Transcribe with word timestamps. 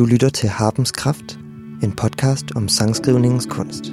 Du 0.00 0.04
lytter 0.04 0.28
til 0.28 0.48
Harpens 0.48 0.92
Kraft, 0.92 1.38
en 1.82 1.92
podcast 1.92 2.44
om 2.56 2.68
sangskrivningens 2.68 3.46
kunst. 3.50 3.92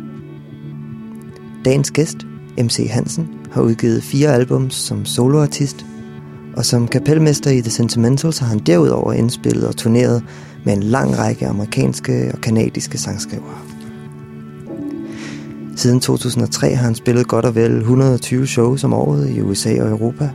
Dagens 1.65 1.91
gæst, 1.91 2.17
MC 2.57 2.87
Hansen, 2.89 3.29
har 3.51 3.61
udgivet 3.61 4.03
fire 4.03 4.33
albums 4.33 4.73
som 4.73 5.05
soloartist, 5.05 5.85
og 6.55 6.65
som 6.65 6.87
kapelmester 6.87 7.51
i 7.51 7.61
The 7.61 7.71
Sentimentals 7.71 8.37
har 8.37 8.47
han 8.47 8.59
derudover 8.59 9.13
indspillet 9.13 9.67
og 9.67 9.75
turneret 9.75 10.23
med 10.65 10.73
en 10.73 10.83
lang 10.83 11.17
række 11.17 11.47
amerikanske 11.47 12.31
og 12.33 12.41
kanadiske 12.41 12.97
sangskrivere. 12.97 13.57
Siden 15.75 15.99
2003 15.99 16.75
har 16.75 16.83
han 16.83 16.95
spillet 16.95 17.27
godt 17.27 17.45
og 17.45 17.55
vel 17.55 17.77
120 17.77 18.47
shows 18.47 18.83
om 18.83 18.93
året 18.93 19.29
i 19.29 19.41
USA 19.41 19.83
og 19.83 19.89
Europa, 19.89 20.29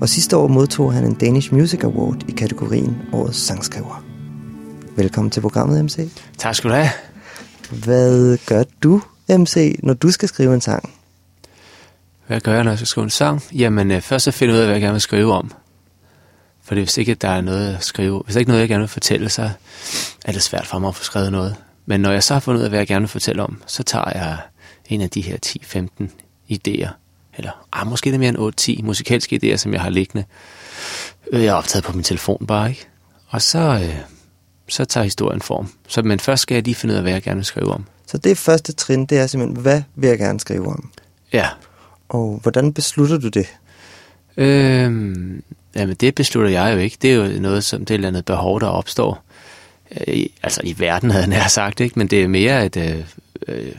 og 0.00 0.08
sidste 0.08 0.36
år 0.36 0.48
modtog 0.48 0.92
han 0.92 1.04
en 1.04 1.14
Danish 1.14 1.54
Music 1.54 1.84
Award 1.84 2.24
i 2.28 2.32
kategorien 2.32 2.96
Årets 3.12 3.38
Sangskriver. 3.38 4.13
Velkommen 4.96 5.30
til 5.30 5.40
programmet, 5.40 5.84
MC. 5.84 6.08
Tak 6.38 6.54
skal 6.54 6.70
du 6.70 6.74
have. 6.74 6.90
Hvad 7.84 8.38
gør 8.46 8.62
du, 8.82 9.02
MC, 9.28 9.76
når 9.82 9.94
du 9.94 10.10
skal 10.10 10.28
skrive 10.28 10.54
en 10.54 10.60
sang? 10.60 10.94
Hvad 12.26 12.40
gør 12.40 12.54
jeg, 12.54 12.64
når 12.64 12.70
jeg 12.70 12.78
skal 12.78 12.86
skrive 12.86 13.04
en 13.04 13.10
sang? 13.10 13.42
Jamen, 13.52 13.90
øh, 13.90 14.00
først 14.00 14.24
så 14.24 14.30
finder 14.30 14.54
jeg 14.54 14.58
ud 14.58 14.62
af, 14.62 14.66
hvad 14.66 14.74
jeg 14.74 14.80
gerne 14.82 14.92
vil 14.94 15.00
skrive 15.00 15.32
om. 15.32 15.52
For 16.62 16.74
hvis 16.74 16.98
ikke 16.98 17.14
der 17.14 17.28
er 17.28 17.40
noget 17.40 17.74
at 17.74 17.84
skrive, 17.84 18.22
hvis 18.24 18.32
der 18.34 18.38
ikke 18.40 18.48
noget, 18.50 18.60
jeg 18.60 18.68
gerne 18.68 18.80
vil 18.82 18.88
fortælle, 18.88 19.28
så 19.28 19.50
er 20.24 20.32
det 20.32 20.42
svært 20.42 20.66
for 20.66 20.78
mig 20.78 20.88
at 20.88 20.94
få 20.94 21.04
skrevet 21.04 21.32
noget. 21.32 21.56
Men 21.86 22.00
når 22.00 22.10
jeg 22.12 22.22
så 22.22 22.34
har 22.34 22.40
fundet 22.40 22.58
ud 22.58 22.64
af, 22.64 22.70
hvad 22.70 22.78
jeg 22.78 22.86
gerne 22.86 23.02
vil 23.02 23.08
fortælle 23.08 23.42
om, 23.42 23.62
så 23.66 23.82
tager 23.82 24.10
jeg 24.14 24.38
en 24.88 25.00
af 25.00 25.10
de 25.10 25.20
her 25.20 25.36
10-15 25.46 26.08
idéer, 26.52 26.88
eller 27.36 27.66
ah, 27.72 27.86
måske 27.86 28.10
det 28.10 28.14
er 28.14 28.18
mere 28.18 28.28
end 28.68 28.80
8-10 28.80 28.84
musikalske 28.84 29.40
idéer, 29.42 29.56
som 29.56 29.72
jeg 29.72 29.80
har 29.82 29.90
liggende. 29.90 30.24
Øh, 31.32 31.42
Jeg 31.44 31.52
har 31.52 31.58
optaget 31.58 31.84
på 31.84 31.92
min 31.92 32.04
telefon 32.04 32.46
bare, 32.46 32.68
ikke? 32.70 32.86
Og 33.28 33.42
så, 33.42 33.58
øh, 33.58 33.96
så 34.68 34.84
tager 34.84 35.04
historien 35.04 35.42
form. 35.42 35.72
Så, 35.88 36.02
men 36.02 36.20
først 36.20 36.42
skal 36.42 36.54
jeg 36.54 36.64
lige 36.64 36.74
finde 36.74 36.92
ud 36.92 36.96
af, 36.96 37.02
hvad 37.02 37.12
jeg 37.12 37.22
gerne 37.22 37.36
vil 37.36 37.44
skrive 37.44 37.72
om. 37.72 37.84
Så 38.06 38.18
det 38.18 38.38
første 38.38 38.72
trin, 38.72 39.06
det 39.06 39.18
er 39.18 39.26
simpelthen, 39.26 39.62
hvad 39.62 39.82
vil 39.94 40.08
jeg 40.08 40.18
gerne 40.18 40.40
skrive 40.40 40.66
om? 40.66 40.90
Ja, 41.32 41.48
Og 42.08 42.38
hvordan 42.42 42.72
beslutter 42.72 43.18
du 43.18 43.28
det? 43.28 43.46
Øhm, 44.36 45.42
jamen 45.76 45.96
det 45.96 46.14
beslutter 46.14 46.50
jeg 46.50 46.74
jo 46.74 46.78
ikke. 46.78 46.96
Det 47.02 47.12
er 47.12 47.14
jo 47.14 47.40
noget, 47.40 47.64
som 47.64 47.80
det 47.80 47.90
er 47.90 47.94
et 47.94 47.98
eller 47.98 48.08
andet 48.08 48.24
behov, 48.24 48.60
der 48.60 48.66
opstår. 48.66 49.24
Øh, 50.06 50.26
altså 50.42 50.60
i 50.64 50.74
verden, 50.78 51.10
havde 51.10 51.34
jeg 51.34 51.50
sagt, 51.50 51.80
ikke? 51.80 51.98
men 51.98 52.06
det 52.06 52.22
er 52.22 52.28
mere 52.28 52.66
et, 52.66 52.76
øh, 52.76 53.04
øh, 53.48 53.72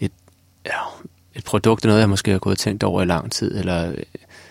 et, 0.00 0.12
ja, 0.66 0.78
et 1.34 1.44
produkt 1.44 1.84
af 1.84 1.88
noget, 1.88 2.00
jeg 2.00 2.08
måske 2.08 2.30
har 2.30 2.38
gået 2.38 2.54
og 2.54 2.58
tænkt 2.58 2.82
over 2.82 3.02
i 3.02 3.04
lang 3.04 3.32
tid, 3.32 3.58
eller 3.58 3.90
øh, 3.90 3.96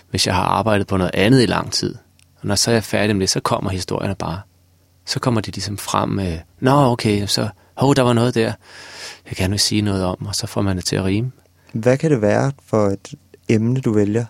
hvis 0.10 0.28
jeg 0.28 0.36
har 0.36 0.44
arbejdet 0.44 0.88
på 0.88 0.98
noget 0.98 1.12
andet 1.14 1.44
i 1.44 1.46
lang 1.46 1.72
tid. 1.72 1.96
Og 2.42 2.48
når 2.48 2.56
så 2.56 2.72
er 2.72 2.76
jeg 2.76 2.84
færdig 2.84 3.16
med 3.16 3.22
det, 3.22 3.30
så 3.30 3.40
kommer 3.40 3.70
historierne 3.72 4.16
bare. 4.16 4.42
Så 5.06 5.20
kommer 5.20 5.42
de 5.42 5.52
ligesom 5.52 5.78
frem 5.78 6.10
med, 6.10 6.40
nå 6.60 6.72
okay, 6.72 7.28
så, 7.28 7.50
hov, 7.76 7.96
der 7.96 8.02
var 8.02 8.14
noget 8.14 8.36
der, 8.36 8.54
jeg 9.30 9.36
gerne 9.36 9.52
vil 9.52 9.60
sige 9.60 9.82
noget 9.82 10.06
om, 10.06 10.26
og 10.26 10.36
så 10.36 10.48
får 10.48 10.62
man 10.62 10.78
det 10.78 10.86
til 10.86 10.96
at 10.96 11.06
rime. 11.06 11.32
Hvad 11.74 11.98
kan 11.98 12.12
det 12.12 12.22
være 12.22 12.52
for 12.66 12.88
et 12.88 13.14
emne, 13.50 13.82
du 13.82 13.94
vælger? 13.94 14.26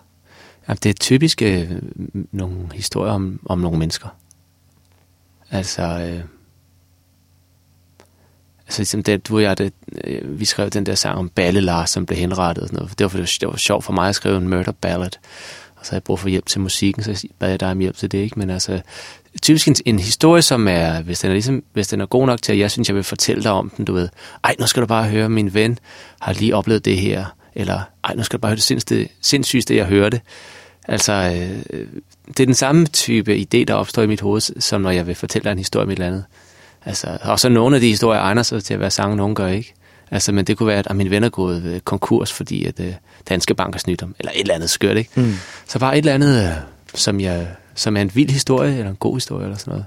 Jamen, 0.68 0.78
det 0.82 0.90
er 0.90 0.94
typisk 0.94 1.42
øh, 1.42 1.70
nogle 2.32 2.56
historier 2.74 3.12
om, 3.12 3.40
om 3.46 3.58
nogle 3.58 3.78
mennesker. 3.78 4.08
Altså, 5.50 5.82
øh, 5.82 6.24
altså 8.66 8.80
ligesom 8.80 9.02
det, 9.02 9.28
du 9.28 9.36
og 9.36 9.42
jeg, 9.42 9.58
det, 9.58 9.72
øh, 10.04 10.40
vi 10.40 10.44
skrev 10.44 10.70
den 10.70 10.86
der 10.86 10.94
sang 10.94 11.18
om 11.18 11.28
Balle 11.28 11.60
Lars, 11.60 11.90
som 11.90 12.06
blev 12.06 12.18
henrettet. 12.18 12.62
Og 12.62 12.68
sådan 12.68 12.76
noget. 12.76 12.98
Det, 12.98 13.04
var, 13.04 13.08
det, 13.08 13.18
var, 13.18 13.36
det 13.40 13.48
var 13.48 13.56
sjovt 13.56 13.84
for 13.84 13.92
mig 13.92 14.08
at 14.08 14.14
skrive 14.14 14.36
en 14.36 14.48
murder 14.48 14.72
ballad. 14.72 15.10
Og 15.84 15.86
så 15.86 15.92
har 15.92 15.96
jeg 15.96 16.02
brug 16.02 16.18
for 16.18 16.28
hjælp 16.28 16.46
til 16.46 16.60
musikken, 16.60 17.02
så 17.02 17.28
bad 17.38 17.50
jeg 17.50 17.60
dig 17.60 17.70
om 17.70 17.78
hjælp 17.78 17.96
til 17.96 18.12
det. 18.12 18.18
Ikke? 18.18 18.38
Men 18.38 18.50
altså, 18.50 18.80
typisk 19.42 19.68
en, 19.68 19.76
en 19.84 19.98
historie, 19.98 20.42
som 20.42 20.68
er, 20.68 21.00
hvis 21.00 21.20
den 21.20 21.30
er, 21.30 21.32
ligesom, 21.34 21.62
hvis 21.72 21.88
den 21.88 22.00
er 22.00 22.06
god 22.06 22.26
nok 22.26 22.42
til, 22.42 22.52
at 22.52 22.58
jeg 22.58 22.70
synes, 22.70 22.88
jeg 22.88 22.96
vil 22.96 23.04
fortælle 23.04 23.42
dig 23.42 23.52
om 23.52 23.72
den, 23.76 23.84
du 23.84 23.92
ved. 23.92 24.08
Ej, 24.44 24.54
nu 24.58 24.66
skal 24.66 24.82
du 24.82 24.86
bare 24.86 25.04
høre, 25.04 25.28
min 25.28 25.54
ven 25.54 25.78
har 26.20 26.32
lige 26.32 26.56
oplevet 26.56 26.84
det 26.84 26.96
her. 26.96 27.24
Eller, 27.54 27.80
ej, 28.04 28.14
nu 28.14 28.22
skal 28.22 28.36
du 28.36 28.40
bare 28.40 28.48
høre 28.50 28.56
det 28.56 28.62
sindssygste, 28.62 29.08
sindssygste 29.20 29.76
jeg 29.76 29.86
hørte. 29.86 30.20
Altså, 30.88 31.12
øh, 31.12 31.86
det 32.26 32.40
er 32.40 32.46
den 32.46 32.54
samme 32.54 32.86
type 32.86 33.36
idé, 33.36 33.64
der 33.64 33.74
opstår 33.74 34.02
i 34.02 34.06
mit 34.06 34.20
hoved, 34.20 34.60
som 34.60 34.80
når 34.80 34.90
jeg 34.90 35.06
vil 35.06 35.14
fortælle 35.14 35.44
dig 35.44 35.52
en 35.52 35.58
historie 35.58 35.84
om 35.84 35.90
et 35.90 35.94
eller 35.94 36.06
andet. 36.06 36.24
Altså, 36.84 37.18
og 37.22 37.40
så 37.40 37.48
nogle 37.48 37.76
af 37.76 37.80
de 37.80 37.88
historier 37.88 38.20
egner 38.20 38.42
sig 38.42 38.64
til 38.64 38.74
at 38.74 38.80
være 38.80 38.90
sange, 38.90 39.16
nogle 39.16 39.34
gør 39.34 39.48
ikke. 39.48 39.74
Altså, 40.10 40.32
men 40.32 40.44
det 40.44 40.58
kunne 40.58 40.66
være, 40.66 40.78
at 40.78 40.96
min 40.96 41.10
ven 41.10 41.24
er 41.24 41.28
gået 41.28 41.62
øh, 41.64 41.80
konkurs, 41.80 42.32
fordi 42.32 42.64
at 42.64 42.80
øh, 42.80 42.92
Danske 43.28 43.54
Bank 43.54 43.74
har 43.74 43.78
snydt 43.78 44.00
ham, 44.00 44.14
eller 44.18 44.32
et 44.32 44.40
eller 44.40 44.54
andet 44.54 44.70
skørt, 44.70 44.96
ikke? 44.96 45.10
Mm. 45.14 45.34
Så 45.66 45.78
bare 45.78 45.92
et 45.94 45.98
eller 45.98 46.14
andet, 46.14 46.44
øh, 46.44 46.50
som, 46.94 47.20
jeg, 47.20 47.48
som 47.74 47.96
er 47.96 48.00
en 48.00 48.10
vild 48.14 48.30
historie, 48.30 48.78
eller 48.78 48.90
en 48.90 48.96
god 48.96 49.16
historie, 49.16 49.44
eller 49.44 49.58
sådan 49.58 49.70
noget. 49.70 49.86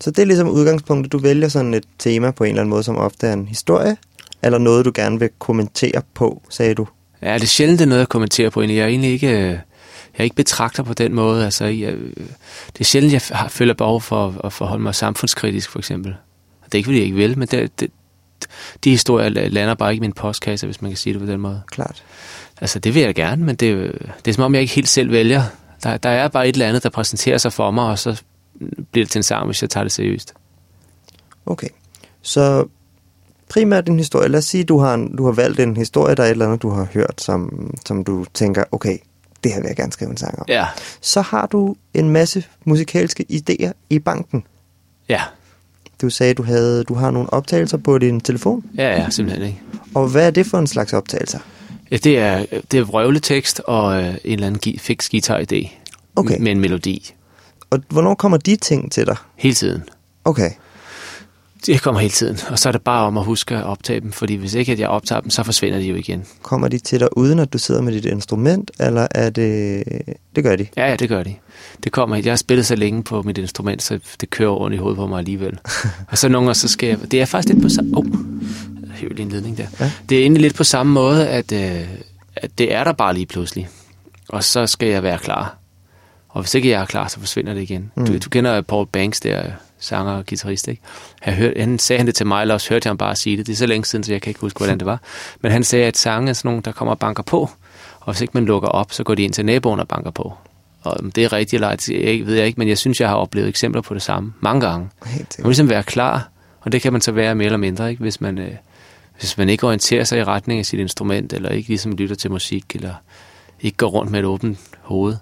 Så 0.00 0.10
det 0.10 0.18
er 0.18 0.26
ligesom 0.26 0.48
udgangspunktet, 0.48 1.12
du 1.12 1.18
vælger 1.18 1.48
sådan 1.48 1.74
et 1.74 1.84
tema 1.98 2.30
på 2.30 2.44
en 2.44 2.50
eller 2.50 2.60
anden 2.60 2.70
måde, 2.70 2.82
som 2.82 2.96
ofte 2.96 3.26
er 3.26 3.32
en 3.32 3.48
historie, 3.48 3.96
eller 4.42 4.58
noget, 4.58 4.84
du 4.84 4.92
gerne 4.94 5.18
vil 5.18 5.28
kommentere 5.38 6.02
på, 6.14 6.42
sagde 6.48 6.74
du. 6.74 6.86
Ja, 7.22 7.34
det 7.34 7.42
er 7.42 7.46
sjældent, 7.46 7.78
det 7.78 7.84
er 7.84 7.88
noget 7.88 8.02
at 8.02 8.08
kommentere 8.08 8.50
på. 8.50 8.60
egentlig. 8.60 8.76
Jeg 8.76 8.84
er 8.84 8.88
egentlig 8.88 9.10
ikke, 9.10 9.28
øh, 9.28 9.58
jeg 10.14 10.18
er 10.18 10.24
ikke 10.24 10.36
betragter 10.36 10.82
på 10.82 10.94
den 10.94 11.14
måde. 11.14 11.44
Altså, 11.44 11.64
jeg, 11.64 11.92
det 12.72 12.80
er 12.80 12.84
sjældent, 12.84 13.12
jeg 13.12 13.50
føler 13.50 13.74
behov 13.74 14.00
for 14.00 14.40
at, 14.44 14.52
forholde 14.52 14.82
mig 14.82 14.94
samfundskritisk, 14.94 15.70
for 15.70 15.78
eksempel. 15.78 16.14
Det 16.64 16.74
er 16.74 16.78
ikke, 16.78 16.86
fordi 16.86 16.98
jeg 16.98 17.04
ikke 17.04 17.16
vil, 17.16 17.38
men 17.38 17.48
det, 17.48 17.80
det, 17.80 17.90
de 18.84 18.90
historier 18.90 19.28
lander 19.28 19.74
bare 19.74 19.90
ikke 19.92 20.00
i 20.00 20.06
min 20.06 20.12
postkasse, 20.12 20.66
hvis 20.66 20.82
man 20.82 20.90
kan 20.90 20.98
sige 20.98 21.12
det 21.12 21.20
på 21.20 21.26
den 21.26 21.40
måde. 21.40 21.62
Klart. 21.70 22.04
Altså, 22.60 22.78
det 22.78 22.94
vil 22.94 23.02
jeg 23.02 23.14
gerne, 23.14 23.44
men 23.44 23.56
det, 23.56 23.92
det 24.24 24.30
er 24.30 24.34
som 24.34 24.44
om, 24.44 24.54
jeg 24.54 24.62
ikke 24.62 24.74
helt 24.74 24.88
selv 24.88 25.10
vælger. 25.12 25.42
Der, 25.82 25.96
der 25.96 26.08
er 26.10 26.28
bare 26.28 26.48
et 26.48 26.52
eller 26.52 26.68
andet, 26.68 26.82
der 26.82 26.88
præsenterer 26.90 27.38
sig 27.38 27.52
for 27.52 27.70
mig, 27.70 27.84
og 27.84 27.98
så 27.98 28.22
bliver 28.92 29.04
det 29.04 29.10
til 29.12 29.18
en 29.18 29.22
sang, 29.22 29.46
hvis 29.46 29.62
jeg 29.62 29.70
tager 29.70 29.84
det 29.84 29.92
seriøst. 29.92 30.34
Okay. 31.46 31.68
Så 32.22 32.66
primært 33.48 33.88
en 33.88 33.98
historie. 33.98 34.28
Lad 34.28 34.38
os 34.38 34.44
sige, 34.44 34.64
du 34.64 34.78
har, 34.78 34.94
en, 34.94 35.16
du 35.16 35.24
har 35.24 35.32
valgt 35.32 35.60
en 35.60 35.76
historie, 35.76 36.14
der 36.14 36.22
er 36.22 36.26
et 36.26 36.30
eller 36.30 36.46
andet, 36.46 36.62
du 36.62 36.70
har 36.70 36.86
hørt, 36.94 37.14
som, 37.20 37.70
som 37.86 38.04
du 38.04 38.24
tænker, 38.34 38.64
okay, 38.72 38.98
det 39.44 39.52
her 39.52 39.60
vil 39.60 39.66
jeg 39.68 39.76
gerne 39.76 39.92
skrive 39.92 40.10
en 40.10 40.16
sang 40.16 40.38
om. 40.38 40.44
Ja, 40.48 40.66
Så 41.00 41.20
har 41.20 41.46
du 41.46 41.76
en 41.94 42.10
masse 42.10 42.44
musikalske 42.64 43.26
idéer 43.32 43.72
i 43.90 43.98
banken. 43.98 44.44
ja, 45.08 45.22
Du 46.02 46.10
sagde, 46.10 46.34
du 46.34 46.42
havde, 46.42 46.84
du 46.84 46.94
har 46.94 47.10
nogle 47.10 47.32
optagelser 47.32 47.76
på 47.76 47.98
din 47.98 48.20
telefon. 48.20 48.64
ja, 48.76 48.88
ja 49.02 49.10
simpelthen 49.10 49.46
ikke. 49.46 49.60
Og 49.94 50.08
hvad 50.08 50.26
er 50.26 50.30
det 50.30 50.46
for 50.46 50.58
en 50.58 50.66
slags 50.66 50.92
optagelser? 50.92 51.38
Ja, 51.90 51.96
det 51.96 52.18
er, 52.18 52.44
det 52.70 52.78
er 52.80 52.84
vrøvletekst 52.84 53.60
og 53.66 54.02
øh, 54.02 54.08
en 54.08 54.16
eller 54.24 54.46
anden 54.46 54.60
gi- 54.60 54.78
fix 54.78 55.08
guitar-idé 55.14 55.68
Okay. 56.16 56.36
med 56.40 56.52
en 56.52 56.60
melodi 56.60 57.14
Og 57.70 57.78
hvornår 57.88 58.14
kommer 58.14 58.38
de 58.38 58.56
ting 58.56 58.92
til 58.92 59.06
dig? 59.06 59.16
hele 59.36 59.54
tiden. 59.54 59.82
Okay. 60.24 60.50
Det 61.66 61.82
kommer 61.82 62.00
hele 62.00 62.12
tiden, 62.12 62.38
og 62.50 62.58
så 62.58 62.68
er 62.68 62.72
det 62.72 62.82
bare 62.82 63.06
om 63.06 63.18
at 63.18 63.24
huske 63.24 63.56
at 63.56 63.64
optage 63.64 64.00
dem, 64.00 64.12
fordi 64.12 64.34
hvis 64.34 64.54
ikke 64.54 64.72
at 64.72 64.80
jeg 64.80 64.88
optager 64.88 65.20
dem, 65.20 65.30
så 65.30 65.42
forsvinder 65.42 65.78
de 65.78 65.84
jo 65.84 65.96
igen. 65.96 66.24
Kommer 66.42 66.68
de 66.68 66.78
til 66.78 67.00
dig 67.00 67.16
uden, 67.16 67.38
at 67.38 67.52
du 67.52 67.58
sidder 67.58 67.82
med 67.82 67.92
dit 67.92 68.04
instrument, 68.04 68.70
eller 68.80 69.06
er 69.10 69.30
det... 69.30 69.84
Det 70.36 70.44
gør 70.44 70.56
de. 70.56 70.66
Ja, 70.76 70.88
ja, 70.88 70.96
det 70.96 71.08
gør 71.08 71.22
de. 71.22 71.34
Det 71.84 71.92
kommer. 71.92 72.16
Jeg 72.16 72.32
har 72.32 72.36
spillet 72.36 72.66
så 72.66 72.76
længe 72.76 73.02
på 73.02 73.22
mit 73.22 73.38
instrument, 73.38 73.82
så 73.82 73.98
det 74.20 74.30
kører 74.30 74.50
rundt 74.50 74.74
i 74.74 74.78
hovedet 74.78 74.96
på 74.96 75.06
mig 75.06 75.18
alligevel. 75.18 75.58
og 76.10 76.18
så 76.18 76.28
nogle 76.28 76.46
gange, 76.46 76.54
så 76.54 76.68
skal 76.68 76.88
jeg... 76.88 77.10
Det 77.10 77.20
er 77.20 77.24
faktisk 77.24 77.54
lidt 77.54 77.62
på 77.62 77.68
samme... 77.68 77.96
Oh, 77.96 78.04
jeg 79.02 79.10
lige 79.10 79.22
en 79.22 79.28
ledning 79.28 79.58
der. 79.58 79.66
Ja. 79.80 79.90
Det 80.08 80.18
er 80.18 80.22
egentlig 80.22 80.42
lidt 80.42 80.54
på 80.54 80.64
samme 80.64 80.92
måde, 80.92 81.28
at, 81.28 81.52
øh, 81.52 81.88
at 82.36 82.58
det 82.58 82.74
er 82.74 82.84
der 82.84 82.92
bare 82.92 83.14
lige 83.14 83.26
pludselig. 83.26 83.68
Og 84.28 84.44
så 84.44 84.66
skal 84.66 84.88
jeg 84.88 85.02
være 85.02 85.18
klar. 85.18 85.56
Og 86.28 86.42
hvis 86.42 86.54
ikke 86.54 86.68
jeg 86.68 86.80
er 86.80 86.86
klar, 86.86 87.08
så 87.08 87.20
forsvinder 87.20 87.54
det 87.54 87.62
igen. 87.62 87.92
Mm. 87.96 88.06
Du, 88.06 88.18
du 88.18 88.28
kender 88.28 88.60
Paul 88.60 88.86
Banks 88.86 89.20
der, 89.20 89.50
sanger 89.80 90.12
og 90.12 90.26
guitarist, 90.26 90.68
ikke? 90.68 90.82
Jeg 91.26 91.34
hørte, 91.34 91.60
han 91.60 91.78
sagde 91.78 91.98
han 91.98 92.06
det 92.06 92.14
til 92.14 92.26
mig, 92.26 92.40
eller 92.40 92.54
også 92.54 92.68
hørte 92.70 92.86
jeg 92.86 92.90
ham 92.90 92.98
bare 92.98 93.16
sige 93.16 93.36
det. 93.36 93.46
Det 93.46 93.52
er 93.52 93.56
så 93.56 93.66
længe 93.66 93.84
siden, 93.84 94.04
så 94.04 94.12
jeg 94.12 94.22
kan 94.22 94.30
ikke 94.30 94.40
huske, 94.40 94.58
hvordan 94.58 94.78
det 94.78 94.86
var. 94.86 95.00
Men 95.40 95.52
han 95.52 95.64
sagde, 95.64 95.86
at 95.86 95.96
sange 95.96 96.28
er 96.28 96.32
sådan 96.32 96.48
nogle, 96.48 96.62
der 96.62 96.72
kommer 96.72 96.92
og 96.92 96.98
banker 96.98 97.22
på. 97.22 97.50
Og 98.00 98.12
hvis 98.12 98.20
ikke 98.20 98.30
man 98.34 98.44
lukker 98.44 98.68
op, 98.68 98.92
så 98.92 99.04
går 99.04 99.14
de 99.14 99.22
ind 99.22 99.32
til 99.32 99.44
naboen 99.44 99.80
og 99.80 99.88
banker 99.88 100.10
på. 100.10 100.34
Og 100.82 100.94
om 101.00 101.12
det 101.12 101.24
er 101.24 101.32
rigtigt 101.32 101.54
eller 101.54 101.68
ej, 101.68 102.24
ved 102.24 102.34
jeg 102.34 102.46
ikke, 102.46 102.58
men 102.58 102.68
jeg 102.68 102.78
synes, 102.78 103.00
jeg 103.00 103.08
har 103.08 103.16
oplevet 103.16 103.48
eksempler 103.48 103.82
på 103.82 103.94
det 103.94 104.02
samme 104.02 104.32
mange 104.40 104.60
gange. 104.60 104.88
Man 105.04 105.26
må 105.38 105.48
ligesom 105.48 105.68
være 105.68 105.82
klar, 105.82 106.28
og 106.60 106.72
det 106.72 106.82
kan 106.82 106.92
man 106.92 107.00
så 107.00 107.12
være 107.12 107.34
mere 107.34 107.46
eller 107.46 107.56
mindre, 107.56 107.90
ikke? 107.90 108.02
Hvis, 108.02 108.20
man, 108.20 108.38
øh, 108.38 108.52
hvis 109.18 109.38
man 109.38 109.48
ikke 109.48 109.66
orienterer 109.66 110.04
sig 110.04 110.18
i 110.18 110.24
retning 110.24 110.58
af 110.58 110.66
sit 110.66 110.80
instrument, 110.80 111.32
eller 111.32 111.48
ikke 111.48 111.68
ligesom 111.68 111.92
lytter 111.92 112.16
til 112.16 112.30
musik, 112.30 112.64
eller 112.74 112.94
ikke 113.60 113.76
går 113.76 113.86
rundt 113.86 114.10
med 114.10 114.20
et 114.20 114.26
åbent 114.26 114.58
hoved, 114.80 115.16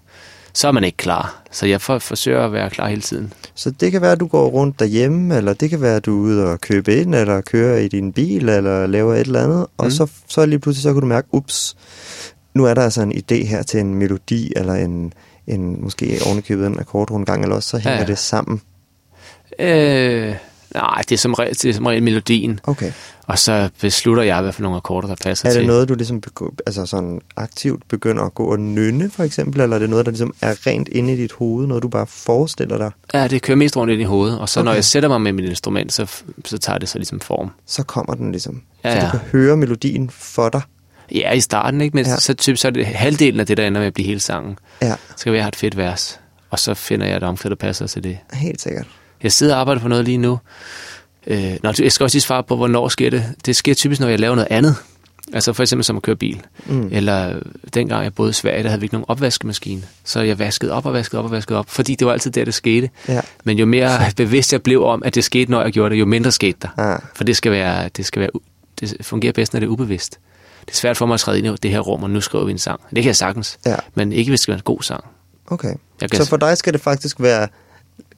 så 0.52 0.68
er 0.68 0.72
man 0.72 0.84
ikke 0.84 0.96
klar. 0.96 1.42
Så 1.50 1.66
jeg 1.66 1.80
for, 1.80 1.98
forsøger 1.98 2.44
at 2.44 2.52
være 2.52 2.70
klar 2.70 2.88
hele 2.88 3.02
tiden. 3.02 3.32
Så 3.54 3.70
det 3.70 3.92
kan 3.92 4.00
være, 4.02 4.12
at 4.12 4.20
du 4.20 4.26
går 4.26 4.48
rundt 4.48 4.78
derhjemme, 4.80 5.36
eller 5.36 5.52
det 5.52 5.70
kan 5.70 5.80
være, 5.80 5.96
at 5.96 6.06
du 6.06 6.16
er 6.16 6.20
ude 6.24 6.44
og 6.46 6.60
købe 6.60 6.96
ind, 6.96 7.14
eller 7.14 7.40
kører 7.40 7.78
i 7.78 7.88
din 7.88 8.12
bil, 8.12 8.48
eller 8.48 8.86
laver 8.86 9.14
et 9.14 9.20
eller 9.20 9.44
andet, 9.44 9.66
og 9.78 9.84
Mm. 9.84 9.90
så, 9.90 10.06
så 10.28 10.46
lige 10.46 10.58
pludselig 10.58 10.82
så 10.82 10.92
kan 10.92 11.00
du 11.00 11.06
mærke, 11.06 11.28
ups, 11.32 11.76
nu 12.54 12.64
er 12.64 12.74
der 12.74 12.82
altså 12.82 13.02
en 13.02 13.12
idé 13.12 13.46
her 13.46 13.62
til 13.62 13.80
en 13.80 13.94
melodi, 13.94 14.52
eller 14.56 14.74
en, 14.74 15.12
en 15.46 15.82
måske 15.82 16.20
ovenikøbet 16.26 16.66
en 16.66 16.80
akkordrundgang, 16.80 17.42
eller 17.42 17.56
også 17.56 17.68
så 17.68 17.78
hænger 17.78 17.92
Ja, 17.92 18.00
ja, 18.00 18.06
det 18.06 18.18
sammen. 18.18 18.60
Øh, 19.58 20.34
Nej, 20.74 21.02
det 21.08 21.12
er 21.12 21.18
som 21.18 21.34
regel, 21.34 21.54
det 21.54 21.64
er 21.64 21.72
som 21.74 21.86
regel 21.86 22.02
melodien, 22.02 22.60
Okay. 22.62 22.92
og 23.26 23.38
så 23.38 23.68
beslutter 23.80 24.22
jeg, 24.22 24.42
hvad 24.42 24.52
for 24.52 24.62
nogle 24.62 24.76
akkorder, 24.76 25.08
der 25.08 25.14
passer 25.14 25.48
Er 25.48 25.52
til. 25.52 25.58
det 25.60 25.66
noget, 25.66 25.88
du 25.88 25.94
ligesom 25.94 26.22
altså 26.66 26.86
sådan 26.86 27.20
aktivt 27.36 27.88
begynder 27.88 28.22
at 28.22 28.34
gå 28.34 28.44
og 28.44 28.60
nynne, 28.60 29.10
for 29.10 29.24
eksempel? 29.24 29.60
Eller 29.60 29.76
er 29.76 29.80
det 29.80 29.90
noget, 29.90 30.06
der 30.06 30.12
ligesom 30.12 30.34
er 30.40 30.66
rent 30.66 30.88
inde 30.88 31.12
i 31.12 31.16
dit 31.16 31.32
hoved? 31.32 31.66
Noget, 31.66 31.82
du 31.82 31.88
bare 31.88 32.06
forestiller 32.06 32.78
dig? 32.78 32.90
Ja, 33.14 33.26
det 33.28 33.42
kører 33.42 33.56
mest 33.56 33.76
rundt 33.76 33.92
ind 33.92 34.00
i 34.00 34.04
hovedet, 34.04 34.38
og 34.38 34.48
så 34.48 34.60
okay. 34.60 34.64
når 34.64 34.72
jeg 34.74 34.84
sætter 34.84 35.08
mig 35.08 35.20
med 35.20 35.32
mit 35.32 35.44
instrument, 35.48 35.92
så, 35.92 36.06
så 36.44 36.58
tager 36.58 36.78
det 36.78 36.88
så 36.88 36.98
ligesom 36.98 37.20
form. 37.20 37.50
Så 37.66 37.82
kommer 37.82 38.14
den 38.14 38.30
ligesom. 38.32 38.62
Ja, 38.84 38.94
så 38.94 39.00
du 39.00 39.04
ja. 39.04 39.10
kan 39.10 39.20
høre 39.32 39.56
melodien 39.56 40.10
for 40.10 40.48
dig. 40.48 40.60
Ja, 41.14 41.32
i 41.32 41.40
starten, 41.40 41.80
ikke? 41.80 41.96
Men 41.96 42.04
Ja. 42.04 42.10
ja. 42.10 42.16
så, 42.16 42.34
typ, 42.34 42.56
så 42.58 42.68
er 42.68 42.72
det 42.72 42.86
halvdelen 42.86 43.40
af 43.40 43.46
det, 43.46 43.56
der 43.56 43.66
ender 43.66 43.80
med 43.80 43.86
at 43.86 43.94
blive 43.94 44.06
hele 44.06 44.20
sangen. 44.20 44.58
Ja, 44.82 44.94
Så 45.16 45.24
kan 45.24 45.32
vi 45.32 45.38
have 45.38 45.48
et 45.48 45.56
fedt 45.56 45.76
vers, 45.76 46.20
og 46.50 46.58
så 46.58 46.74
finder 46.74 47.06
jeg 47.06 47.16
et 47.16 47.22
omkvæd, 47.22 47.50
der 47.50 47.56
passer 47.56 47.86
til 47.86 48.04
det. 48.04 48.18
helt 48.32 48.60
sikkert. 48.60 48.86
Jeg 49.22 49.32
sidder 49.32 49.54
og 49.54 49.60
arbejder 49.60 49.80
på 49.80 49.88
noget 49.88 50.04
lige 50.04 50.18
nu. 50.18 50.38
Øh, 51.26 51.56
nå, 51.62 51.72
jeg 51.78 51.92
skal 51.92 52.04
også 52.04 52.14
lige 52.14 52.22
svare 52.22 52.42
på, 52.42 52.56
hvornår 52.56 52.88
sker 52.88 53.10
det. 53.10 53.24
Det 53.46 53.56
sker 53.56 53.74
typisk, 53.74 54.00
når 54.00 54.08
jeg 54.08 54.20
laver 54.20 54.34
noget 54.34 54.48
andet. 54.50 54.74
Altså 55.32 55.52
for 55.52 55.62
eksempel 55.62 55.84
som 55.84 55.96
at 55.96 56.02
køre 56.02 56.16
bil. 56.16 56.42
Mm. 56.66 56.88
Eller 56.92 57.40
dengang 57.74 58.04
jeg 58.04 58.14
boede 58.14 58.30
i 58.30 58.32
Sverige, 58.32 58.62
der 58.62 58.68
havde 58.68 58.80
vi 58.80 58.84
ikke 58.84 58.94
nogen 58.94 59.04
opvaskemaskine. 59.08 59.82
Så 60.04 60.20
jeg 60.20 60.38
vaskede 60.38 60.72
op 60.72 60.86
og 60.86 60.92
vaskede 60.92 61.18
op 61.18 61.24
og 61.24 61.30
vaskede 61.30 61.58
op, 61.58 61.70
fordi 61.70 61.94
det 61.94 62.06
var 62.06 62.12
altid 62.12 62.30
der, 62.30 62.44
det 62.44 62.54
skete. 62.54 62.90
Ja. 63.08 63.20
Men 63.44 63.58
jo 63.58 63.66
mere 63.66 63.90
bevidst 64.16 64.52
jeg 64.52 64.62
blev 64.62 64.84
om, 64.84 65.02
at 65.04 65.14
det 65.14 65.24
skete, 65.24 65.50
når 65.50 65.62
jeg 65.62 65.72
gjorde 65.72 65.94
det, 65.94 66.00
jo 66.00 66.06
mindre 66.06 66.32
skete 66.32 66.58
der. 66.62 66.68
Ah, 66.78 67.00
For 67.14 67.24
det 67.24 67.36
skal 67.36 67.52
være, 67.52 67.88
det 67.96 68.06
skal 68.06 68.20
være, 68.20 68.30
det 68.80 68.96
fungerer 69.00 69.32
bedst, 69.32 69.52
når 69.52 69.60
det 69.60 69.66
er 69.66 69.70
ubevidst. 69.70 70.18
Det 70.66 70.70
er 70.72 70.76
svært 70.76 70.96
for 70.96 71.06
mig 71.06 71.14
at 71.14 71.20
træde 71.20 71.38
ind 71.38 71.46
i 71.46 71.50
det 71.62 71.70
her 71.70 71.80
rum, 71.80 72.02
og 72.02 72.10
nu 72.10 72.20
skriver 72.20 72.44
vi 72.44 72.52
en 72.52 72.58
sang. 72.58 72.80
Det 72.90 72.96
kan 73.02 73.06
jeg 73.06 73.16
sagtens, 73.16 73.58
ja, 73.66 73.76
men 73.94 74.12
ikke 74.12 74.30
hvis 74.30 74.40
det 74.40 74.42
skal 74.42 74.52
være 74.52 74.58
en 74.58 74.62
god 74.64 74.82
sang. 74.82 75.04
okay. 75.46 75.74
Jeg 76.00 76.10
kan 76.10 76.24
Så 76.24 76.28
for 76.28 76.36
dig 76.36 76.58
skal 76.58 76.72
det 76.72 76.80
faktisk 76.80 77.20
være 77.20 77.48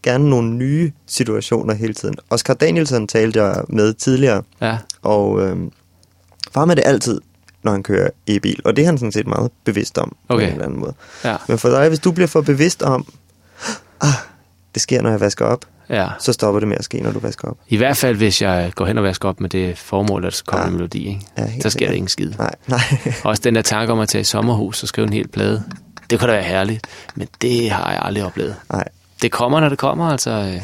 gerne 0.02 0.30
nogle 0.30 0.50
nye 0.50 0.92
situationer 1.06 1.74
hele 1.74 1.94
tiden. 1.94 2.16
Oscar 2.30 2.54
Danielsen 2.54 3.06
talte 3.08 3.42
jeg 3.42 3.62
med 3.68 3.94
tidligere, 3.94 4.42
Ja, 4.60 4.78
og 5.02 5.40
øhm, 5.42 5.72
var 6.54 6.64
med 6.64 6.76
det 6.76 6.82
altid, 6.86 7.20
når 7.62 7.72
han 7.72 7.82
kører 7.82 8.10
i 8.26 8.38
bil. 8.38 8.60
Og 8.64 8.76
det 8.76 8.82
er 8.82 8.86
han 8.86 8.98
sådan 8.98 9.12
set 9.12 9.26
meget 9.26 9.50
bevidst 9.64 9.98
om, 9.98 10.08
på 10.28 10.34
Okay. 10.34 10.46
en 10.46 10.52
eller 10.52 10.64
anden 10.64 10.80
måde. 10.80 10.94
ja, 11.24 11.36
Men 11.48 11.58
for 11.58 11.68
dig, 11.68 11.88
hvis 11.88 11.98
du 11.98 12.12
bliver 12.12 12.28
for 12.28 12.40
bevidst 12.40 12.82
om, 12.82 13.06
ah, 14.00 14.08
det 14.74 14.82
sker, 14.82 15.02
når 15.02 15.10
jeg 15.10 15.20
vasker 15.20 15.44
op, 15.46 15.64
ja. 15.90 16.08
så 16.20 16.32
stopper 16.32 16.60
det 16.60 16.68
med 16.68 16.76
at 16.78 16.84
ske, 16.84 17.00
når 17.00 17.12
du 17.12 17.18
vasker 17.18 17.48
op. 17.48 17.56
I 17.68 17.76
hvert 17.76 17.96
fald, 17.96 18.16
hvis 18.16 18.42
jeg 18.42 18.72
går 18.74 18.86
hen 18.86 18.98
og 18.98 19.04
vasker 19.04 19.28
op 19.28 19.40
med 19.40 19.48
det 19.50 19.78
formål, 19.78 20.24
at 20.24 20.32
der 20.32 20.42
kommer 20.46 20.64
Ja. 20.64 20.68
en 20.68 20.72
melodi, 20.76 21.08
ikke? 21.08 21.20
Ja, 21.38 21.60
så 21.60 21.70
sker 21.70 21.86
der 21.86 21.94
ingen 21.94 22.08
skid. 22.08 22.32
Nej, 22.38 22.54
nej. 22.66 22.80
Også 23.24 23.42
den 23.44 23.54
der 23.54 23.62
tanke 23.62 23.92
om 23.92 24.00
at 24.00 24.08
tage 24.08 24.20
i 24.22 24.24
sommerhus 24.24 24.82
og 24.82 24.88
skrive 24.88 25.06
en 25.06 25.12
hel 25.12 25.28
plade, 25.28 25.62
det 26.10 26.18
kunne 26.18 26.28
da 26.32 26.36
være 26.36 26.44
herligt, 26.44 26.86
men 27.14 27.28
det 27.42 27.70
har 27.70 27.90
jeg 27.92 28.00
aldrig 28.02 28.24
oplevet. 28.24 28.56
nej. 28.72 28.84
Det 29.22 29.32
kommer, 29.32 29.60
når 29.60 29.68
det 29.68 29.78
kommer, 29.78 30.08
altså. 30.10 30.30
Ja. 30.30 30.46
Ja. 30.52 30.60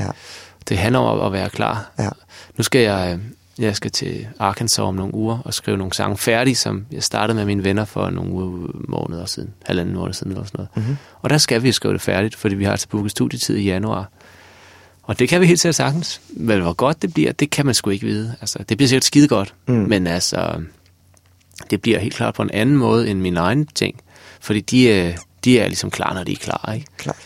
Det 0.68 0.78
handler 0.78 0.98
om 0.98 1.26
at- 1.26 1.32
være 1.32 1.50
klar. 1.50 1.90
Ja. 1.98 2.08
Nu 2.56 2.64
skal 2.64 2.80
jeg, 2.80 3.12
øh, 3.18 3.24
jeg 3.64 3.76
skal 3.76 3.90
til 3.90 4.26
Arkansas 4.38 4.78
om 4.78 4.94
nogle 4.94 5.14
uger 5.14 5.38
og 5.44 5.54
skrive 5.54 5.76
nogle 5.76 5.92
sange 5.92 6.16
færdige, 6.16 6.54
som 6.56 6.86
jeg 6.92 7.02
startede 7.02 7.36
med 7.36 7.44
mine 7.44 7.64
venner 7.64 7.84
for 7.84 8.10
nogle 8.10 8.30
uger, 8.32 8.68
måneder 8.88 9.26
siden, 9.26 9.50
halvanden 9.64 9.94
måned 9.94 10.14
siden 10.14 10.32
eller 10.32 10.44
sådan 10.44 10.56
noget. 10.58 10.68
Mm-hmm. 10.76 10.96
Og 11.22 11.30
der 11.30 11.38
skal 11.38 11.62
vi 11.62 11.72
skrive 11.72 11.94
det 11.94 12.00
færdigt, 12.02 12.34
fordi 12.36 12.54
vi 12.54 12.64
har 12.64 12.70
altså 12.70 12.88
booket 12.88 13.10
studietid 13.10 13.56
i 13.56 13.62
januar. 13.64 14.08
Og 15.02 15.18
det 15.18 15.28
kan 15.28 15.40
vi 15.40 15.46
helt 15.46 15.60
sikkert 15.60 15.74
sagtens. 15.74 16.20
Men 16.30 16.60
hvor 16.60 16.72
godt 16.72 17.02
det 17.02 17.14
bliver, 17.14 17.32
det 17.32 17.50
kan 17.50 17.66
man 17.66 17.74
sgu 17.74 17.90
ikke 17.90 18.06
vide. 18.06 18.34
Altså, 18.40 18.58
det 18.68 18.76
bliver 18.76 18.88
sikkert 18.88 19.04
skide 19.04 19.28
godt, 19.28 19.54
Mm. 19.68 19.74
mm. 19.74 19.88
men 19.88 20.06
altså, 20.06 20.60
det 21.70 21.82
bliver 21.82 21.98
helt 21.98 22.14
klart 22.14 22.34
på 22.34 22.42
en 22.42 22.50
anden 22.50 22.76
måde 22.76 23.08
end 23.10 23.20
min 23.20 23.36
egen 23.36 23.66
ting. 23.66 24.00
Fordi 24.40 24.60
de, 24.60 24.88
øh, 24.88 25.16
de 25.44 25.58
er 25.60 25.66
ligesom 25.66 25.90
klar, 25.90 26.14
når 26.14 26.24
de 26.24 26.32
er 26.32 26.36
klar, 26.36 26.72
ikke? 26.74 26.86
Klart. 26.96 27.16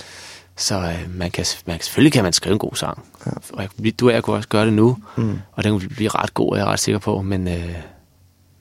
Så 0.60 0.78
øh, 0.80 1.14
man 1.16 1.30
kan, 1.30 1.44
man, 1.66 1.80
selvfølgelig 1.80 2.12
kan 2.12 2.24
man 2.24 2.32
skrive 2.32 2.52
en 2.52 2.58
god 2.58 2.74
sang. 2.74 3.04
Ja. 3.26 3.30
Og 3.52 3.68
jeg, 3.82 4.00
du 4.00 4.08
og 4.08 4.14
jeg 4.14 4.22
kunne 4.22 4.36
også 4.36 4.48
gøre 4.48 4.64
det 4.66 4.72
nu, 4.72 4.96
Mm. 5.16 5.38
og 5.52 5.64
den 5.64 5.80
vil 5.80 5.88
blive 5.88 6.10
ret 6.10 6.34
god, 6.34 6.52
er 6.52 6.56
jeg 6.56 6.66
ret 6.66 6.80
sikker 6.80 6.98
på. 6.98 7.22
Men, 7.22 7.48
øh, 7.48 7.74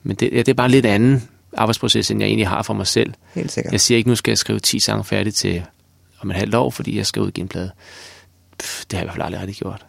men 0.02 0.16
det, 0.16 0.30
ja, 0.32 0.38
det 0.38 0.48
er 0.48 0.54
bare 0.54 0.64
en 0.66 0.70
lidt 0.70 0.86
anden 0.86 1.28
arbejdsproces, 1.56 2.10
end 2.10 2.20
jeg 2.20 2.26
egentlig 2.26 2.48
har 2.48 2.62
for 2.62 2.74
mig 2.74 2.86
selv. 2.86 3.14
Helt 3.34 3.52
sikkert. 3.52 3.72
Jeg 3.72 3.80
siger 3.80 3.98
ikke, 3.98 4.10
nu 4.10 4.16
skal 4.16 4.30
jeg 4.30 4.38
skrive 4.38 4.58
10 4.60 4.78
sange 4.80 5.04
færdigt 5.04 5.36
til 5.36 5.62
om 6.20 6.30
et 6.30 6.36
halvt 6.36 6.54
år, 6.54 6.70
fordi 6.70 6.96
jeg 6.96 7.06
skal 7.06 7.22
udgive 7.22 7.42
en 7.42 7.48
plade. 7.48 7.70
Pff, 8.58 8.84
det 8.84 8.92
har 8.92 8.98
jeg 8.98 9.04
i 9.04 9.06
hvert 9.06 9.14
fald 9.14 9.24
aldrig 9.24 9.40
rigtig 9.40 9.56
gjort. 9.56 9.86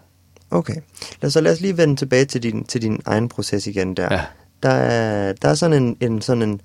Okay. 0.51 0.75
Lad 1.21 1.27
os, 1.27 1.33
så 1.33 1.41
lad 1.41 1.51
os 1.51 1.61
lige 1.61 1.77
vende 1.77 1.95
tilbage 1.95 2.25
til 2.25 2.43
din, 2.43 2.63
til 2.63 2.81
din 2.81 2.99
egen 3.05 3.29
proces 3.29 3.67
igen 3.67 3.93
der. 3.97 4.07
Ja. 4.11 4.21
Der 4.63 4.69
er, 4.69 5.33
der 5.33 5.49
er 5.49 5.55
sådan 5.55 5.83
en, 5.83 5.97
en, 5.99 6.21
sådan 6.21 6.41
en, 6.41 6.61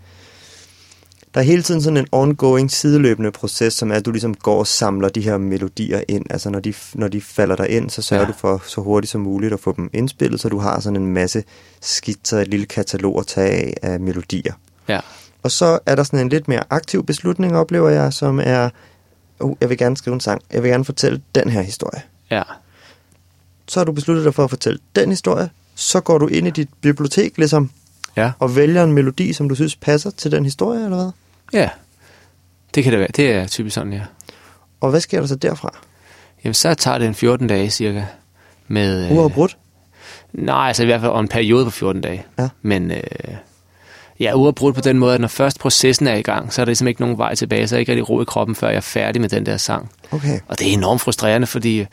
der 1.36 1.42
er 1.42 1.46
hele 1.46 1.62
tiden 1.62 1.82
sådan 1.82 1.96
en 1.96 2.06
ongoing, 2.12 2.70
sideløbende 2.70 3.30
proces, 3.30 3.74
som 3.74 3.90
er, 3.90 3.94
at 3.94 4.06
du 4.06 4.10
ligesom 4.10 4.34
går 4.34 4.58
og 4.58 4.66
samler 4.66 5.08
de 5.08 5.20
her 5.20 5.38
melodier 5.38 6.02
ind. 6.08 6.24
Altså 6.30 6.50
når 6.50 6.60
de, 6.60 6.74
når 6.94 7.08
de 7.08 7.20
falder 7.20 7.56
der 7.56 7.64
ind, 7.64 7.90
så 7.90 8.02
sørger. 8.02 8.22
Ja. 8.22 8.28
du 8.28 8.32
for 8.38 8.62
så 8.66 8.80
hurtigt 8.80 9.10
som 9.10 9.20
muligt 9.20 9.52
at 9.52 9.60
få 9.60 9.72
dem 9.72 9.90
indspillet, 9.92 10.40
så 10.40 10.48
du 10.48 10.58
har 10.58 10.80
sådan 10.80 11.02
en 11.02 11.06
masse 11.06 11.44
skitser, 11.80 12.38
et 12.38 12.48
lille 12.48 12.66
katalog 12.66 13.18
at 13.18 13.26
tage 13.26 13.50
af, 13.50 13.74
af 13.82 14.00
melodier. 14.00 14.52
Ja, 14.88 15.00
Og 15.42 15.50
så 15.50 15.78
er 15.86 15.94
der 15.94 16.02
sådan 16.02 16.18
en 16.18 16.28
lidt 16.28 16.48
mere 16.48 16.62
aktiv 16.70 17.06
beslutning, 17.06 17.56
oplever 17.56 17.88
jeg, 17.88 18.12
som 18.12 18.40
er, 18.42 18.70
oh, 19.40 19.56
jeg 19.60 19.68
vil 19.68 19.78
gerne 19.78 19.96
skrive 19.96 20.14
en 20.14 20.20
sang, 20.20 20.42
jeg 20.52 20.62
vil 20.62 20.70
gerne 20.70 20.84
fortælle 20.84 21.20
den 21.34 21.50
her 21.50 21.62
historie. 21.62 22.02
ja, 22.30 22.42
Så 23.68 23.80
har 23.80 23.84
du 23.84 23.92
besluttet 23.92 24.24
dig 24.24 24.34
for 24.34 24.44
at 24.44 24.50
fortælle 24.50 24.78
den 24.96 25.10
historie, 25.10 25.50
så 25.74 26.00
går 26.00 26.18
du 26.18 26.26
ind 26.26 26.46
i 26.46 26.50
dit 26.50 26.68
bibliotek 26.80 27.38
ligesom, 27.38 27.70
ja, 28.16 28.32
og 28.38 28.56
vælger 28.56 28.84
en 28.84 28.92
melodi, 28.92 29.32
som 29.32 29.48
du 29.48 29.54
synes 29.54 29.76
passer 29.76 30.10
til 30.10 30.32
den 30.32 30.44
historie, 30.44 30.84
eller 30.84 30.96
hvad? 30.96 31.10
Ja. 31.52 31.70
Det 32.74 32.84
kan 32.84 32.92
det 32.92 33.00
være. 33.00 33.08
Det 33.16 33.32
er 33.32 33.46
typisk 33.46 33.74
sådan, 33.74 33.92
ja. 33.92 34.02
Og 34.80 34.90
hvad 34.90 35.00
sker 35.00 35.20
der 35.20 35.26
så 35.26 35.36
derfra? 35.36 35.78
Jamen, 36.44 36.54
så 36.54 36.74
tager 36.74 36.98
det 36.98 37.06
en 37.08 37.14
14 37.14 37.46
dage 37.46 37.70
cirka. 37.70 38.04
Med, 38.68 39.10
Uafbrudt? 39.10 39.56
Nej, 40.32 40.68
altså 40.68 40.82
i 40.82 40.86
hvert 40.86 41.00
fald 41.00 41.12
en 41.12 41.28
periode 41.28 41.64
på 41.64 41.70
14 41.70 42.02
dage. 42.02 42.26
Ja. 42.38 42.48
Men 42.62 42.90
øh, 42.90 43.00
ja, 44.20 44.34
uafbrudt 44.34 44.74
på 44.74 44.80
den 44.80 44.98
måde, 44.98 45.14
at 45.14 45.20
når 45.20 45.28
først 45.28 45.60
processen 45.60 46.06
er 46.06 46.14
i 46.14 46.22
gang, 46.22 46.52
så 46.52 46.60
er 46.60 46.64
der 46.64 46.70
ligesom 46.70 46.88
ikke 46.88 47.00
nogen 47.00 47.18
vej 47.18 47.34
tilbage, 47.34 47.68
så 47.68 47.74
er 47.74 47.76
jeg 47.76 47.80
ikke 47.80 47.92
rigtig 47.92 48.08
ro 48.08 48.22
i 48.22 48.24
kroppen, 48.24 48.56
før 48.56 48.68
jeg 48.68 48.76
er 48.76 48.80
færdig 48.80 49.20
med 49.20 49.28
den 49.28 49.46
der 49.46 49.56
sang. 49.56 49.90
Okay. 50.10 50.40
Og 50.48 50.58
det 50.58 50.68
er 50.68 50.72
enormt 50.72 51.00
frustrerende, 51.00 51.46
fordi 51.46 51.86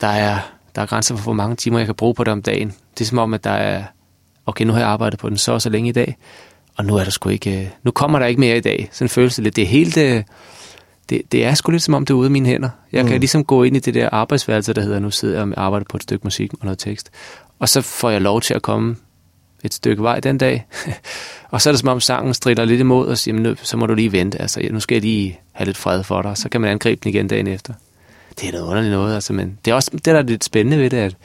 der 0.00 0.06
er, 0.06 0.38
der 0.74 0.82
er 0.82 0.86
grænser 0.86 1.16
for, 1.16 1.22
hvor 1.22 1.32
mange 1.32 1.56
timer 1.56 1.78
jeg 1.78 1.86
kan 1.86 1.94
bruge 1.94 2.14
på 2.14 2.24
det 2.24 2.32
om 2.32 2.42
dagen. 2.42 2.74
Det 2.98 3.04
er 3.04 3.08
som 3.08 3.18
om, 3.18 3.34
at 3.34 3.44
der 3.44 3.50
er, 3.50 3.82
okay, 4.46 4.64
nu 4.64 4.72
har 4.72 4.80
jeg 4.80 4.88
arbejdet 4.88 5.18
på 5.18 5.28
den 5.28 5.38
så 5.38 5.52
og 5.52 5.62
så 5.62 5.70
længe 5.70 5.88
i 5.88 5.92
dag, 5.92 6.16
og 6.78 6.84
nu 6.84 6.96
er 6.96 7.04
der 7.04 7.10
sgu 7.10 7.28
ikke, 7.28 7.60
øh, 7.60 7.66
nu 7.82 7.90
kommer 7.90 8.18
der 8.18 8.26
ikke 8.26 8.40
mere 8.40 8.56
i 8.56 8.60
dag. 8.60 8.88
Sådan 8.92 9.08
føles 9.08 9.34
det 9.34 9.44
lidt. 9.44 9.56
Det 9.56 9.62
er 9.62 9.68
helt, 9.68 9.96
øh, 9.96 10.22
det, 11.08 11.22
det 11.32 11.44
er 11.44 11.54
sgu 11.54 11.70
lidt 11.72 11.82
som 11.82 11.94
om, 11.94 12.06
det 12.06 12.14
er 12.14 12.18
ude 12.18 12.24
af 12.26 12.30
mine 12.30 12.46
hænder. 12.48 12.68
Jeg 12.92 13.04
kan 13.04 13.14
Mm. 13.14 13.20
ligesom 13.20 13.44
gå 13.44 13.62
ind 13.62 13.76
i 13.76 13.80
det 13.80 13.94
der 13.94 14.08
arbejdsværelse, 14.12 14.72
der 14.72 14.82
hedder, 14.82 14.98
nu 14.98 15.10
sidder 15.10 15.38
jeg 15.46 15.48
og 15.58 15.64
arbejder 15.64 15.86
på 15.90 15.96
et 15.96 16.02
stykke 16.02 16.24
musik 16.24 16.52
og 16.52 16.58
noget 16.62 16.78
tekst. 16.78 17.10
Og 17.58 17.68
så 17.68 17.80
får 17.80 18.10
jeg 18.10 18.20
lov 18.20 18.40
til 18.40 18.54
at 18.54 18.62
komme 18.62 18.96
et 19.64 19.74
stykke 19.74 20.02
vej 20.02 20.20
den 20.20 20.38
dag. 20.38 20.66
og 21.50 21.62
så 21.62 21.70
er 21.70 21.72
det 21.72 21.80
som 21.80 21.88
om 21.88 22.00
sangen 22.00 22.34
strider 22.34 22.64
lidt 22.64 22.80
imod 22.80 23.06
og 23.08 23.18
siger, 23.18 23.34
"Men 23.34 23.42
nu, 23.42 23.54
så 23.62 23.76
må 23.76 23.86
du 23.86 23.94
lige 23.94 24.12
vente. 24.12 24.40
Altså, 24.40 24.60
nu 24.70 24.80
skal 24.80 24.94
jeg 24.94 25.02
lige 25.02 25.40
have 25.52 25.66
lidt 25.66 25.76
fred 25.76 26.02
for 26.04 26.22
dig. 26.22 26.36
Så 26.36 26.48
kan 26.48 26.60
man 26.60 26.70
angribe 26.70 27.00
den 27.04 27.08
igen 27.14 27.28
dagen 27.28 27.46
efter. 27.46 27.72
Det 28.40 28.48
er 28.48 28.52
noget 28.52 28.66
underligt 28.66 28.92
noget, 28.92 29.14
altså, 29.14 29.32
men 29.32 29.58
det 29.64 29.70
er 29.70 29.74
også 29.74 29.90
det, 29.92 30.04
der 30.04 30.14
er 30.18 30.22
lidt 30.22 30.44
spændende 30.44 30.78
ved 30.78 30.90
det, 30.90 30.96
at, 30.96 31.16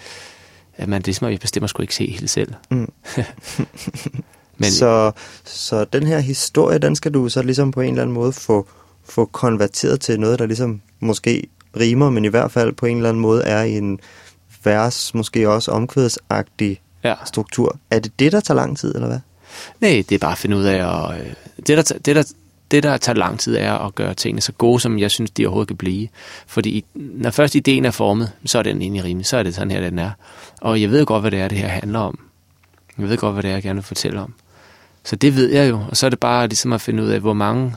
at 0.77 0.89
man 0.89 1.01
ligesom, 1.05 1.29
jeg 1.31 1.39
bestemmer 1.39 1.67
sgu 1.67 1.81
ikke 1.81 1.95
se 1.95 2.07
helt 2.11 2.29
selv. 2.29 2.53
Mm. 2.71 2.91
Men 4.57 4.71
Så, 4.71 5.11
så 5.45 5.85
den 5.85 6.07
her 6.07 6.19
historie, 6.19 6.77
den 6.77 6.95
skal 6.95 7.13
du 7.13 7.29
så 7.29 7.41
ligesom 7.41 7.71
på 7.71 7.81
en 7.81 7.89
eller 7.89 8.01
anden 8.01 8.13
måde 8.13 8.33
få, 8.33 8.67
få 9.05 9.25
konverteret 9.25 10.01
til 10.01 10.19
noget, 10.19 10.39
der 10.39 10.45
ligesom 10.45 10.81
måske 10.99 11.43
rimer, 11.79 12.09
men 12.09 12.25
i 12.25 12.27
hvert 12.27 12.51
fald 12.51 12.73
på 12.73 12.85
en 12.85 12.97
eller 12.97 13.09
anden 13.09 13.21
måde 13.21 13.43
er 13.43 13.63
i 13.63 13.77
en 13.77 13.99
vers, 14.63 15.13
måske 15.13 15.49
også 15.49 15.71
omkvædsagtig 15.71 16.81
ja. 17.03 17.15
struktur. 17.25 17.77
Er 17.91 17.99
det 17.99 18.19
det, 18.19 18.31
der 18.31 18.39
tager 18.39 18.55
lang 18.55 18.77
tid, 18.77 18.95
eller 18.95 19.07
hvad? 19.07 19.19
Nej, 19.79 20.03
det 20.09 20.15
er 20.15 20.19
bare 20.19 20.31
at 20.31 20.37
finde 20.37 20.57
ud 20.57 20.63
af, 20.63 21.09
at, 21.11 21.19
øh, 21.19 21.33
det, 21.67 21.77
der, 21.77 21.97
det, 22.05 22.15
der, 22.15 22.23
det, 22.71 22.83
der 22.83 22.97
tager 22.97 23.15
lang 23.15 23.39
tid, 23.39 23.55
er 23.55 23.73
at 23.73 23.95
gøre 23.95 24.13
tingene 24.13 24.41
så 24.41 24.51
gode, 24.51 24.79
som 24.79 24.99
jeg 24.99 25.11
synes, 25.11 25.31
de 25.31 25.45
overhovedet 25.45 25.67
kan 25.67 25.77
blive. 25.77 26.07
Fordi 26.47 26.85
når 26.95 27.31
først 27.31 27.55
ideen 27.55 27.85
er 27.85 27.91
formet, 27.91 28.31
så 28.45 28.59
er 28.59 28.63
den 28.63 28.81
egentlig 28.81 29.03
rimelig. 29.03 29.25
Så 29.25 29.37
er 29.37 29.43
det 29.43 29.55
sådan 29.55 29.71
her, 29.71 29.81
den 29.81 29.99
er. 29.99 30.11
Og 30.61 30.81
jeg 30.81 30.91
ved 30.91 31.05
godt, 31.05 31.21
hvad 31.21 31.31
det 31.31 31.39
er, 31.39 31.47
det 31.47 31.57
her 31.57 31.67
handler 31.67 31.99
om. 31.99 32.19
Jeg 32.97 33.09
ved 33.09 33.17
godt, 33.17 33.33
hvad 33.33 33.43
det 33.43 33.49
er, 33.49 33.53
jeg 33.53 33.63
gerne 33.63 33.77
vil 33.77 33.83
fortælle 33.83 34.21
om. 34.21 34.33
Så 35.03 35.15
det 35.15 35.35
ved 35.35 35.51
jeg 35.51 35.69
jo. 35.69 35.81
Og 35.89 35.97
så 35.97 36.05
er 36.05 36.09
det 36.09 36.19
bare 36.19 36.47
ligesom 36.47 36.73
at 36.73 36.81
finde 36.81 37.03
ud 37.03 37.07
af, 37.07 37.19
hvor 37.19 37.33
mange 37.33 37.75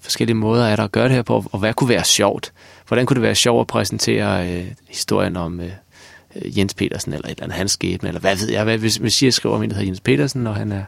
forskellige 0.00 0.36
måder 0.36 0.66
er 0.66 0.76
der 0.76 0.84
at 0.84 0.92
gøre 0.92 1.04
det 1.04 1.14
her 1.14 1.22
på, 1.22 1.44
og 1.52 1.58
hvad 1.58 1.74
kunne 1.74 1.88
være 1.88 2.04
sjovt. 2.04 2.52
Hvordan 2.88 3.06
kunne 3.06 3.14
det 3.14 3.22
være 3.22 3.34
sjovt 3.34 3.60
at 3.60 3.66
præsentere 3.66 4.48
øh, 4.48 4.66
historien 4.88 5.36
om 5.36 5.60
øh, 5.60 5.70
Jens 6.58 6.74
Petersen, 6.74 7.12
eller 7.12 7.26
et 7.26 7.30
eller 7.30 7.44
andet 7.44 7.58
hans 7.58 7.72
skæbne, 7.72 8.08
eller 8.08 8.20
hvad 8.20 8.36
ved 8.36 8.50
jeg, 8.50 8.64
hvad, 8.64 8.78
hvis, 8.78 8.96
hvis 8.96 9.22
jeg 9.22 9.34
skriver 9.34 9.56
om 9.56 9.62
en, 9.62 9.70
der 9.70 9.76
hedder 9.76 9.88
Jens 9.88 10.00
Petersen, 10.00 10.46
og 10.46 10.56
han 10.56 10.72
er 10.72 10.84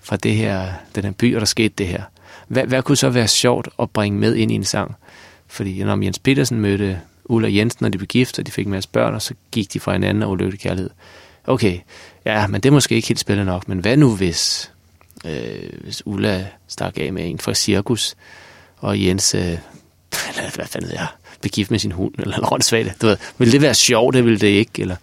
fra 0.00 0.16
det 0.16 0.34
her, 0.34 0.68
den 0.94 1.04
her 1.04 1.12
by, 1.12 1.34
og 1.34 1.40
der 1.40 1.46
skete 1.46 1.74
det 1.78 1.86
her. 1.86 2.02
Hvad, 2.48 2.64
hvad 2.64 2.82
kunne 2.82 2.96
så 2.96 3.10
være 3.10 3.28
sjovt 3.28 3.68
at 3.78 3.90
bringe 3.90 4.18
med 4.18 4.34
ind 4.34 4.52
i 4.52 4.54
en 4.54 4.64
sang? 4.64 4.96
Fordi 5.46 5.84
når 5.84 6.04
Jens 6.04 6.18
Petersen 6.18 6.60
mødte 6.60 7.00
Ulla 7.24 7.48
Jensen, 7.48 7.86
og 7.86 7.92
de 7.92 7.98
blev 7.98 8.08
gift, 8.08 8.38
og 8.38 8.46
de 8.46 8.52
fik 8.52 8.66
en 8.66 8.72
masse 8.72 8.88
børn, 8.88 9.14
og 9.14 9.22
så 9.22 9.34
gik 9.50 9.72
de 9.72 9.80
fra 9.80 9.92
hinanden 9.92 10.22
og 10.22 10.30
ulykkelig 10.30 10.60
kærlighed. 10.60 10.90
Okay, 11.46 11.78
ja, 12.24 12.46
men 12.46 12.60
det 12.60 12.68
er 12.68 12.72
måske 12.72 12.94
ikke 12.94 13.08
helt 13.08 13.20
spændende 13.20 13.52
nok, 13.52 13.68
men 13.68 13.78
hvad 13.78 13.96
nu 13.96 14.16
hvis, 14.16 14.72
øh, 15.26 15.82
hvis 15.84 16.06
Ulla 16.06 16.46
stak 16.68 16.98
af 16.98 17.12
med 17.12 17.30
en 17.30 17.38
fra 17.38 17.54
cirkus, 17.54 18.14
og 18.76 19.04
Jens, 19.04 19.34
øh, 19.34 19.40
eller 20.28 20.50
hvad 20.54 20.66
fanden 20.66 20.88
ved 20.88 20.96
jeg, 20.96 21.06
begift 21.42 21.70
med 21.70 21.78
sin 21.78 21.92
hund, 21.92 22.14
eller 22.18 22.40
noget 22.50 22.64
svagt, 22.64 23.02
Du 23.02 23.06
ved, 23.06 23.16
vil 23.38 23.52
det 23.52 23.62
være 23.62 23.74
sjovt, 23.74 24.14
det 24.14 24.24
vil 24.24 24.40
det 24.40 24.46
ikke? 24.46 24.82
Eller, 24.82 24.96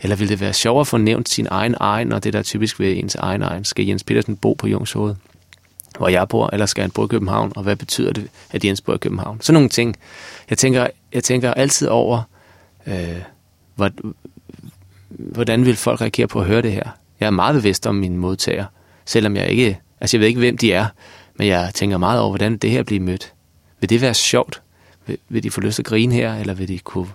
eller 0.00 0.16
vil 0.16 0.28
det 0.28 0.40
være 0.40 0.52
sjovt 0.52 0.80
at 0.80 0.86
få 0.86 0.96
nævnt 0.96 1.28
sin 1.28 1.46
egen 1.50 1.74
egen, 1.80 2.12
og 2.12 2.24
det 2.24 2.32
der 2.32 2.38
er 2.38 2.42
typisk 2.42 2.80
ved 2.80 2.96
ens 2.96 3.14
egen 3.14 3.42
egen? 3.42 3.64
Skal 3.64 3.86
Jens 3.86 4.04
Petersen 4.04 4.36
bo 4.36 4.54
på 4.54 4.66
Jungshoved, 4.66 5.14
hvor 5.98 6.08
jeg 6.08 6.28
bor, 6.28 6.50
eller 6.52 6.66
skal 6.66 6.82
han 6.82 6.90
bo 6.90 7.04
i 7.04 7.08
København? 7.08 7.52
Og 7.56 7.62
hvad 7.62 7.76
betyder 7.76 8.12
det, 8.12 8.28
at 8.50 8.64
Jens 8.64 8.80
bor 8.80 8.94
i 8.94 8.98
København? 8.98 9.40
Sådan 9.40 9.54
nogle 9.54 9.68
ting. 9.68 9.96
Jeg 10.50 10.58
tænker, 10.58 10.86
jeg 11.12 11.24
tænker 11.24 11.54
altid 11.54 11.88
over, 11.88 12.22
øh, 12.86 13.16
hvordan 15.08 15.66
vil 15.66 15.76
folk 15.76 16.00
reagere 16.00 16.26
på 16.26 16.40
at 16.40 16.46
høre 16.46 16.62
det 16.62 16.72
her? 16.72 16.90
Jeg 17.20 17.26
er 17.26 17.30
meget 17.30 17.54
bevidst 17.54 17.86
om 17.86 17.94
mine 17.94 18.16
modtagere, 18.18 18.66
selvom 19.10 19.36
jeg 19.36 19.48
ikke, 19.48 19.80
altså 20.00 20.16
jeg 20.16 20.20
ved 20.20 20.28
ikke, 20.28 20.38
hvem 20.38 20.58
de 20.58 20.72
er, 20.72 20.86
men 21.34 21.46
jeg 21.48 21.70
tænker 21.74 21.98
meget 21.98 22.20
over, 22.20 22.30
hvordan 22.30 22.56
det 22.56 22.70
her 22.70 22.82
bliver 22.82 23.02
mødt. 23.02 23.32
Vil 23.80 23.90
det 23.90 24.00
være 24.00 24.14
sjovt? 24.14 24.62
Vil, 25.06 25.18
vil 25.28 25.42
de 25.42 25.50
få 25.50 25.60
lyst 25.60 25.74
til 25.74 25.82
at 25.82 25.86
grine 25.86 26.14
her, 26.14 26.34
eller 26.34 26.54
vil 26.54 26.68
de 26.68 26.78
kunne, 26.78 27.08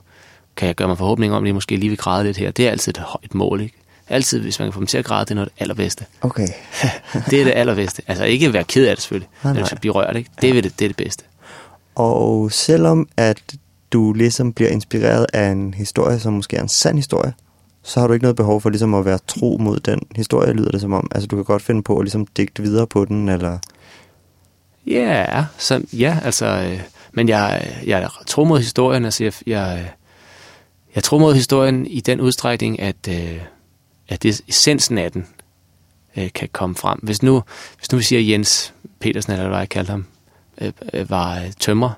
kan 0.55 0.67
jeg 0.67 0.75
gøre 0.75 0.87
mig 0.87 0.97
forhåbning 0.97 1.33
om, 1.33 1.43
at 1.43 1.47
de 1.47 1.53
måske 1.53 1.75
lige 1.75 1.89
vil 1.89 1.97
græde 1.97 2.23
lidt 2.23 2.37
her? 2.37 2.51
Det 2.51 2.67
er 2.67 2.71
altid 2.71 2.89
et 2.89 2.97
højt 2.97 3.33
mål, 3.33 3.61
ikke? 3.61 3.75
Altid, 4.09 4.39
hvis 4.39 4.59
man 4.59 4.65
kan 4.65 4.73
få 4.73 4.79
dem 4.79 4.87
til 4.87 4.97
at 4.97 5.05
græde, 5.05 5.25
det 5.25 5.31
er 5.31 5.35
noget 5.35 5.47
af 5.47 5.51
det 5.55 5.61
allerbedste. 5.61 6.05
Okay. 6.21 6.47
det 7.29 7.39
er 7.39 7.43
det 7.43 7.53
allerbedste. 7.55 8.01
Altså 8.07 8.25
ikke 8.25 8.53
være 8.53 8.63
ked 8.63 8.87
af 8.87 8.95
det 8.95 9.01
selvfølgelig, 9.01 9.29
Nej, 9.43 9.53
men 9.53 9.61
nej. 9.61 9.69
at 9.71 9.81
blive 9.81 9.93
rørt, 9.93 10.15
ikke? 10.15 10.29
Det, 10.41 10.49
er 10.49 10.61
det, 10.61 10.79
det 10.79 10.85
er 10.85 10.89
det 10.89 10.97
bedste. 10.97 11.23
Og 11.95 12.51
selvom 12.51 13.09
at 13.17 13.41
du 13.91 14.13
ligesom 14.13 14.53
bliver 14.53 14.69
inspireret 14.69 15.25
af 15.33 15.49
en 15.49 15.73
historie, 15.73 16.19
som 16.19 16.33
måske 16.33 16.57
er 16.57 16.61
en 16.61 16.69
sand 16.69 16.97
historie, 16.97 17.33
så 17.85 17.99
har 17.99 18.07
du 18.07 18.13
ikke 18.13 18.23
noget 18.23 18.35
behov 18.35 18.61
for 18.61 18.69
ligesom 18.69 18.93
at 18.93 19.05
være 19.05 19.19
tro 19.27 19.57
mod 19.59 19.79
den 19.79 20.01
historie, 20.15 20.53
lyder 20.53 20.71
det 20.71 20.81
som 20.81 20.93
om. 20.93 21.07
Altså 21.15 21.27
du 21.27 21.35
kan 21.35 21.45
godt 21.45 21.61
finde 21.61 21.83
på 21.83 21.97
at 21.97 22.03
ligesom 22.03 22.27
digte 22.27 22.61
videre 22.61 22.87
på 22.87 23.05
den, 23.05 23.29
eller... 23.29 23.57
Ja, 24.87 25.45
så, 25.57 25.85
ja, 25.93 26.19
altså, 26.23 26.45
øh, 26.45 26.81
men 27.11 27.29
jeg, 27.29 27.75
jeg 27.85 28.09
tror 28.27 28.43
mod 28.43 28.59
historien, 28.59 29.05
altså 29.05 29.23
jeg, 29.23 29.33
jeg, 29.47 29.91
jeg 30.95 31.03
tror 31.03 31.17
mod 31.17 31.35
historien 31.35 31.87
i 31.87 31.99
den 31.99 32.21
udstrækning, 32.21 32.79
at, 32.79 33.07
øh, 33.09 33.41
at 34.09 34.23
det, 34.23 34.41
essensen 34.47 34.97
af 34.97 35.11
den 35.11 35.27
øh, 36.17 36.29
kan 36.33 36.49
komme 36.51 36.75
frem. 36.75 36.99
Hvis 37.03 37.23
nu, 37.23 37.43
hvis 37.77 37.91
nu 37.91 37.97
vi 37.97 38.03
siger 38.03 38.21
Jens 38.21 38.73
Petersen, 38.99 39.33
eller 39.33 39.47
hvad 39.47 39.57
jeg 39.57 39.69
kaldte 39.69 39.91
ham, 39.91 40.05
øh, 40.61 40.71
øh, 40.93 41.09
var 41.09 41.39
øh, 41.39 41.51
tømmer, 41.59 41.91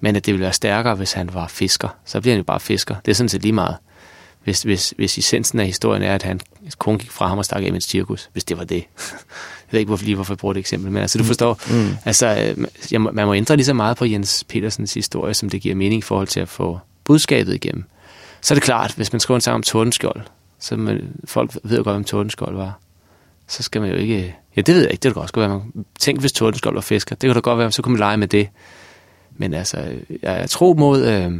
men 0.00 0.16
at 0.16 0.26
det 0.26 0.34
ville 0.34 0.44
være 0.44 0.52
stærkere, 0.52 0.94
hvis 0.94 1.12
han 1.12 1.34
var 1.34 1.46
fisker, 1.46 1.88
så 2.04 2.20
bliver 2.20 2.34
han 2.34 2.38
jo 2.38 2.44
bare 2.44 2.60
fisker. 2.60 2.94
Det 3.04 3.10
er 3.10 3.14
sådan 3.14 3.28
set 3.28 3.42
lige 3.42 3.52
meget. 3.52 3.76
Hvis, 4.44 4.62
hvis, 4.62 4.94
hvis 4.96 5.18
essensen 5.18 5.60
af 5.60 5.66
historien 5.66 6.02
er, 6.02 6.14
at 6.14 6.22
han 6.22 6.40
kun 6.78 6.98
gik 6.98 7.10
fra 7.10 7.26
ham 7.28 7.38
og 7.38 7.44
stak 7.44 7.62
af 7.62 7.70
med 7.70 7.76
et 7.76 7.84
cirkus, 7.84 8.30
hvis 8.32 8.44
det 8.44 8.58
var 8.58 8.64
det. 8.64 8.76
jeg 8.76 9.70
ved 9.70 9.80
ikke 9.80 9.88
hvorfor, 9.88 10.04
lige 10.04 10.14
hvorfor 10.14 10.32
jeg 10.34 10.38
bruger 10.38 10.52
det 10.52 10.60
eksempel, 10.60 10.92
men 10.92 11.02
altså 11.02 11.18
du 11.18 11.24
forstår, 11.24 11.60
Mm. 11.70 11.96
altså 12.04 12.26
jeg, 12.92 13.00
man 13.00 13.26
må 13.26 13.34
ændre 13.34 13.56
lige 13.56 13.66
så 13.66 13.74
meget 13.74 13.96
på 13.96 14.04
Jens 14.04 14.44
Petersens 14.48 14.94
historie, 14.94 15.34
som 15.34 15.50
det 15.50 15.60
giver 15.62 15.74
mening 15.74 15.98
i 15.98 16.02
forhold 16.02 16.28
til 16.28 16.40
at 16.40 16.48
få 16.48 16.78
budskabet 17.04 17.54
igennem. 17.54 17.84
Så 18.40 18.54
er 18.54 18.56
det 18.56 18.62
klart, 18.62 18.92
hvis 18.96 19.12
man 19.12 19.20
skriver 19.20 19.36
en 19.36 19.40
sang 19.40 19.54
om 19.54 19.62
Tordenskjold, 19.62 20.20
så 20.60 20.76
man, 20.76 21.00
folk 21.24 21.56
ved 21.64 21.76
jo 21.78 21.84
godt, 21.84 21.96
hvem 21.96 22.04
Tordenskjold 22.04 22.56
var, 22.56 22.78
så 23.48 23.62
skal 23.62 23.80
man 23.80 23.90
jo 23.90 23.96
ikke... 23.96 24.36
Ja, 24.56 24.60
det 24.60 24.74
ved 24.74 24.82
jeg 24.82 24.90
ikke, 24.90 25.02
det 25.02 25.14
kan 25.14 25.20
godt 25.20 25.36
være. 25.36 25.48
Man, 25.48 25.84
tænk, 25.98 26.20
hvis 26.20 26.32
Tordenskjold 26.32 26.74
var 26.74 26.80
fisker. 26.80 27.16
Det 27.16 27.28
kan 27.28 27.34
da 27.34 27.40
godt 27.40 27.58
være, 27.58 27.72
så 27.72 27.82
kunne 27.82 27.92
man 27.92 27.98
lege 27.98 28.16
med 28.16 28.28
det. 28.28 28.48
Men 29.36 29.54
altså, 29.54 29.76
jeg 30.22 30.42
er 30.42 30.46
tro 30.46 30.74
mod 30.78 31.06
øh, 31.06 31.32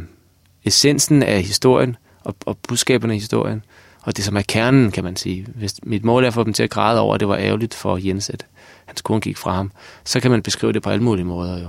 essensen 0.65 1.23
af 1.23 1.43
historien 1.43 1.95
og, 2.25 2.35
og 2.45 2.57
budskaberne 2.57 3.15
i 3.15 3.19
historien. 3.19 3.63
Og 4.01 4.17
det, 4.17 4.25
som 4.25 4.37
er 4.37 4.41
kernen, 4.41 4.91
kan 4.91 5.03
man 5.03 5.15
sige. 5.15 5.47
Hvis 5.55 5.75
mit 5.83 6.05
mål 6.05 6.23
er 6.23 6.27
at 6.27 6.33
få 6.33 6.43
dem 6.43 6.53
til 6.53 6.63
at 6.63 6.69
græde 6.69 6.99
over, 6.99 7.13
at 7.13 7.19
det 7.19 7.27
var 7.27 7.37
ærgerligt 7.37 7.73
for 7.73 7.97
Jens, 7.97 8.29
at 8.29 8.45
hans 8.85 9.01
kone 9.01 9.21
gik 9.21 9.37
fra 9.37 9.53
ham, 9.53 9.71
så 10.03 10.19
kan 10.19 10.31
man 10.31 10.41
beskrive 10.41 10.73
det 10.73 10.83
på 10.83 10.89
alle 10.89 11.03
mulige 11.03 11.25
måder 11.25 11.61
jo. 11.61 11.67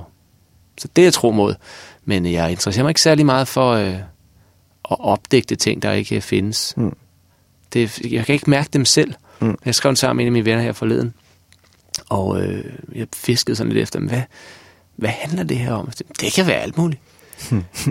Så 0.79 0.89
det 0.97 1.03
er 1.03 1.07
jeg 1.07 1.13
tro 1.13 1.31
mod. 1.31 1.55
Men 2.05 2.27
jeg 2.27 2.51
interesserer 2.51 2.85
mig 2.85 2.91
ikke 2.91 3.01
særlig 3.01 3.27
meget 3.27 3.49
for 3.49 3.73
øh, 3.73 3.95
at 4.91 4.97
opdægte 5.01 5.57
ting, 5.57 5.83
der 5.83 5.93
ikke 5.93 6.21
findes. 6.21 6.75
Mm. 6.77 6.97
Det, 7.73 8.01
jeg 8.01 8.27
kan 8.27 8.33
ikke 8.33 8.51
mærke 8.51 8.69
dem 8.73 8.85
selv. 8.85 9.15
Mm. 9.41 9.59
Jeg 9.65 9.75
skrev 9.75 9.97
sammen 9.97 10.17
med 10.17 10.25
en 10.25 10.29
af 10.29 10.33
mine 10.33 10.45
venner 10.45 10.63
her 10.63 10.73
forleden, 10.73 11.15
og 12.09 12.43
øh, 12.43 12.65
jeg 12.95 13.07
fiskede 13.15 13.57
sådan 13.57 13.73
lidt 13.73 13.83
efter, 13.83 14.01
hvad, 14.01 14.23
hvad 14.97 15.11
handler 15.11 15.45
det 15.45 15.59
her 15.59 15.73
om? 15.73 15.91
Det 16.21 16.33
kan 16.33 16.47
være 16.47 16.57
alt 16.57 16.79
muligt. 16.79 17.01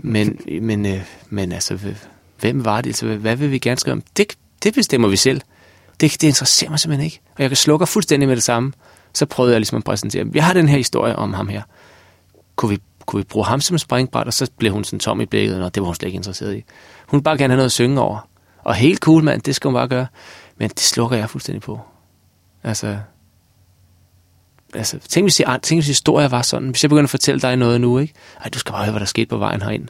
men, 0.03 0.39
men, 0.61 0.85
øh, 0.85 1.01
men 1.29 1.51
altså, 1.51 1.95
hvem 2.45 2.65
var 2.65 2.81
det? 2.81 2.89
Altså, 2.89 3.05
hvad 3.05 3.35
vil 3.35 3.51
vi 3.51 3.59
gerne 3.59 3.79
skrive 3.79 3.93
om? 3.93 4.03
Det, 4.17 4.37
det 4.63 4.73
bestemmer 4.73 5.07
vi 5.07 5.17
selv. 5.17 5.41
Det, 6.01 6.11
det 6.11 6.23
interesserer 6.23 6.69
mig 6.69 6.79
simpelthen 6.79 7.05
ikke. 7.05 7.21
Og 7.35 7.41
jeg 7.41 7.49
kan 7.49 7.57
slukke 7.57 7.85
fuldstændig 7.85 8.27
med 8.27 8.35
det 8.35 8.43
samme. 8.43 8.73
Så 9.13 9.25
prøvede 9.25 9.53
jeg 9.53 9.59
ligesom 9.59 9.77
at 9.77 9.83
præsentere, 9.83 10.25
vi 10.25 10.39
har 10.39 10.53
den 10.53 10.69
her 10.69 10.77
historie 10.77 11.15
om 11.15 11.33
ham 11.33 11.47
her. 11.47 11.61
Kunne 12.55 12.69
vi, 12.69 12.77
kunne 13.05 13.19
vi 13.19 13.23
bruge 13.23 13.45
ham 13.45 13.61
som 13.61 13.77
springbræt? 13.77 14.27
Og 14.27 14.33
så 14.33 14.51
blev 14.57 14.71
hun 14.71 14.83
sådan 14.83 14.99
tom 14.99 15.21
i 15.21 15.25
blikket, 15.25 15.63
og 15.63 15.75
det 15.75 15.81
var 15.81 15.85
hun 15.85 15.95
slet 15.95 16.07
ikke 16.07 16.15
interesseret 16.15 16.55
i. 16.55 16.63
Hun 17.07 17.17
ville 17.17 17.23
bare 17.23 17.37
gerne 17.37 17.51
have 17.51 17.57
noget 17.57 17.65
at 17.65 17.71
synge 17.71 18.01
over. 18.01 18.29
Og 18.63 18.75
helt 18.75 18.99
cool, 18.99 19.23
mand, 19.23 19.41
det 19.41 19.55
skal 19.55 19.67
hun 19.67 19.73
bare 19.73 19.87
gøre. 19.87 20.07
Men 20.57 20.69
det 20.69 20.79
slukker 20.79 21.17
jeg 21.17 21.29
fuldstændig 21.29 21.61
på. 21.61 21.79
Altså, 22.63 22.97
altså 24.73 24.99
tænk, 24.99 25.25
hvis, 25.25 25.35
de, 25.35 25.43
tænk, 25.61 25.77
hvis 25.77 25.87
historier 25.87 26.27
var 26.27 26.41
sådan. 26.41 26.69
Hvis 26.69 26.83
jeg 26.83 26.89
begynder 26.89 27.03
at 27.03 27.09
fortælle 27.09 27.41
dig 27.41 27.55
noget 27.55 27.81
nu, 27.81 27.97
ikke? 27.97 28.13
Ej, 28.41 28.49
du 28.49 28.59
skal 28.59 28.71
bare 28.71 28.83
høre, 28.83 28.91
hvad 28.91 28.99
der 28.99 29.05
skete 29.05 29.25
på 29.25 29.37
vejen 29.37 29.61
herind. 29.61 29.87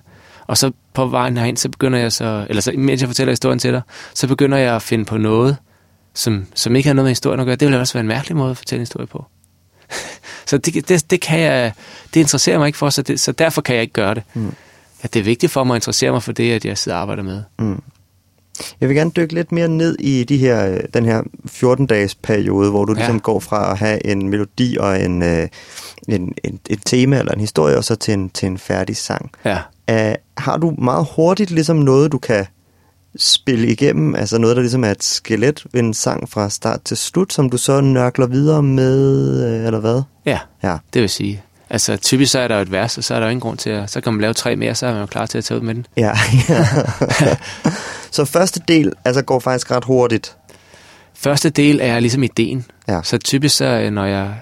Og 0.47 0.57
så 0.57 0.71
på 0.93 1.05
vejen 1.07 1.37
herind, 1.37 1.57
så 1.57 1.69
begynder 1.69 1.99
jeg 1.99 2.11
så, 2.11 2.45
eller 2.49 2.61
så, 2.61 2.71
mens 2.77 3.01
jeg 3.01 3.09
fortæller 3.09 3.31
historien 3.31 3.59
til 3.59 3.71
dig, 3.73 3.81
så 4.13 4.27
begynder 4.27 4.57
jeg 4.57 4.75
at 4.75 4.81
finde 4.81 5.05
på 5.05 5.17
noget, 5.17 5.57
som, 6.13 6.45
som 6.55 6.75
ikke 6.75 6.89
har 6.89 6.93
noget 6.93 7.05
med 7.05 7.11
historien 7.11 7.39
at 7.39 7.45
gøre. 7.45 7.55
Det 7.55 7.65
ville 7.67 7.79
også 7.79 7.93
være 7.93 8.01
en 8.01 8.07
mærkelig 8.07 8.37
måde 8.37 8.51
at 8.51 8.57
fortælle 8.57 8.79
en 8.79 8.81
historie 8.81 9.07
på. 9.07 9.25
så 10.49 10.57
det, 10.57 10.87
det, 10.89 11.11
det, 11.11 11.21
kan 11.21 11.39
jeg, 11.39 11.73
det 12.13 12.19
interesserer 12.19 12.57
mig 12.57 12.67
ikke 12.67 12.77
for, 12.77 12.89
så, 12.89 13.01
det, 13.01 13.19
så 13.19 13.31
derfor 13.31 13.61
kan 13.61 13.75
jeg 13.75 13.81
ikke 13.81 13.93
gøre 13.93 14.13
det. 14.15 14.23
Mm. 14.33 14.53
Ja, 15.03 15.07
det 15.13 15.19
er 15.19 15.23
vigtigt 15.23 15.51
for 15.51 15.63
mig 15.63 15.75
at 15.75 15.77
interessere 15.77 16.11
mig 16.11 16.23
for 16.23 16.31
det, 16.31 16.51
at 16.51 16.65
jeg 16.65 16.77
sidder 16.77 16.95
og 16.95 17.01
arbejder 17.01 17.23
med. 17.23 17.43
Mm. 17.59 17.81
Jeg 18.81 18.89
vil 18.89 18.97
gerne 18.97 19.11
dykke 19.11 19.33
lidt 19.33 19.51
mere 19.51 19.67
ned 19.67 19.95
i 19.99 20.23
de 20.23 20.37
her, 20.37 20.81
den 20.93 21.05
her 21.05 21.21
14-dages 21.51 22.15
periode, 22.15 22.69
hvor 22.69 22.85
du 22.85 22.93
Ja. 22.93 22.97
ligesom 22.97 23.19
går 23.19 23.39
fra 23.39 23.71
at 23.71 23.77
have 23.77 24.05
en 24.05 24.29
melodi 24.29 24.77
og 24.79 25.01
en, 25.01 25.23
øh, 25.23 25.47
en, 26.07 26.33
en, 26.43 26.59
et 26.69 26.79
tema 26.85 27.19
eller 27.19 27.31
en 27.31 27.39
historie, 27.39 27.77
og 27.77 27.83
så 27.83 27.95
til 27.95 28.13
en, 28.13 28.29
til 28.29 28.47
en 28.47 28.57
færdig 28.57 28.97
sang. 28.97 29.31
Ja. 29.45 29.57
Uh, 29.91 29.97
har 30.37 30.57
du 30.57 30.73
meget 30.77 31.07
hurtigt 31.15 31.51
ligesom 31.51 31.75
noget, 31.77 32.11
du 32.11 32.17
kan 32.17 32.45
spille 33.17 33.67
igennem? 33.67 34.15
Altså 34.15 34.37
noget, 34.37 34.55
der 34.55 34.61
ligesom 34.61 34.83
er 34.83 34.91
et 34.91 35.03
skelet 35.03 35.63
ved 35.71 35.81
en 35.81 35.93
sang 35.93 36.29
fra 36.29 36.49
start 36.49 36.81
til 36.85 36.97
slut, 36.97 37.33
som 37.33 37.49
du 37.49 37.57
så 37.57 37.81
nørkler 37.81 38.27
videre 38.27 38.63
med, 38.63 39.43
øh, 39.59 39.65
eller 39.65 39.79
hvad? 39.79 40.01
Ja, 40.25 40.39
Ja. 40.63 40.77
det 40.93 41.01
vil 41.01 41.09
sige. 41.09 41.41
Altså 41.69 41.97
typisk 41.97 42.31
så 42.31 42.39
er 42.39 42.47
der 42.47 42.55
jo 42.55 42.61
et 42.61 42.71
vers, 42.71 42.97
og 42.97 43.03
så 43.03 43.15
er 43.15 43.19
der 43.19 43.25
jo 43.27 43.29
ingen 43.31 43.41
grund 43.41 43.57
til 43.57 43.69
at... 43.69 43.89
Så 43.89 44.01
kan 44.01 44.13
man 44.13 44.21
lave 44.21 44.33
tre 44.33 44.55
mere, 44.55 44.75
så 44.75 44.85
er 44.87 44.91
man 44.91 44.99
jo 45.01 45.05
klar 45.05 45.25
til 45.25 45.37
at 45.37 45.45
tage 45.45 45.59
ud 45.59 45.65
med 45.65 45.75
den. 45.75 45.85
Ja. 45.97 46.11
så 48.11 48.25
første 48.25 48.61
del 48.67 48.93
altså 49.05 49.21
går 49.21 49.39
faktisk 49.39 49.71
ret 49.71 49.83
hurtigt. 49.85 50.35
Første 51.13 51.49
del 51.49 51.79
er 51.81 51.99
ligesom 51.99 52.23
ideen. 52.23 52.65
Ja. 52.87 52.99
Så 53.03 53.17
typisk 53.17 53.57
så, 53.57 53.65
øh, 53.65 53.91
når 53.91 54.05
jeg, 54.05 54.33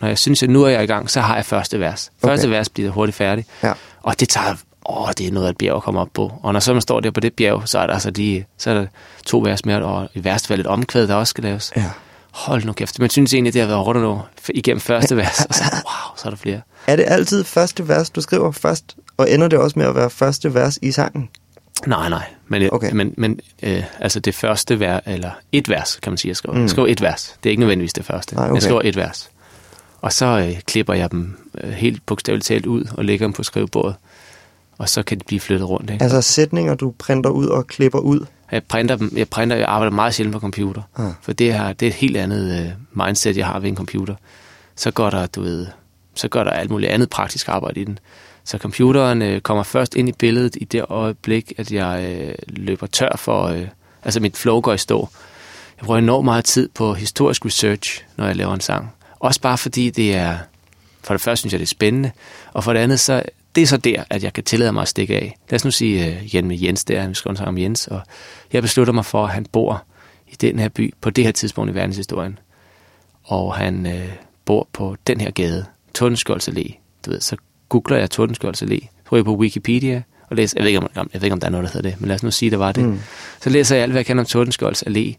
når 0.00 0.08
jeg 0.08 0.18
synes, 0.18 0.42
at 0.42 0.50
nu 0.50 0.62
er 0.62 0.68
jeg 0.68 0.82
i 0.82 0.86
gang, 0.86 1.10
så 1.10 1.20
har 1.20 1.34
jeg 1.36 1.44
første 1.44 1.80
vers. 1.80 2.10
Første 2.24 2.44
Okay. 2.46 2.56
vers 2.56 2.68
bliver 2.68 2.90
hurtigt 2.90 3.16
færdig. 3.16 3.44
Ja. 3.62 3.72
Og 4.02 4.20
det 4.20 4.28
tager... 4.28 4.54
Åh, 4.90 5.08
det 5.18 5.26
er 5.26 5.32
noget 5.32 5.46
af 5.46 5.50
et 5.50 5.56
bjerg 5.58 5.76
at 5.76 5.82
komme 5.82 6.00
op 6.00 6.08
på. 6.14 6.32
Og 6.42 6.52
når 6.52 6.60
så 6.60 6.72
man 6.72 6.82
står 6.82 7.00
der 7.00 7.10
på 7.10 7.20
det 7.20 7.34
bjerg, 7.34 7.62
så 7.68 7.78
er 7.78 7.86
der 7.86 7.94
altså 7.94 8.10
de, 8.10 8.44
så 8.58 8.70
er 8.70 8.74
der 8.74 8.86
to 9.26 9.38
vers 9.38 9.64
mere, 9.64 9.84
og 9.84 10.08
i 10.14 10.24
værste 10.24 10.48
fald 10.48 10.60
et 10.60 10.66
omkvæd, 10.66 11.06
der 11.06 11.14
også 11.14 11.30
skal 11.30 11.44
laves. 11.44 11.72
ja. 11.76 11.90
Hold 12.30 12.64
nu 12.64 12.72
kæft. 12.72 12.98
Man 12.98 13.10
synes 13.10 13.34
egentlig, 13.34 13.54
det 13.54 13.60
har 13.60 13.68
været 13.68 13.84
hårdt 13.84 14.00
nu 14.00 14.20
igennem 14.54 14.80
første 14.80 15.16
vers. 15.16 15.44
Og 15.48 15.54
så, 15.54 15.62
wow, 15.72 16.16
så 16.16 16.22
er 16.28 16.30
der 16.30 16.36
flere. 16.36 16.60
Er 16.86 16.96
det 16.96 17.04
altid 17.08 17.44
første 17.44 17.88
vers, 17.88 18.10
du 18.10 18.20
skriver 18.20 18.50
først, 18.50 18.96
og 19.16 19.30
ender 19.30 19.48
det 19.48 19.58
også 19.58 19.78
med 19.78 19.86
at 19.86 19.94
være 19.94 20.10
første 20.10 20.54
vers 20.54 20.78
i 20.82 20.92
sangen? 20.92 21.28
Nej, 21.86 22.08
nej. 22.08 22.24
Men, 22.48 22.62
Okay. 22.62 22.70
okay. 22.72 22.90
men, 22.92 23.14
men 23.16 23.40
øh, 23.62 23.82
altså 24.00 24.20
det 24.20 24.34
første 24.34 24.80
vers, 24.80 25.02
eller 25.06 25.30
et 25.52 25.68
vers, 25.68 25.98
kan 26.02 26.12
man 26.12 26.16
sige, 26.18 26.28
jeg 26.30 26.36
skriver. 26.36 26.54
Mm. 26.56 26.62
Jeg 26.62 26.70
skriver 26.70 26.88
et 26.88 27.02
vers. 27.02 27.34
Det 27.42 27.48
er 27.48 27.50
ikke 27.50 27.60
nødvendigvis 27.60 27.92
det 27.92 28.04
første. 28.04 28.34
Nej, 28.34 28.44
okay. 28.44 28.54
Jeg 28.54 28.62
skriver 28.62 28.80
et 28.84 28.96
vers. 28.96 29.30
Og 30.00 30.12
så 30.12 30.26
øh, 30.26 30.60
klipper 30.60 30.94
jeg 30.94 31.10
dem 31.10 31.36
øh, 31.64 31.70
helt 31.70 32.06
bogstaveligt 32.06 32.46
talt 32.46 32.66
ud 32.66 32.84
og 32.96 33.04
lægger 33.04 33.26
dem 33.26 33.32
på 33.32 33.42
skrivebordet. 33.42 33.94
Og 34.80 34.88
så 34.88 35.02
kan 35.02 35.18
de 35.18 35.24
blive 35.24 35.40
flyttet 35.40 35.68
rundt. 35.68 35.90
Ikke? 35.90 36.02
Altså 36.02 36.22
sætninger, 36.22 36.74
du 36.74 36.94
printer 36.98 37.30
ud 37.30 37.46
og 37.46 37.66
klipper 37.66 37.98
ud? 37.98 38.26
Jeg 38.52 38.64
printer 38.64 38.96
dem. 38.96 39.12
Jeg 39.16 39.28
printer, 39.28 39.56
jeg 39.56 39.66
arbejder 39.68 39.92
meget 39.92 40.14
sjældent 40.14 40.32
på 40.32 40.40
computer. 40.40 40.82
Ah. 40.96 41.12
For 41.22 41.32
det, 41.32 41.54
her, 41.54 41.72
det 41.72 41.86
er 41.86 41.90
et 41.90 41.94
helt 41.94 42.16
andet 42.16 42.60
øh, 42.60 43.06
mindset, 43.06 43.36
jeg 43.36 43.46
har 43.46 43.58
ved 43.58 43.68
en 43.68 43.76
computer. 43.76 44.14
Så 44.76 44.90
går 44.90 45.10
der, 45.10 45.26
du 45.26 45.40
ved, 45.40 45.66
så 46.14 46.28
går 46.28 46.44
der 46.44 46.50
alt 46.50 46.70
muligt 46.70 46.92
andet 46.92 47.10
praktisk 47.10 47.48
arbejde 47.48 47.80
i 47.80 47.84
den. 47.84 47.98
Så 48.44 48.58
computeren 48.58 49.22
øh, 49.22 49.40
kommer 49.40 49.62
først 49.62 49.94
ind 49.94 50.08
i 50.08 50.12
billedet 50.12 50.56
i 50.60 50.64
det 50.64 50.84
øjeblik, 50.88 51.52
at 51.56 51.72
jeg 51.72 52.04
øh, 52.04 52.34
løber 52.48 52.86
tør 52.86 53.16
for, 53.16 53.44
øh, 53.44 53.66
altså 54.04 54.20
mit 54.20 54.36
flow 54.36 54.60
går 54.60 54.72
i 54.72 54.78
stå. 54.78 55.08
Jeg 55.78 55.84
bruger 55.84 55.98
enormt 55.98 56.24
meget 56.24 56.44
tid 56.44 56.68
på 56.74 56.94
historisk 56.94 57.46
research, 57.46 58.04
når 58.16 58.26
jeg 58.26 58.36
laver 58.36 58.54
en 58.54 58.60
sang. 58.60 58.92
Også 59.18 59.40
bare 59.40 59.58
fordi 59.58 59.90
det 59.90 60.14
er, 60.14 60.38
for 61.04 61.14
det 61.14 61.20
første 61.20 61.40
synes 61.40 61.52
jeg, 61.52 61.60
det 61.60 61.66
er 61.66 61.68
spændende, 61.68 62.10
og 62.52 62.64
for 62.64 62.72
det 62.72 62.80
andet, 62.80 63.00
så 63.00 63.22
det 63.54 63.62
er 63.62 63.66
så 63.66 63.76
der, 63.76 64.04
at 64.10 64.24
jeg 64.24 64.32
kan 64.32 64.44
tillade 64.44 64.72
mig 64.72 64.82
at 64.82 64.88
stikke 64.88 65.16
af. 65.16 65.36
Lad 65.50 65.56
os 65.56 65.64
nu 65.64 65.70
sige 65.70 66.08
uh, 66.08 66.34
Jen 66.34 66.48
med 66.48 66.58
Jens 66.58 66.84
der, 66.84 67.08
vi 67.08 67.14
skriver 67.14 67.32
en 67.32 67.36
sang 67.36 67.48
om 67.48 67.58
Jens, 67.58 67.86
og 67.86 68.00
jeg 68.52 68.62
beslutter 68.62 68.92
mig 68.92 69.04
for, 69.04 69.24
at 69.24 69.30
han 69.30 69.46
bor 69.52 69.84
i 70.28 70.36
den 70.40 70.58
her 70.58 70.68
by 70.68 70.94
på 71.00 71.10
det 71.10 71.24
her 71.24 71.32
tidspunkt 71.32 71.70
i 71.70 71.74
verdenshistorien. 71.74 72.38
Og 73.24 73.54
han 73.54 73.86
øh, 73.86 74.12
bor 74.44 74.68
på 74.72 74.96
den 75.06 75.20
her 75.20 75.30
gade, 75.30 75.64
Tordenskjolds 75.94 76.48
Allé. 76.48 76.74
Du 77.06 77.10
ved, 77.10 77.20
så 77.20 77.36
googler 77.68 77.96
jeg 77.96 78.10
Tordenskjolds 78.10 78.62
Allé, 78.62 78.86
så 79.10 79.16
jeg 79.16 79.24
på 79.24 79.36
Wikipedia, 79.36 80.02
og 80.30 80.36
læser, 80.36 80.54
jeg 80.58 80.64
ved, 80.64 80.68
ikke, 80.68 80.78
om, 80.78 80.90
jeg 80.94 81.20
ved 81.20 81.22
ikke, 81.22 81.32
om 81.32 81.40
der 81.40 81.46
er 81.46 81.50
noget, 81.50 81.64
der 81.64 81.72
hedder 81.72 81.90
det, 81.90 82.00
men 82.00 82.08
lad 82.08 82.14
os 82.14 82.22
nu 82.22 82.30
sige, 82.30 82.50
det 82.50 82.58
var 82.58 82.72
det. 82.72 82.84
Mm. 82.84 83.00
Så 83.40 83.50
læser 83.50 83.76
jeg 83.76 83.82
alt, 83.82 83.92
hvad 83.92 83.98
jeg 83.98 84.06
kender 84.06 84.22
om 84.22 84.26
Tordenskjolds 84.26 84.82
Allé. 84.82 85.14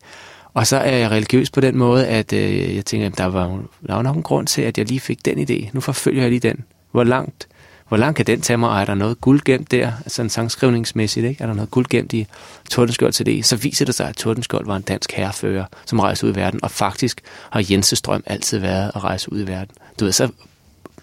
Og 0.53 0.67
så 0.67 0.77
er 0.77 0.97
jeg 0.97 1.11
religiøs 1.11 1.51
på 1.51 1.61
den 1.61 1.77
måde, 1.77 2.07
at 2.07 2.33
øh, 2.33 2.75
jeg 2.75 2.85
tænker, 2.85 3.07
at 3.07 3.17
der 3.17 3.25
var, 3.25 3.47
der 3.87 3.95
var 3.95 4.01
nok 4.01 4.15
en 4.15 4.23
grund 4.23 4.47
til, 4.47 4.61
at 4.61 4.77
jeg 4.77 4.87
lige 4.87 4.99
fik 4.99 5.25
den 5.25 5.49
idé. 5.49 5.69
Nu 5.73 5.81
forfølger 5.81 6.21
jeg 6.21 6.29
lige 6.31 6.39
den. 6.39 6.63
Hvor 6.91 7.03
langt, 7.03 7.47
hvor 7.91 7.97
langt 7.97 8.17
kan 8.17 8.25
den 8.25 8.41
tage 8.41 8.57
mig, 8.57 8.69
og 8.69 8.81
er 8.81 8.85
der 8.85 8.95
noget 8.95 9.21
guld 9.21 9.41
gemt 9.45 9.71
der, 9.71 9.91
sådan 10.07 10.29
sangskrivningsmæssigt, 10.29 11.25
ikke? 11.25 11.43
er 11.43 11.47
der 11.47 11.53
noget 11.53 11.71
guld 11.71 11.85
gemt 11.89 12.13
i 12.13 12.27
Tordenskjold 12.69 13.13
til 13.13 13.25
det, 13.25 13.45
så 13.45 13.55
viser 13.55 13.85
det 13.85 13.95
sig, 13.95 14.07
at 14.07 14.15
Tordenskjold 14.15 14.65
var 14.65 14.75
en 14.75 14.81
dansk 14.81 15.11
herrefører, 15.11 15.65
som 15.85 15.99
rejste 15.99 16.27
ud 16.27 16.31
i 16.31 16.35
verden, 16.35 16.59
og 16.63 16.71
faktisk 16.71 17.21
har 17.49 17.65
Jense 17.69 17.95
Strøm 17.95 18.23
altid 18.25 18.59
været 18.59 18.91
at 18.95 19.03
rejse 19.03 19.33
ud 19.33 19.41
i 19.41 19.47
verden. 19.47 19.75
Du 19.99 20.05
ved, 20.05 20.11
så 20.11 20.29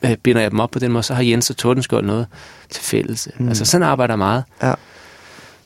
øh, 0.03 0.17
binder 0.17 0.43
jeg 0.43 0.51
dem 0.51 0.61
op 0.61 0.71
på 0.71 0.79
den 0.79 0.93
måde, 0.93 1.03
så 1.03 1.15
har 1.15 1.23
Jens 1.23 1.51
og 1.51 1.57
Tordenskjold 1.57 2.07
noget 2.07 2.27
til 2.71 2.85
fælles. 2.85 3.29
Mm. 3.39 3.49
Altså 3.49 3.65
sådan 3.65 3.87
arbejder 3.87 4.13
jeg 4.13 4.19
meget. 4.19 4.45
Ja. 4.63 4.75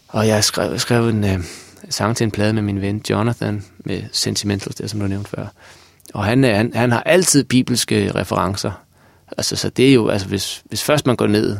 Og 0.08 0.28
jeg 0.28 0.44
skrev, 0.44 0.78
skrev 0.78 1.08
en 1.08 1.24
øh, 1.24 1.44
sang 1.90 2.16
til 2.16 2.24
en 2.24 2.30
plade 2.30 2.52
med 2.52 2.62
min 2.62 2.80
ven 2.80 3.02
Jonathan, 3.10 3.64
med 3.78 4.02
Sentimentals, 4.12 4.76
der 4.76 4.86
som 4.86 5.00
du 5.00 5.06
nævnte 5.06 5.30
før. 5.30 5.46
Og 6.14 6.24
han, 6.24 6.44
han, 6.44 6.72
han 6.74 6.92
har 6.92 7.02
altid 7.02 7.44
bibelske 7.44 8.12
referencer. 8.14 8.72
Altså, 9.38 9.56
så 9.56 9.68
det 9.68 9.88
er 9.88 9.92
jo, 9.92 10.08
altså 10.08 10.28
hvis, 10.28 10.62
hvis 10.64 10.82
først 10.82 11.06
man 11.06 11.16
går 11.16 11.26
ned 11.26 11.58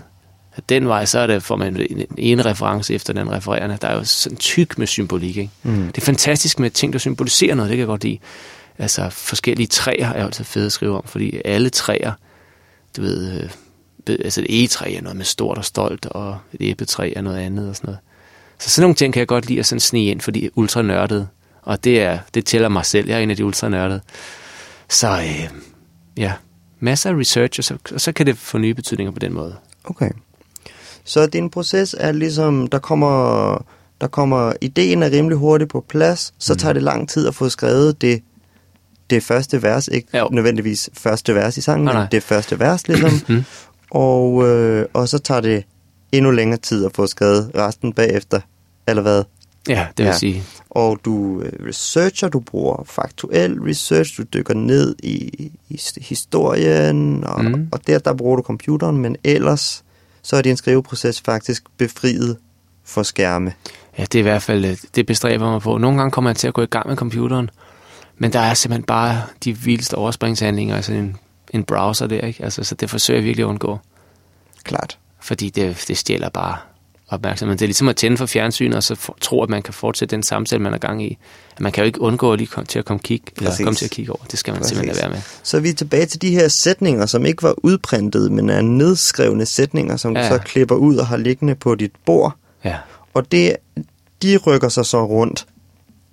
den 0.69 0.88
vej, 0.88 1.05
så 1.05 1.19
er 1.19 1.26
det, 1.26 1.43
får 1.43 1.57
man 1.57 1.76
en 1.91 2.07
ene 2.19 2.43
reference 2.43 2.95
efter 2.95 3.12
den 3.12 3.31
refererende. 3.31 3.79
Der 3.83 3.88
er 3.88 3.95
jo 3.95 4.05
sådan 4.05 4.38
tyk 4.38 4.79
med 4.79 4.87
symbolik, 4.87 5.37
ikke? 5.37 5.50
Mm. 5.62 5.87
Det 5.87 5.99
er 5.99 6.07
fantastisk 6.07 6.59
med 6.59 6.71
ting, 6.71 6.93
der 6.93 6.99
symboliserer 6.99 7.55
noget, 7.55 7.69
det 7.69 7.76
kan 7.76 7.81
jeg 7.81 7.87
godt 7.87 8.05
lide. 8.05 8.19
Altså, 8.79 9.11
forskellige 9.11 9.67
træer 9.67 10.09
er 10.12 10.21
jo 10.21 10.26
altid 10.26 10.45
fede 10.45 10.67
at 10.67 10.73
skrive 10.73 10.97
om, 10.97 11.05
fordi 11.07 11.41
alle 11.45 11.71
træer, 11.71 12.12
du 12.97 13.02
ved, 13.02 13.41
øh, 13.41 13.50
altså 14.25 14.41
et 14.41 14.47
egetræ 14.49 14.95
er 14.95 15.02
noget 15.02 15.17
med 15.17 15.25
stort 15.25 15.59
og 15.59 15.64
stolt, 15.64 16.07
og 16.07 16.38
et 16.52 16.61
æbletræ 16.61 17.12
er 17.17 17.21
noget 17.21 17.38
andet 17.38 17.69
og 17.69 17.76
sådan 17.76 17.87
noget. 17.87 17.99
Så 18.59 18.71
sådan 18.71 18.83
nogle 18.83 18.95
ting 18.95 19.12
kan 19.12 19.21
jeg 19.21 19.29
godt 19.29 19.47
lide 19.47 19.59
at 19.59 19.67
sådan 19.67 19.81
snige 19.81 20.11
ind, 20.11 20.21
fordi 20.21 20.50
ultra 20.55 20.83
nørdet. 20.83 21.29
Og 21.62 21.85
det, 21.85 22.02
er, 22.02 22.19
det 22.35 22.47
tæller 22.47 22.69
mig 22.69 22.87
selv. 22.87 23.09
Jeg 23.09 23.19
er 23.19 23.23
en 23.23 23.31
af 23.31 23.37
de 23.37 23.45
ultra 23.45 23.69
nørdede. 23.69 24.00
Så 24.88 25.09
øh, 25.09 25.49
ja, 26.17 26.33
masser 26.83 27.11
af 27.11 27.15
research, 27.15 27.61
og 27.61 27.65
så, 27.65 27.77
og 27.95 28.01
så 28.01 28.12
kan 28.12 28.27
det 28.27 28.39
få 28.39 28.59
nye 28.59 28.75
betydninger 28.75 29.12
på 29.12 29.19
den 29.19 29.33
måde. 29.33 29.55
Okay. 29.85 30.11
Så 31.05 31.27
din 31.27 31.51
proces 31.51 31.95
er 31.99 32.12
ligesom, 32.12 32.67
der 32.67 32.79
kommer, 32.79 33.65
der 34.01 34.07
kommer 34.07 34.53
ideen 34.61 35.03
er 35.03 35.11
rimelig 35.11 35.39
hurtigt 35.39 35.71
på 35.71 35.85
plads, 35.89 36.35
så 36.39 36.53
mm. 36.53 36.59
tager 36.59 36.73
det 36.73 36.83
lang 36.83 37.09
tid 37.09 37.29
at 37.29 37.35
få 37.35 37.49
skrevet 37.49 38.03
det, 38.03 38.23
det 39.11 39.23
første 39.23 39.62
vers, 39.62 39.89
ikke 39.89 40.19
jo. 40.19 40.29
nødvendigvis 40.33 40.91
første 40.95 41.35
vers 41.35 41.57
i 41.57 41.61
sangen, 41.61 41.89
oh, 41.89 41.95
men 41.95 42.07
det 42.12 42.23
første 42.23 42.61
vers 42.61 42.89
ligesom, 42.89 43.11
mm. 43.29 43.45
og, 43.91 44.49
øh, 44.49 44.87
og 44.93 45.09
så 45.09 45.19
tager 45.19 45.41
det 45.41 45.65
endnu 46.12 46.31
længere 46.31 46.61
tid 46.61 46.87
at 46.87 46.93
få 46.95 47.07
skrevet 47.07 47.51
resten 47.55 47.93
bagefter, 47.93 48.41
eller 48.89 49.03
hvad? 49.03 49.25
Ja, 49.69 49.87
det 49.97 50.04
vil 50.04 50.11
ja. 50.11 50.19
sige. 50.19 50.42
Og 50.71 51.00
du 51.04 51.40
øh, 51.40 51.66
researcher, 51.69 52.28
du 52.28 52.40
bruger 52.40 52.85
faktuel 52.87 53.61
research, 53.61 54.16
du 54.19 54.23
dykker 54.23 54.54
ned 54.54 54.97
i, 55.02 55.50
i 55.69 55.81
historien, 56.00 57.25
og, 57.25 57.45
mm. 57.45 57.69
og 57.73 57.87
der, 57.87 57.99
der 57.99 58.14
bruger 58.14 58.37
du 58.37 58.42
computeren, 58.42 58.97
men 58.97 59.16
ellers 59.25 59.85
så 60.23 60.37
er 60.37 60.42
din 60.42 60.57
skriveproces 60.57 61.21
faktisk 61.21 61.64
befriet 61.76 62.37
for 62.85 63.02
skærme. 63.02 63.52
Ja, 63.99 64.02
det 64.02 64.14
er 64.14 64.19
i 64.19 64.23
hvert 64.23 64.42
fald, 64.42 64.64
øh, 64.64 64.76
det 64.95 65.07
bestræber 65.07 65.50
mig 65.50 65.61
på. 65.61 65.78
Nogle 65.78 65.99
gange 65.99 66.11
kommer 66.11 66.31
jeg 66.31 66.37
til 66.37 66.49
at 66.49 66.54
gå 66.54 66.62
i 66.62 66.66
gang 66.66 66.88
med 66.88 66.97
computeren, 66.97 67.50
men 68.19 68.33
der 68.33 68.40
er 68.40 68.54
simpelthen 68.54 68.85
bare 68.85 69.23
de 69.45 69.59
vildeste 69.59 69.95
overspringshandlinger, 69.95 70.76
altså 70.76 70.92
en, 70.92 71.16
en 71.50 71.64
browser 71.64 72.07
der, 72.07 72.21
ikke? 72.21 72.45
Altså, 72.45 72.64
så 72.64 72.75
det 72.75 72.90
forsøger 72.90 73.19
jeg 73.21 73.25
virkelig 73.25 73.45
at 73.45 73.49
undgå. 73.49 73.78
Klart. 74.64 74.99
Fordi 75.21 75.50
det, 75.50 75.85
det 75.88 75.97
stjæler 75.97 76.28
bare 76.28 76.57
opmærksomhed. 77.14 77.57
Det 77.57 77.64
er 77.64 77.66
ligesom 77.66 77.88
at 77.88 77.97
tænde 77.97 78.16
for 78.16 78.26
fjernsynet, 78.26 78.76
og 78.76 78.83
så 78.83 78.95
for, 78.95 79.16
tro, 79.21 79.42
at 79.42 79.49
man 79.49 79.62
kan 79.62 79.75
fortsætte 79.75 80.16
den 80.16 80.23
samtale, 80.23 80.62
man 80.62 80.75
er 80.75 80.78
gang 80.78 81.04
i. 81.04 81.19
Man 81.61 81.73
kan 81.73 81.83
jo 81.83 81.87
ikke 81.87 82.00
undgå 82.00 82.33
at 82.33 82.38
lige 82.38 82.49
komme 82.49 82.66
til 82.66 82.78
at 82.78 82.85
komme, 82.85 83.00
kig, 83.00 83.23
eller 83.37 83.57
komme 83.57 83.75
til 83.75 83.85
at 83.85 83.90
kigge 83.90 84.12
over. 84.12 84.25
Det 84.31 84.38
skal 84.38 84.52
man 84.52 84.61
Præcis. 84.61 84.76
simpelthen 84.76 85.02
være 85.02 85.11
med. 85.11 85.21
Så 85.42 85.57
er 85.57 85.61
vi 85.61 85.73
tilbage 85.73 86.07
til 86.07 86.23
de 86.23 86.31
her 86.31 86.49
sætninger, 86.49 87.07
som 87.07 87.26
ikke 87.26 87.42
var 87.42 87.54
udprintet, 87.57 88.33
men 88.33 88.50
er 88.50 88.61
nedskrevne 88.61 89.47
sætninger, 89.47 89.97
som 89.97 90.16
ja. 90.16 90.23
du 90.23 90.28
så 90.28 90.38
klipper 90.38 90.75
ud 90.75 90.97
og 90.97 91.07
har 91.07 91.16
liggende 91.16 91.54
på 91.54 91.75
dit 91.75 91.92
bord. 92.04 92.37
Ja. 92.64 92.76
Og 93.14 93.33
det, 93.33 93.57
de 94.23 94.37
rykker 94.37 94.69
sig 94.69 94.87
så 94.87 95.07
rundt, 95.07 95.47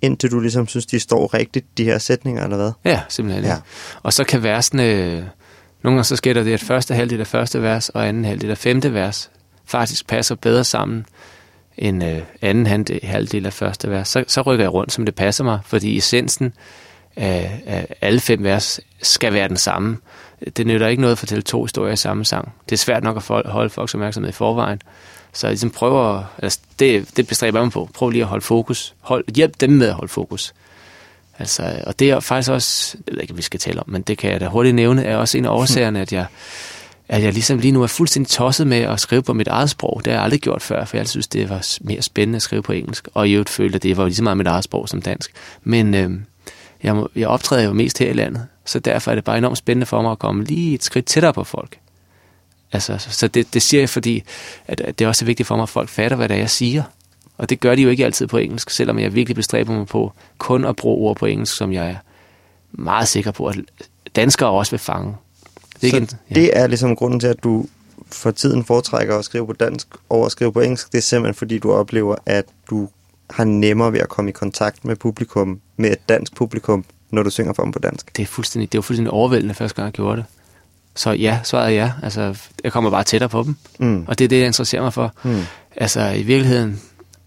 indtil 0.02 0.30
du 0.30 0.40
ligesom 0.40 0.68
synes, 0.68 0.86
de 0.86 1.00
står 1.00 1.34
rigtigt, 1.34 1.66
de 1.78 1.84
her 1.84 1.98
sætninger, 1.98 2.44
eller 2.44 2.56
hvad? 2.56 2.72
Ja, 2.84 3.00
simpelthen. 3.08 3.44
Ja. 3.44 3.56
Og 4.02 4.12
så 4.12 4.24
kan 4.24 4.42
versene... 4.42 5.30
Nogle 5.82 5.96
gange 5.96 6.04
så 6.04 6.16
sker 6.16 6.34
der 6.34 6.42
det, 6.42 6.52
at 6.52 6.60
første 6.60 6.94
halvdel 6.94 7.20
af 7.20 7.26
første 7.26 7.62
vers 7.62 7.88
og 7.88 8.08
anden 8.08 8.24
halvdel 8.24 8.50
af 8.50 8.58
femte 8.58 8.94
vers 8.94 9.30
faktisk 9.70 10.06
passer 10.06 10.34
bedre 10.34 10.64
sammen 10.64 11.06
end 11.78 12.04
øh, 12.04 12.18
anden 12.42 12.86
halvdel 13.02 13.46
af 13.46 13.52
første 13.52 13.90
vers, 13.90 14.08
så, 14.08 14.24
så 14.26 14.42
rykker 14.42 14.64
jeg 14.64 14.72
rundt, 14.72 14.92
som 14.92 15.04
det 15.04 15.14
passer 15.14 15.44
mig, 15.44 15.58
fordi 15.64 15.96
essensen 15.96 16.52
af, 17.16 17.62
af 17.66 17.86
alle 18.00 18.20
fem 18.20 18.44
vers 18.44 18.80
skal 19.02 19.32
være 19.32 19.48
den 19.48 19.56
samme. 19.56 19.98
Det 20.56 20.66
nytter 20.66 20.88
ikke 20.88 21.00
noget 21.00 21.12
at 21.12 21.18
fortælle 21.18 21.42
to 21.42 21.64
historier 21.64 21.92
i 21.92 21.96
samme 21.96 22.24
sang. 22.24 22.52
Det 22.64 22.72
er 22.72 22.78
svært 22.78 23.04
nok 23.04 23.16
at 23.16 23.50
holde 23.50 23.70
folks 23.70 23.94
opmærksomhed 23.94 24.30
i 24.30 24.32
forvejen. 24.32 24.82
Så 25.32 25.46
jeg 25.46 25.52
ligesom 25.52 25.70
prøver, 25.70 26.24
altså 26.42 26.58
det, 26.78 27.16
det 27.16 27.28
bestræber 27.28 27.58
jeg 27.58 27.64
mig 27.64 27.72
på. 27.72 27.88
Prøv 27.94 28.10
lige 28.10 28.22
at 28.22 28.28
holde 28.28 28.44
fokus. 28.44 28.94
Hold, 29.00 29.34
hjælp 29.34 29.60
dem 29.60 29.70
med 29.70 29.88
at 29.88 29.94
holde 29.94 30.08
fokus. 30.08 30.54
Altså, 31.38 31.82
og 31.86 31.98
det 31.98 32.10
er 32.10 32.20
faktisk 32.20 32.50
også, 32.50 32.96
jeg 33.06 33.14
ved 33.14 33.22
ikke, 33.22 33.36
vi 33.36 33.42
skal 33.42 33.60
tale 33.60 33.80
om, 33.80 33.90
men 33.90 34.02
det 34.02 34.18
kan 34.18 34.32
jeg 34.32 34.40
da 34.40 34.46
hurtigt 34.46 34.74
nævne, 34.74 35.04
er 35.04 35.16
også 35.16 35.38
en 35.38 35.44
af 35.44 35.50
årsagerne, 35.50 36.00
at 36.00 36.12
jeg 36.12 36.26
at 37.10 37.22
jeg 37.22 37.32
ligesom 37.32 37.58
lige 37.58 37.72
nu 37.72 37.82
er 37.82 37.86
fuldstændig 37.86 38.30
tosset 38.30 38.66
med 38.66 38.78
at 38.78 39.00
skrive 39.00 39.22
på 39.22 39.32
mit 39.32 39.48
eget 39.48 39.70
sprog. 39.70 40.00
Det 40.04 40.12
har 40.12 40.18
jeg 40.18 40.24
aldrig 40.24 40.40
gjort 40.40 40.62
før, 40.62 40.84
for 40.84 40.96
jeg 40.96 41.08
synes, 41.08 41.28
det 41.28 41.50
var 41.50 41.66
mere 41.80 42.02
spændende 42.02 42.36
at 42.36 42.42
skrive 42.42 42.62
på 42.62 42.72
engelsk. 42.72 43.08
Og 43.14 43.28
i 43.28 43.32
øvrigt 43.32 43.48
følte, 43.48 43.76
at 43.76 43.82
det 43.82 43.96
var 43.96 44.04
lige 44.04 44.14
så 44.14 44.22
meget 44.22 44.36
mit 44.36 44.46
eget 44.46 44.64
sprog 44.64 44.88
som 44.88 45.02
dansk. 45.02 45.32
Men 45.62 45.94
øh, 45.94 46.10
jeg, 46.82 46.96
må, 46.96 47.10
jeg 47.16 47.28
optræder 47.28 47.64
jo 47.64 47.72
mest 47.72 47.98
her 47.98 48.10
i 48.10 48.12
landet, 48.12 48.46
så 48.64 48.78
derfor 48.78 49.10
er 49.10 49.14
det 49.14 49.24
bare 49.24 49.38
enormt 49.38 49.58
spændende 49.58 49.86
for 49.86 50.02
mig 50.02 50.12
at 50.12 50.18
komme 50.18 50.44
lige 50.44 50.74
et 50.74 50.84
skridt 50.84 51.06
tættere 51.06 51.32
på 51.32 51.44
folk. 51.44 51.78
Altså, 52.72 52.98
så 52.98 53.28
det, 53.28 53.54
det 53.54 53.62
siger 53.62 53.80
jeg, 53.80 53.88
fordi 53.88 54.22
at, 54.66 54.80
at 54.80 54.98
det 54.98 55.04
er 55.04 55.08
også 55.08 55.24
vigtigt 55.24 55.46
for 55.46 55.56
mig, 55.56 55.62
at 55.62 55.68
folk 55.68 55.88
fatter, 55.88 56.16
hvad 56.16 56.28
det 56.28 56.34
er, 56.34 56.38
jeg 56.38 56.50
siger. 56.50 56.82
Og 57.38 57.50
det 57.50 57.60
gør 57.60 57.74
de 57.74 57.82
jo 57.82 57.88
ikke 57.88 58.04
altid 58.04 58.26
på 58.26 58.38
engelsk, 58.38 58.70
selvom 58.70 58.98
jeg 58.98 59.14
virkelig 59.14 59.36
bestræber 59.36 59.72
mig 59.72 59.86
på 59.86 60.12
kun 60.38 60.64
at 60.64 60.76
bruge 60.76 61.08
ord 61.08 61.16
på 61.16 61.26
engelsk, 61.26 61.56
som 61.56 61.72
jeg 61.72 61.90
er 61.90 61.96
meget 62.72 63.08
sikker 63.08 63.30
på, 63.30 63.46
at 63.46 63.56
danskere 64.16 64.50
også 64.50 64.72
vil 64.72 64.78
fange. 64.78 65.14
Det 65.80 65.82
er, 65.82 65.86
ikke 65.86 65.98
en, 65.98 66.08
ja. 66.30 66.34
det 66.34 66.50
er 66.58 66.66
ligesom 66.66 66.96
grunden 66.96 67.20
til, 67.20 67.26
at 67.26 67.44
du 67.44 67.66
for 68.12 68.30
tiden 68.30 68.64
foretrækker 68.64 69.18
at 69.18 69.24
skrive 69.24 69.46
på 69.46 69.52
dansk 69.52 69.88
over 70.08 70.26
at 70.26 70.32
skrive 70.32 70.52
på 70.52 70.60
engelsk. 70.60 70.92
Det 70.92 70.98
er 70.98 71.02
simpelthen 71.02 71.34
fordi, 71.34 71.58
du 71.58 71.72
oplever, 71.72 72.16
at 72.26 72.44
du 72.70 72.88
har 73.30 73.44
nemmere 73.44 73.92
ved 73.92 74.00
at 74.00 74.08
komme 74.08 74.28
i 74.28 74.32
kontakt 74.32 74.84
med 74.84 74.96
publikum, 74.96 75.60
med 75.76 75.90
et 75.90 76.08
dansk 76.08 76.34
publikum, 76.34 76.84
når 77.10 77.22
du 77.22 77.30
synger 77.30 77.52
for 77.52 77.62
dem 77.62 77.72
på 77.72 77.78
dansk. 77.78 78.16
Det 78.16 78.22
er 78.22 78.26
fuldstændig, 78.26 78.72
det 78.72 78.78
var 78.78 78.82
fuldstændig 78.82 79.12
overvældende 79.12 79.54
første 79.54 79.76
gang, 79.76 79.86
jeg 79.86 79.92
gjorde 79.92 80.16
det. 80.16 80.24
Så 80.94 81.10
ja, 81.10 81.40
svaret 81.44 81.66
er 81.66 81.70
ja. 81.70 81.92
Altså, 82.02 82.36
jeg 82.64 82.72
kommer 82.72 82.90
bare 82.90 83.04
tættere 83.04 83.28
på 83.28 83.42
dem. 83.42 83.56
Mm. 83.78 84.04
Og 84.08 84.18
det 84.18 84.24
er 84.24 84.28
det, 84.28 84.38
jeg 84.38 84.46
interesserer 84.46 84.82
mig 84.82 84.92
for. 84.92 85.14
Mm. 85.24 85.42
Altså, 85.76 86.08
i 86.10 86.22
virkeligheden 86.22 86.80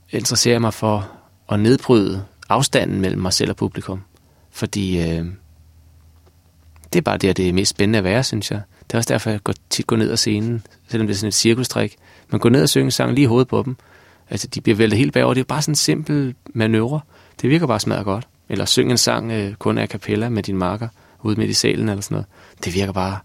interesserer 0.09 0.53
jeg 0.53 0.61
mig 0.61 0.73
for 0.73 1.09
at 1.49 1.59
nedbryde 1.59 2.23
afstanden 2.49 3.01
mellem 3.01 3.21
mig 3.21 3.33
selv 3.33 3.49
og 3.49 3.55
publikum. 3.55 4.01
Fordi 4.51 5.09
øh, 5.09 5.25
det 6.93 6.99
er 6.99 7.01
bare 7.01 7.17
det, 7.17 7.37
det 7.37 7.49
er 7.49 7.53
mest 7.53 7.69
spændende 7.69 7.97
at 7.97 8.03
være, 8.03 8.23
synes 8.23 8.51
jeg. 8.51 8.61
Det 8.87 8.93
er 8.93 8.97
også 8.97 9.13
derfor, 9.13 9.29
jeg 9.29 9.43
går, 9.43 9.53
tit 9.69 9.87
går 9.87 9.95
ned 9.95 10.11
ad 10.11 10.17
scenen, 10.17 10.65
selvom 10.87 11.07
det 11.07 11.13
er 11.13 11.17
sådan 11.17 11.27
et 11.27 11.33
cirkustrik. 11.33 11.95
Man 12.29 12.39
går 12.39 12.49
ned 12.49 12.63
og 12.63 12.69
synger 12.69 12.85
en 12.85 12.91
sang 12.91 13.13
lige 13.13 13.23
i 13.23 13.25
hovedet 13.25 13.47
på 13.47 13.63
dem. 13.65 13.75
Altså, 14.29 14.47
de 14.47 14.61
bliver 14.61 14.75
væltet 14.75 14.99
helt 14.99 15.13
bagover. 15.13 15.33
Det 15.33 15.41
er 15.41 15.45
bare 15.45 15.61
sådan 15.61 15.71
en 15.71 15.75
simpel 15.75 16.35
manøvre. 16.53 16.99
Det 17.41 17.49
virker 17.49 17.67
bare 17.67 17.79
smadret 17.79 18.05
godt. 18.05 18.27
Eller 18.49 18.65
synge 18.65 18.91
en 18.91 18.97
sang 18.97 19.31
øh, 19.31 19.53
kun 19.53 19.77
af 19.77 19.89
kapella 19.89 20.29
med 20.29 20.43
din 20.43 20.57
marker 20.57 20.87
ude 21.21 21.39
midt 21.39 21.49
i 21.49 21.53
salen 21.53 21.89
eller 21.89 22.01
sådan 22.01 22.15
noget. 22.15 22.27
Det 22.65 22.75
virker 22.75 22.93
bare... 22.93 23.17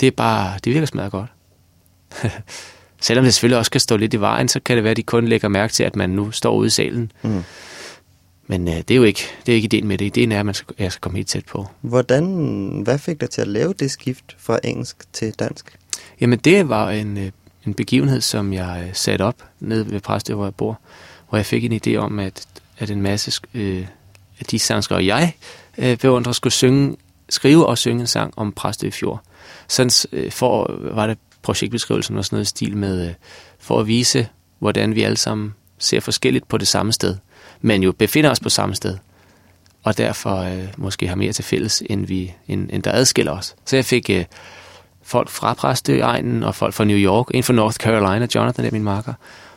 Det 0.00 0.06
er 0.06 0.10
bare... 0.10 0.58
Det 0.64 0.74
virker 0.74 0.86
smadret 0.86 1.12
godt. 1.12 1.30
Selvom 3.00 3.24
det 3.24 3.34
selvfølgelig 3.34 3.58
også 3.58 3.70
kan 3.70 3.80
stå 3.80 3.96
lidt 3.96 4.14
i 4.14 4.20
vejen, 4.20 4.48
så 4.48 4.60
kan 4.60 4.76
det 4.76 4.84
være, 4.84 4.90
at 4.90 4.96
de 4.96 5.02
kun 5.02 5.28
lægger 5.28 5.48
mærke 5.48 5.72
til, 5.72 5.84
at 5.84 5.96
man 5.96 6.10
nu 6.10 6.30
står 6.30 6.54
ude 6.54 6.66
i 6.66 6.70
salen. 6.70 7.12
Mm. 7.22 7.44
Men 8.50 8.68
øh, 8.68 8.74
det 8.74 8.90
er 8.90 8.96
jo 8.96 9.02
ikke, 9.02 9.22
det 9.46 9.52
er 9.52 9.56
ikke 9.56 9.66
ideen 9.66 9.86
med 9.86 9.98
det. 9.98 10.04
Ideen 10.04 10.32
er, 10.32 10.40
at 10.40 10.46
man 10.46 10.54
skal, 10.54 10.74
jeg 10.78 10.92
skal 10.92 11.00
komme 11.00 11.18
helt 11.18 11.28
tæt 11.28 11.44
på. 11.44 11.66
Hvordan, 11.80 12.24
hvad 12.84 12.98
fik 12.98 13.20
dig 13.20 13.30
til 13.30 13.40
at 13.40 13.48
lave 13.48 13.72
det 13.72 13.90
skift 13.90 14.36
fra 14.38 14.58
engelsk 14.64 15.12
til 15.12 15.32
dansk? 15.32 15.78
Jamen 16.20 16.38
det 16.38 16.68
var 16.68 16.90
en, 16.90 17.18
øh, 17.18 17.30
en 17.66 17.74
begivenhed, 17.74 18.20
som 18.20 18.52
jeg 18.52 18.84
øh, 18.86 18.94
satte 18.94 19.22
op 19.22 19.44
nede 19.60 19.90
ved 19.90 20.00
Præstø, 20.00 20.34
hvor 20.34 20.44
jeg 20.44 20.54
bor, 20.54 20.80
hvor 21.28 21.38
jeg 21.38 21.46
fik 21.46 21.64
en 21.64 21.80
idé 21.86 21.96
om, 21.96 22.18
at, 22.18 22.46
at 22.78 22.90
en 22.90 23.02
masse 23.02 23.40
øh, 23.54 23.86
af 24.40 24.44
de 24.44 24.58
sangskriver, 24.58 25.00
jeg 25.00 25.34
øh, 25.78 25.98
beundrer, 25.98 26.32
skulle 26.32 26.52
synge, 26.52 26.96
skrive 27.28 27.66
og 27.66 27.78
synge 27.78 28.00
en 28.00 28.06
sang 28.06 28.34
om 28.36 28.52
Præstø 28.52 28.86
i 28.86 28.90
fjor. 28.90 29.22
Sådan 29.68 29.90
øh, 30.12 30.32
for, 30.32 30.78
var 30.94 31.06
det 31.06 31.18
projektbeskrivelsen 31.42 32.16
og 32.16 32.24
sådan 32.24 32.36
noget 32.36 32.46
stil 32.46 32.76
med, 32.76 33.08
øh, 33.08 33.14
for 33.58 33.80
at 33.80 33.86
vise, 33.86 34.28
hvordan 34.58 34.94
vi 34.94 35.02
alle 35.02 35.16
sammen 35.16 35.54
ser 35.78 36.00
forskelligt 36.00 36.48
på 36.48 36.58
det 36.58 36.68
samme 36.68 36.92
sted 36.92 37.16
men 37.60 37.82
jo 37.82 37.92
befinder 37.92 38.30
os 38.30 38.40
på 38.40 38.48
samme 38.48 38.74
sted, 38.74 38.96
og 39.82 39.98
derfor 39.98 40.36
øh, 40.36 40.68
måske 40.76 41.08
har 41.08 41.16
mere 41.16 41.32
til 41.32 41.44
fælles, 41.44 41.82
end, 41.90 42.06
vi, 42.06 42.34
end, 42.48 42.68
end 42.72 42.82
der 42.82 42.92
adskiller 42.92 43.32
os. 43.32 43.54
Så 43.64 43.76
jeg 43.76 43.84
fik 43.84 44.10
øh, 44.10 44.24
folk 45.02 45.28
fra 45.28 45.54
Præstøegnen, 45.54 46.42
og 46.42 46.54
folk 46.54 46.74
fra 46.74 46.84
New 46.84 46.96
York, 46.96 47.26
en 47.34 47.42
fra 47.42 47.52
North 47.52 47.76
Carolina, 47.76 48.26
Jonathan 48.34 48.64
er 48.64 48.70
min 48.72 48.84
marker, 48.84 49.14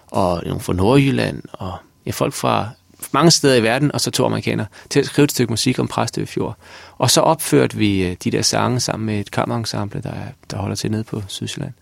og 0.07 0.41
nogle 0.45 0.59
fra 0.59 0.73
Nordjylland, 0.73 1.41
og 1.53 1.73
ja, 2.05 2.11
folk 2.11 2.33
fra 2.33 2.69
mange 3.11 3.31
steder 3.31 3.55
i 3.55 3.63
verden, 3.63 3.91
og 3.91 4.01
så 4.01 4.11
to 4.11 4.25
amerikanere, 4.25 4.67
til 4.89 4.99
at 4.99 5.05
skrive 5.05 5.23
et 5.23 5.31
stykke 5.31 5.51
musik 5.51 5.79
om 5.79 5.87
Præstø 5.87 6.25
Fjord. 6.25 6.57
Og 6.97 7.11
så 7.11 7.21
opførte 7.21 7.77
vi 7.77 8.03
øh, 8.03 8.15
de 8.23 8.31
der 8.31 8.41
sange 8.41 8.79
sammen 8.79 9.05
med 9.05 9.19
et 9.19 9.31
kammerensemble, 9.31 10.01
der, 10.01 10.13
der 10.51 10.57
holder 10.57 10.75
til 10.75 10.91
nede 10.91 11.03
på 11.03 11.21
Sydsjælland. 11.27 11.73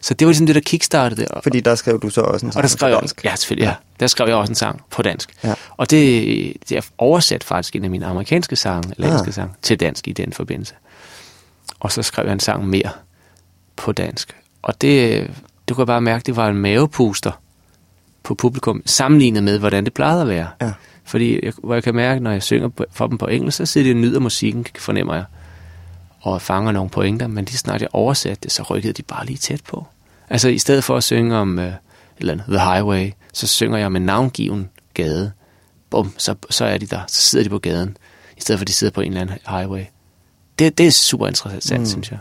Så 0.00 0.14
det 0.14 0.26
var 0.26 0.30
ligesom 0.30 0.46
det, 0.46 0.54
der 0.54 0.60
kickstartede 0.60 1.20
det. 1.20 1.28
Fordi 1.42 1.60
der 1.60 1.74
skrev 1.74 2.00
du 2.00 2.10
så 2.10 2.20
også 2.20 2.46
en 2.46 2.52
sang 2.52 2.56
og 2.58 2.62
der 2.62 2.68
skrev 2.68 2.88
på 2.88 2.90
jeg, 2.92 3.00
dansk. 3.00 3.24
ja, 3.24 3.36
selvfølgelig, 3.36 3.66
ja. 3.66 3.74
Der 4.00 4.06
skrev 4.06 4.28
jeg 4.28 4.36
også 4.36 4.50
en 4.50 4.54
sang 4.54 4.82
på 4.90 5.02
dansk. 5.02 5.30
Ja. 5.44 5.54
Og 5.76 5.90
det, 5.90 6.52
det 6.68 6.76
er 6.76 6.80
oversat 6.98 7.44
faktisk 7.44 7.76
en 7.76 7.84
af 7.84 7.90
mine 7.90 8.06
amerikanske 8.06 8.56
sange, 8.56 8.92
eller 8.96 9.06
Ah. 9.06 9.12
engelske 9.12 9.32
sange, 9.32 9.54
til 9.62 9.80
dansk 9.80 10.08
i 10.08 10.12
den 10.12 10.32
forbindelse. 10.32 10.74
Og 11.80 11.92
så 11.92 12.02
skrev 12.02 12.24
jeg 12.26 12.32
en 12.32 12.40
sang 12.40 12.66
mere 12.68 12.90
på 13.76 13.92
dansk. 13.92 14.36
Og 14.62 14.80
det, 14.80 15.30
du 15.68 15.74
kan 15.74 15.86
bare 15.86 16.00
mærke, 16.00 16.22
det 16.26 16.36
var 16.36 16.48
en 16.48 16.56
mavepuster 16.56 17.30
på 18.22 18.34
publikum, 18.34 18.82
sammenlignet 18.86 19.42
med, 19.42 19.58
hvordan 19.58 19.84
det 19.84 19.94
plejede 19.94 20.22
at 20.22 20.28
være. 20.28 20.48
Ja. 20.60 20.72
Fordi 21.04 21.44
jeg, 21.44 21.52
hvor 21.62 21.74
jeg 21.74 21.82
kan 21.82 21.94
mærke, 21.94 22.20
når 22.20 22.30
jeg 22.30 22.42
synger 22.42 22.68
for 22.92 23.06
dem 23.06 23.18
på 23.18 23.26
engelsk, 23.26 23.56
så 23.56 23.66
sidder 23.66 23.86
de 23.88 23.92
og 23.92 24.00
nyder 24.00 24.20
musikken, 24.20 24.66
fornemmer 24.78 25.14
jeg. 25.14 25.24
Og 26.20 26.42
fanger 26.42 26.72
nogle 26.72 26.90
pointer, 26.90 27.26
men 27.26 27.44
lige 27.44 27.58
snart 27.58 27.80
jeg 27.80 27.88
oversatte 27.92 28.40
det, 28.42 28.52
så 28.52 28.62
rykkede 28.62 28.92
de 28.92 29.02
bare 29.02 29.26
lige 29.26 29.36
tæt 29.36 29.60
på. 29.68 29.86
Altså 30.30 30.48
i 30.48 30.58
stedet 30.58 30.84
for 30.84 30.96
at 30.96 31.04
synge 31.04 31.36
om 31.36 31.58
et 31.58 31.76
eller 32.18 32.32
andet, 32.32 32.46
The 32.48 32.58
Highway, 32.58 33.10
så 33.32 33.46
synger 33.46 33.78
jeg 33.78 33.86
om 33.86 33.96
en 33.96 34.02
navngiven 34.02 34.70
gade. 34.94 35.32
Bum, 35.90 36.14
så, 36.16 36.34
så 36.50 36.64
er 36.64 36.78
de 36.78 36.86
der. 36.86 37.00
Så 37.08 37.22
sidder 37.22 37.44
de 37.44 37.50
på 37.50 37.58
gaden, 37.58 37.96
i 38.36 38.40
stedet 38.40 38.58
for 38.58 38.62
at 38.62 38.68
de 38.68 38.72
sidder 38.72 38.92
på 38.92 39.00
en 39.00 39.08
eller 39.08 39.20
anden 39.20 39.38
highway. 39.48 39.84
Det, 40.58 40.78
det 40.78 40.86
er 40.86 40.90
super 40.90 41.26
interessant, 41.26 41.80
mm. 41.80 41.86
synes 41.86 42.10
jeg. 42.10 42.18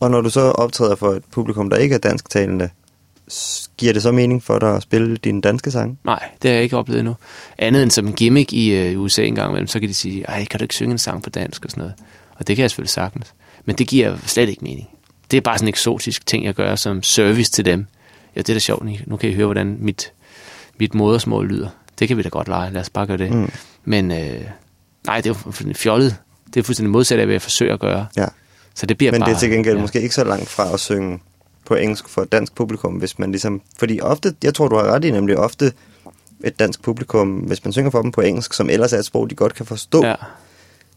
Og 0.00 0.10
når 0.10 0.20
du 0.20 0.30
så 0.30 0.40
optræder 0.40 0.94
for 0.94 1.10
et 1.10 1.24
publikum, 1.24 1.70
der 1.70 1.76
ikke 1.76 1.94
er 1.94 1.98
dansktalende, 1.98 2.68
giver 3.76 3.92
det 3.92 4.02
så 4.02 4.12
mening 4.12 4.42
for 4.42 4.58
dig 4.58 4.76
at 4.76 4.82
spille 4.82 5.16
dine 5.16 5.40
danske 5.40 5.70
sange? 5.70 5.96
Nej, 6.04 6.28
det 6.42 6.50
har 6.50 6.54
jeg 6.54 6.62
ikke 6.62 6.76
oplevet 6.76 7.00
endnu. 7.00 7.16
Andet 7.58 7.82
end 7.82 7.90
som 7.90 8.06
en 8.06 8.12
gimmick 8.12 8.52
i 8.52 8.94
uh, 8.94 9.02
USA 9.02 9.22
en 9.22 9.34
gang 9.34 9.50
imellem, 9.50 9.66
så 9.66 9.80
kan 9.80 9.88
de 9.88 9.94
sige, 9.94 10.24
ej, 10.24 10.44
kan 10.44 10.58
du 10.58 10.64
ikke 10.64 10.74
synge 10.74 10.92
en 10.92 10.98
sang 10.98 11.22
på 11.22 11.30
dansk 11.30 11.64
og 11.64 11.70
sådan 11.70 11.80
noget. 11.80 11.94
Og 12.42 12.48
det 12.48 12.56
kan 12.56 12.62
jeg 12.62 12.70
selvfølgelig 12.70 12.90
sagtens. 12.90 13.34
Men 13.64 13.76
det 13.76 13.88
giver 13.88 14.16
slet 14.26 14.48
ikke 14.48 14.64
mening. 14.64 14.88
Det 15.30 15.36
er 15.36 15.40
bare 15.40 15.58
sådan 15.58 15.64
en 15.64 15.68
eksotisk 15.68 16.26
ting, 16.26 16.44
jeg 16.44 16.54
gør 16.54 16.76
som 16.76 17.02
service 17.02 17.50
til 17.50 17.64
dem. 17.64 17.86
Ja, 18.36 18.40
det 18.40 18.48
er 18.48 18.54
da 18.54 18.58
sjovt. 18.58 18.86
Nu 19.06 19.16
kan 19.16 19.30
I 19.30 19.34
høre, 19.34 19.46
hvordan 19.46 19.76
mit, 19.80 20.12
mit 20.78 20.94
modersmål 20.94 21.48
lyder. 21.48 21.68
Det 21.98 22.08
kan 22.08 22.16
vi 22.16 22.22
da 22.22 22.28
godt 22.28 22.48
lege. 22.48 22.72
Lad 22.72 22.80
os 22.80 22.90
bare 22.90 23.06
gøre 23.06 23.16
det. 23.16 23.32
Mm. 23.32 23.50
Men 23.84 24.10
øh, 24.10 24.40
nej, 25.06 25.20
det 25.20 25.30
er 25.30 25.52
jo 25.68 25.74
fjollet. 25.74 26.16
Det 26.54 26.60
er 26.60 26.64
fuldstændig 26.64 26.90
modsat 26.90 27.18
af, 27.18 27.26
hvad 27.26 27.34
jeg 27.34 27.42
forsøger 27.42 27.74
at 27.74 27.80
gøre. 27.80 28.06
Ja. 28.16 28.26
Så 28.74 28.86
det 28.86 28.98
bliver 28.98 29.12
Men 29.12 29.20
bare... 29.20 29.30
det 29.30 29.36
er 29.36 29.40
til 29.40 29.50
gengæld 29.50 29.76
ja. 29.76 29.80
måske 29.80 30.00
ikke 30.00 30.14
så 30.14 30.24
langt 30.24 30.48
fra 30.48 30.74
at 30.74 30.80
synge 30.80 31.18
på 31.66 31.74
engelsk 31.74 32.08
for 32.08 32.22
et 32.22 32.32
dansk 32.32 32.54
publikum, 32.54 32.94
hvis 32.94 33.18
man 33.18 33.30
ligesom... 33.30 33.62
Fordi 33.78 34.00
ofte, 34.00 34.34
jeg 34.44 34.54
tror, 34.54 34.68
du 34.68 34.76
har 34.76 34.82
ret 34.82 35.04
i, 35.04 35.10
nemlig 35.10 35.38
ofte 35.38 35.72
et 36.44 36.58
dansk 36.58 36.82
publikum, 36.82 37.28
hvis 37.28 37.64
man 37.64 37.72
synger 37.72 37.90
for 37.90 38.02
dem 38.02 38.12
på 38.12 38.20
engelsk, 38.20 38.52
som 38.54 38.70
ellers 38.70 38.92
er 38.92 38.98
et 38.98 39.04
sprog, 39.04 39.30
de 39.30 39.34
godt 39.34 39.54
kan 39.54 39.66
forstå, 39.66 40.06
ja. 40.06 40.14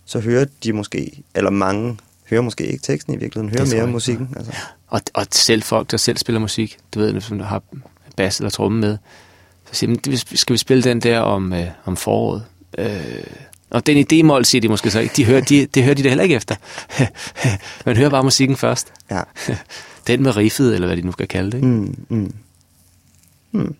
Så 0.05 0.19
hører 0.19 0.45
de 0.63 0.73
måske, 0.73 1.23
eller 1.35 1.49
mange 1.51 1.97
hører 2.29 2.41
måske 2.41 2.65
ikke 2.67 2.81
teksten 2.83 3.13
i 3.13 3.17
virkeligheden, 3.17 3.49
hører 3.59 3.65
mere 3.69 3.83
jeg. 3.83 3.89
musikken. 3.89 4.29
Altså. 4.37 4.51
og, 4.87 5.01
og 5.13 5.25
selv 5.31 5.63
folk, 5.63 5.91
der 5.91 5.97
selv 5.97 6.17
spiller 6.17 6.39
musik, 6.39 6.77
du 6.93 6.99
ved, 6.99 7.21
som 7.21 7.37
der 7.37 7.45
har 7.45 7.61
bass 8.15 8.39
eller 8.39 8.49
tromme 8.49 8.79
med, 8.79 8.97
så 9.71 9.75
siger 9.75 9.95
de, 9.95 10.11
"Det- 10.11 10.39
skal 10.39 10.53
vi 10.53 10.57
spille 10.57 10.83
den 10.83 10.99
der 10.99 11.19
om, 11.19 11.53
øh, 11.53 11.67
om 11.85 11.97
foråret? 11.97 12.43
Øh, 12.77 13.23
og 13.69 13.85
den 13.85 13.97
idémål, 13.97 14.43
siger 14.43 14.61
de 14.61 14.67
måske 14.67 14.91
så 14.91 14.99
ikke. 14.99 15.13
De 15.15 15.25
hører, 15.25 15.41
de, 15.41 15.65
det 15.65 15.83
hører 15.83 15.95
de 15.95 16.03
da 16.03 16.07
heller 16.07 16.23
ikke 16.23 16.35
efter. 16.35 16.55
Man 17.85 17.97
hører 17.97 18.09
bare 18.09 18.23
musikken 18.23 18.57
først. 18.57 18.93
Ja. 19.11 19.21
Den 20.07 20.23
med 20.23 20.37
riffet, 20.37 20.75
eller 20.75 20.87
hvad 20.87 20.97
de 20.97 21.01
nu 21.01 21.11
skal 21.11 21.27
kalde 21.27 21.51
det. 21.51 21.57
Ikke? 21.57 21.67
Mm, 21.67 21.95
mm. 22.09 22.33
Mm. 23.51 23.75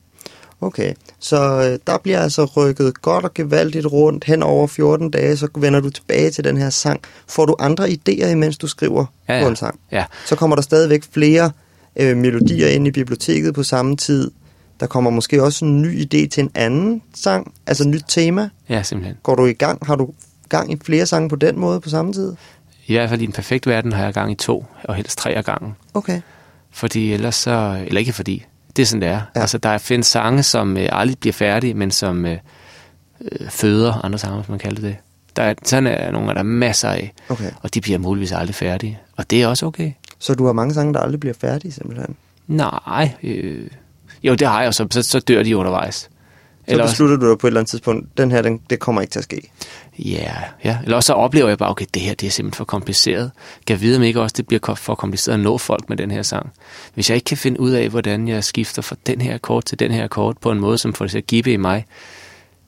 Okay, 0.65 0.93
så 1.19 1.38
øh, 1.71 1.80
der 1.88 1.97
bliver 1.97 2.19
altså 2.19 2.45
rykket 2.45 3.01
godt 3.01 3.25
og 3.25 3.34
gevaldigt 3.34 3.86
rundt 3.86 4.23
hen 4.23 4.43
over 4.43 4.67
14 4.67 5.12
dage, 5.12 5.38
så 5.38 5.47
vender 5.58 5.80
du 5.80 5.89
tilbage 5.89 6.32
til 6.32 6.43
den 6.43 6.58
her 6.58 6.69
sang. 6.69 6.99
Får 7.28 7.45
du 7.45 7.56
andre 7.60 7.88
idéer, 7.89 8.25
imens 8.28 8.58
du 8.58 8.67
skriver 8.67 9.06
Ja, 9.30 9.34
på 9.34 9.43
ja. 9.43 9.49
en 9.49 9.56
sang? 9.56 9.80
Ja, 9.91 10.06
Så 10.25 10.36
kommer 10.36 10.56
der 10.56 10.63
stadigvæk 10.63 11.04
flere 11.13 11.51
øh, 11.95 12.17
melodier 12.17 12.67
ind 12.67 12.88
i 12.88 12.91
biblioteket 12.91 13.54
på 13.54 13.63
samme 13.63 13.97
tid. 13.97 14.32
Der 14.80 14.88
kommer 14.88 15.12
måske 15.12 15.43
også 15.43 15.65
en 15.65 15.82
ny 15.82 16.01
idé 16.01 16.28
til 16.28 16.38
en 16.43 16.51
anden 16.56 17.01
sang, 17.15 17.54
altså 17.67 17.84
et 17.84 17.89
nyt 17.89 18.04
tema. 18.08 18.49
ja, 18.69 18.84
simpelthen. 18.84 19.17
Går 19.23 19.36
du 19.36 19.45
i 19.45 19.54
gang? 19.54 19.86
Har 19.86 19.95
du 19.95 20.13
gang 20.49 20.71
i 20.73 20.78
flere 20.86 21.06
sange 21.06 21.30
på 21.30 21.36
den 21.36 21.60
måde 21.60 21.82
på 21.82 21.89
samme 21.89 22.13
tid? 22.13 22.34
I 22.88 22.93
hvert 22.93 23.10
fald 23.10 23.21
i 23.21 23.23
en 23.23 23.32
perfekt 23.32 23.67
verden 23.67 23.91
har 23.93 24.04
jeg 24.04 24.13
gang 24.13 24.32
i 24.32 24.36
to, 24.36 24.65
og 24.84 24.95
helst 24.95 25.17
tre 25.17 25.32
af 25.32 25.45
gangen. 25.45 25.75
Okay. 25.93 26.21
Fordi 26.71 27.13
ellers 27.13 27.36
så... 27.36 27.84
Eller 27.88 27.99
ikke 27.99 28.13
fordi. 28.13 28.45
Det 28.75 28.81
er 28.81 28.85
sådan, 28.85 29.01
det 29.01 29.09
er. 29.09 29.21
Ja. 29.35 29.41
Altså, 29.41 29.57
der 29.57 29.77
findes 29.77 30.07
sange, 30.07 30.43
som 30.43 30.77
øh, 30.77 30.89
aldrig 30.91 31.19
bliver 31.19 31.33
færdige, 31.33 31.73
men 31.73 31.91
som 31.91 32.25
øh, 32.25 32.38
øh, 33.21 33.49
føder 33.49 34.05
andre 34.05 34.19
sange, 34.19 34.35
hvis 34.38 34.49
man 34.49 34.59
kalder 34.59 34.81
det. 34.81 34.95
Der 35.35 35.43
er, 35.43 35.53
sådan 35.63 35.88
er 35.88 36.11
nogle, 36.11 36.27
der 36.27 36.39
er 36.39 36.43
masser 36.43 36.89
af, 36.89 37.13
okay. 37.29 37.51
og 37.61 37.73
de 37.73 37.81
bliver 37.81 37.97
muligvis 37.97 38.31
aldrig 38.31 38.55
færdige. 38.55 38.99
Og 39.17 39.29
det 39.29 39.43
er 39.43 39.47
også 39.47 39.65
okay. 39.65 39.91
Så 40.19 40.33
du 40.33 40.45
har 40.45 40.53
mange 40.53 40.73
sange, 40.73 40.93
der 40.93 40.99
aldrig 40.99 41.19
bliver 41.19 41.33
færdige 41.41 41.71
simpelthen? 41.71 42.15
Nej, 42.47 43.11
øh, 43.23 43.67
jo, 44.23 44.35
det 44.35 44.47
har 44.47 44.61
jeg, 44.61 44.73
så, 44.73 44.88
så, 44.91 45.03
så 45.03 45.19
dør 45.19 45.43
de 45.43 45.57
undervejs. 45.57 46.09
Så 46.65 46.71
Eller 46.71 46.84
også, 46.84 46.93
beslutter 46.93 47.17
du 47.17 47.30
dig 47.30 47.38
på 47.38 47.47
et 47.47 47.49
eller 47.49 47.60
andet 47.60 47.69
tidspunkt, 47.69 48.17
den 48.17 48.32
her, 48.32 48.41
den, 48.41 48.62
det 48.69 48.80
kommer 48.80 49.01
ikke 49.01 49.12
til 49.12 49.19
at 49.19 49.23
ske. 49.23 49.49
ja, 49.99 50.34
ja, 50.63 50.78
eller 50.84 50.95
også 50.95 51.08
så 51.08 51.13
oplever 51.13 51.47
jeg 51.47 51.58
bare, 51.58 51.69
okay, 51.69 51.86
det 51.93 52.01
her 52.01 52.13
det 52.13 52.28
er 52.28 52.32
simpelthen 52.32 52.58
for 52.58 52.65
kompliceret. 52.65 53.32
Kan 53.67 53.73
jeg 53.73 53.82
vide, 53.82 53.97
om 53.97 54.04
ikke 54.04 54.21
også 54.21 54.34
det 54.38 54.47
bliver 54.47 54.75
for 54.75 54.95
kompliceret 54.95 55.34
at 55.34 55.39
nå 55.39 55.58
folk 55.58 55.89
med 55.89 55.97
den 55.97 56.12
her 56.12 56.21
sang? 56.21 56.51
Hvis 56.93 57.10
jeg 57.10 57.15
ikke 57.15 57.25
kan 57.25 57.38
finde 57.38 57.60
ud 57.60 57.71
af, 57.71 57.89
hvordan 57.89 58.28
jeg 58.28 58.43
skifter 58.43 58.82
fra 58.82 58.95
den 59.08 59.21
her 59.21 59.36
akkord 59.36 59.63
til 59.63 59.80
den 59.80 59.91
her 59.91 60.04
akkord 60.04 60.36
på 60.41 60.51
en 60.51 60.60
måde, 60.60 60.78
som 60.78 60.93
får 60.93 61.06
det 61.06 61.12
til 61.12 61.17
at 61.17 61.28
give 61.28 61.51
i 61.54 61.58
mig, 61.58 61.86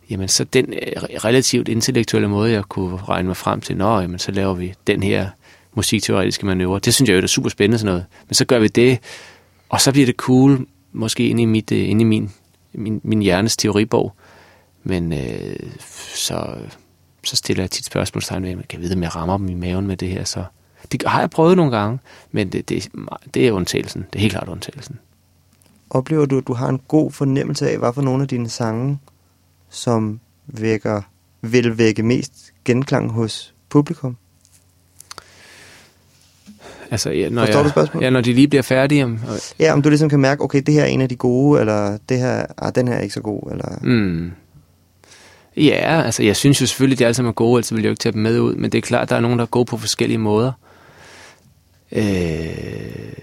jamen 0.09 0.27
så 0.27 0.43
den 0.43 0.73
øh, 0.73 1.03
relativt 1.03 1.67
intellektuelle 1.67 2.27
måde, 2.27 2.51
jeg 2.51 2.63
kunne 2.63 2.97
regne 2.97 3.27
mig 3.27 3.37
frem 3.37 3.61
til, 3.61 3.77
nå, 3.77 3.99
jamen 3.99 4.19
så 4.19 4.31
laver 4.31 4.53
vi 4.53 4.73
den 4.87 5.03
her 5.03 5.29
musikteoretiske 5.75 6.45
manøvre. 6.45 6.79
Det 6.79 6.93
synes 6.93 7.09
jeg 7.09 7.15
jo, 7.15 7.17
det 7.17 7.23
er 7.23 7.27
super 7.27 7.49
spændende 7.49 7.77
sådan 7.77 7.91
noget. 7.91 8.05
Men 8.27 8.33
så 8.33 8.45
gør 8.45 8.59
vi 8.59 8.67
det, 8.67 8.99
og 9.69 9.81
så 9.81 9.91
bliver 9.91 10.05
det 10.05 10.15
cool, 10.15 10.65
måske 10.93 11.27
inde 11.27 11.43
i, 11.43 11.45
mit, 11.45 11.71
øh, 11.71 11.89
inde 11.89 12.01
i 12.01 12.05
min, 12.05 12.31
min, 12.77 13.01
min 13.03 13.21
hjernes 13.21 13.57
teoribog. 13.57 14.13
Men 14.83 15.13
øh, 15.13 15.55
så, 16.15 16.57
så 17.23 17.35
stiller 17.35 17.63
jeg 17.63 17.71
tit 17.71 17.85
spørgsmålstegn 17.85 18.43
ved, 18.43 18.51
kan 18.51 18.63
jeg 18.71 18.81
vide, 18.81 18.95
om 18.95 19.03
jeg 19.03 19.15
rammer 19.15 19.37
dem 19.37 19.49
i 19.49 19.53
maven 19.53 19.87
med 19.87 19.97
det 19.97 20.09
her? 20.09 20.23
Så 20.23 20.43
det 20.91 21.03
har 21.05 21.19
jeg 21.19 21.29
prøvet 21.29 21.57
nogle 21.57 21.77
gange, 21.77 21.99
men 22.31 22.51
det, 22.51 22.69
det, 22.69 22.89
det 23.33 23.47
er 23.47 23.51
undtagelsen. 23.51 24.05
Det 24.13 24.19
er 24.19 24.21
helt 24.21 24.33
klart 24.33 24.49
undtagelsen. 24.49 24.99
Oplever 25.89 26.25
du, 26.25 26.37
at 26.37 26.47
du 26.47 26.53
har 26.53 26.69
en 26.69 26.79
god 26.87 27.11
fornemmelse 27.11 27.69
af, 27.69 27.77
hvad 27.77 27.93
for 27.93 28.01
nogle 28.01 28.21
af 28.21 28.27
dine 28.27 28.49
sange, 28.49 28.99
som 29.69 30.19
vækker, 30.47 31.01
vil 31.41 31.77
vække 31.77 32.03
mest 32.03 32.53
genklang 32.65 33.11
hos 33.11 33.53
publikum? 33.69 34.17
Altså, 36.91 37.09
ja, 37.11 37.29
når 37.29 37.41
Forstår 37.45 37.59
jeg, 37.59 37.65
du 37.65 37.69
spørgsmålet? 37.69 38.05
Ja, 38.05 38.09
når 38.09 38.21
de 38.21 38.33
lige 38.33 38.47
bliver 38.47 38.61
færdige. 38.61 39.03
om- 39.03 39.19
Og, 39.29 39.35
Ja, 39.59 39.73
om 39.73 39.81
du 39.81 39.89
ligesom 39.89 40.09
kan 40.09 40.19
mærke, 40.19 40.41
okay, 40.43 40.61
det 40.65 40.73
her 40.73 40.81
er 40.81 40.85
en 40.85 41.01
af 41.01 41.09
de 41.09 41.15
gode, 41.15 41.59
eller 41.59 41.97
det 42.09 42.17
her, 42.19 42.45
ah, 42.57 42.71
den 42.75 42.87
her 42.87 42.95
er 42.95 43.01
ikke 43.01 43.13
så 43.13 43.21
god, 43.21 43.51
eller... 43.51 43.77
mm, 43.81 44.31
ja, 45.57 46.01
altså 46.05 46.23
jeg 46.23 46.35
synes 46.35 46.61
jo 46.61 46.65
selvfølgelig, 46.65 46.95
at 46.95 46.99
de 46.99 47.05
alle 47.05 47.13
sammen 47.13 47.29
er 47.29 47.33
gode, 47.33 47.57
ellers 47.59 47.71
vil 47.73 47.79
jeg 47.81 47.85
jo 47.85 47.91
ikke 47.91 47.99
tage 47.99 48.13
dem 48.13 48.21
med 48.21 48.39
ud. 48.39 48.55
Men 48.55 48.71
det 48.71 48.77
er 48.77 48.81
klart, 48.81 49.09
der 49.09 49.15
er 49.15 49.19
nogen, 49.19 49.39
der 49.39 49.45
er 49.45 49.49
gode 49.49 49.65
på 49.65 49.77
forskellige 49.77 50.17
måder. 50.17 50.51
Øh, 51.91 53.13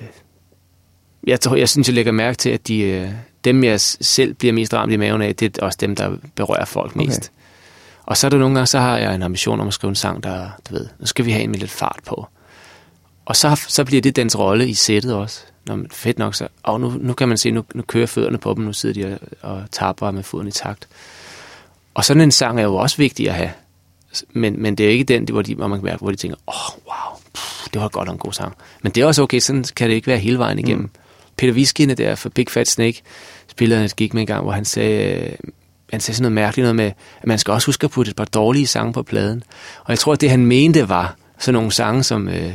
jeg, 1.27 1.41
tror, 1.41 1.57
jeg 1.57 1.69
synes, 1.69 1.89
jeg 1.89 1.95
lægger 1.95 2.13
mærke 2.13 2.37
til, 2.37 2.51
at 2.51 2.69
de, 2.69 2.79
øh, 2.81 3.09
dem, 3.45 3.65
jeg 3.65 3.81
selv 3.81 4.35
bliver 4.35 4.53
mest 4.53 4.75
ramt 4.75 4.93
i 4.93 4.97
maven 4.97 5.23
af, 5.23 5.37
det 5.37 5.59
er 5.59 5.63
også 5.67 5.79
dem, 5.81 5.97
der 5.97 6.17
berører 6.35 6.65
folk 6.65 6.97
mest. 6.97 7.19
Okay. 7.19 7.29
Og 8.07 8.17
så 8.17 8.27
er 8.27 8.29
der 8.29 8.39
nogle 8.39 8.55
gange, 8.55 8.67
så 8.67 8.79
har 8.79 8.99
jeg 8.99 9.15
en 9.15 9.23
ambition 9.23 9.61
om 9.61 9.67
at 9.69 9.75
skrive 9.75 9.89
en 9.89 9.95
sang, 9.95 10.23
der, 10.23 10.47
du 10.71 10.75
ved, 10.75 10.87
nu 11.01 11.07
skal 11.07 11.25
vi 11.25 11.31
have 11.31 11.43
en 11.45 11.51
med 11.51 11.59
lidt 11.59 11.71
fart 11.71 12.01
på. 12.07 12.27
Og 13.25 13.37
så, 13.37 13.65
så 13.69 13.85
bliver 13.85 14.03
det 14.03 14.17
dens 14.17 14.39
rolle 14.39 14.69
i 14.69 14.75
sættet 14.75 15.15
også. 15.15 15.41
Når 15.67 15.77
man, 15.77 15.87
fedt 15.93 16.19
nok, 16.19 16.35
så 16.35 16.49
og 16.63 16.81
nu, 16.81 16.91
nu 17.01 17.13
kan 17.13 17.29
man 17.29 17.39
se, 17.39 17.51
nu, 17.51 17.65
nu 17.75 17.83
kører 17.83 18.07
fødderne 18.07 18.39
på 18.39 18.55
dem, 18.55 18.65
nu 18.65 18.73
sidder 18.73 19.03
de 19.03 19.19
og, 19.43 19.51
og 19.55 19.63
tapper 19.73 20.11
med 20.11 20.23
foden 20.23 20.49
i 20.49 20.51
takt. 20.51 20.89
Og 21.95 22.05
sådan 22.05 22.21
en 22.21 22.31
sang 22.31 22.61
er 22.61 22.65
jo 22.65 22.75
også 22.75 22.97
vigtig 22.97 23.29
at 23.29 23.35
have. 23.35 23.51
Men, 24.33 24.63
men 24.63 24.75
det 24.75 24.87
er 24.87 24.91
ikke 24.91 25.05
den, 25.05 25.25
hvor, 25.25 25.43
de, 25.43 25.55
hvor 25.55 25.67
man 25.67 25.79
kan 25.79 25.85
mærke, 25.85 25.99
hvor 25.99 26.11
de 26.11 26.17
tænker, 26.17 26.37
åh, 26.47 26.55
oh, 26.55 26.81
wow, 26.87 27.19
pff, 27.35 27.69
det 27.73 27.81
var 27.81 27.89
godt 27.89 28.09
en 28.09 28.19
god 28.19 28.33
sang. 28.33 28.55
Men 28.83 28.93
det 28.93 29.03
er 29.03 29.07
også 29.07 29.23
okay, 29.23 29.39
sådan 29.39 29.65
kan 29.77 29.89
det 29.89 29.95
ikke 29.95 30.07
være 30.07 30.19
hele 30.19 30.39
vejen 30.39 30.59
igennem. 30.59 30.83
Mm. 30.83 30.91
Peter 31.37 31.53
Viskinde 31.53 31.95
der 31.95 32.15
for 32.15 32.29
Big 32.29 32.51
Fat 32.51 32.69
Snake 32.69 33.03
spillede 33.49 33.85
et 33.85 33.97
gik 33.97 34.15
med 34.15 34.23
en 34.23 34.27
gang, 34.27 34.43
hvor 34.43 34.53
han 34.53 34.65
sagde, 34.65 35.21
øh, 35.21 35.33
han 35.91 36.01
sagde 36.01 36.17
sådan 36.17 36.23
noget 36.23 36.33
mærkeligt 36.35 36.65
noget 36.65 36.77
med, 36.77 36.93
at 37.21 37.27
man 37.27 37.39
skal 37.39 37.53
også 37.53 37.67
huske 37.67 37.85
at 37.85 37.91
putte 37.91 38.11
et 38.11 38.17
par 38.17 38.25
dårlige 38.25 38.67
sange 38.67 38.93
på 38.93 39.03
pladen. 39.03 39.43
Og 39.85 39.91
jeg 39.91 39.99
tror, 39.99 40.13
at 40.13 40.21
det 40.21 40.31
han 40.31 40.47
mente 40.47 40.89
var 40.89 41.17
sådan 41.39 41.55
nogle 41.55 41.73
sange, 41.73 42.03
som, 42.03 42.29
øh, 42.29 42.53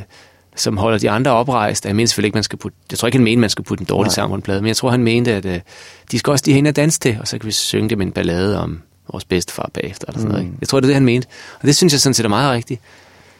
som 0.61 0.77
holder 0.77 0.97
de 0.97 1.09
andre 1.09 1.31
oprejst. 1.31 1.85
Jeg 1.85 1.95
mener 1.95 2.07
selvfølgelig 2.07 2.27
ikke, 2.27 2.35
man 2.35 2.43
skal 2.43 2.59
putte, 2.59 2.77
jeg 2.91 2.99
tror 2.99 3.07
ikke, 3.07 3.17
han 3.17 3.23
mente, 3.23 3.41
man 3.41 3.49
skal 3.49 3.65
putte 3.65 3.81
en 3.81 3.85
dårlig 3.85 4.07
Nej. 4.07 4.13
sang 4.13 4.29
på 4.29 4.35
en 4.35 4.41
plade, 4.41 4.61
men 4.61 4.67
jeg 4.67 4.77
tror, 4.77 4.89
han 4.89 5.03
mente, 5.03 5.33
at 5.33 5.45
øh, 5.45 5.59
de 6.11 6.19
skal 6.19 6.31
også 6.31 6.43
de 6.45 6.53
hende 6.53 6.67
at 6.67 6.75
danse 6.75 6.99
til, 6.99 7.17
og 7.21 7.27
så 7.27 7.37
kan 7.37 7.47
vi 7.47 7.51
synge 7.51 7.89
dem 7.89 8.01
en 8.01 8.11
ballade 8.11 8.59
om 8.61 8.81
vores 9.11 9.25
bedstefar 9.25 9.69
bagefter, 9.73 10.05
eller 10.07 10.19
sådan 10.19 10.31
noget. 10.31 10.45
Ikke? 10.45 10.57
Jeg 10.61 10.67
tror, 10.67 10.79
det 10.79 10.85
er 10.85 10.87
det, 10.87 10.95
han 10.95 11.05
mente. 11.05 11.27
Og 11.61 11.67
det 11.67 11.75
synes 11.75 11.93
jeg 11.93 11.99
sådan 11.99 12.13
set 12.13 12.25
er 12.25 12.29
meget 12.29 12.51
rigtigt. 12.51 12.81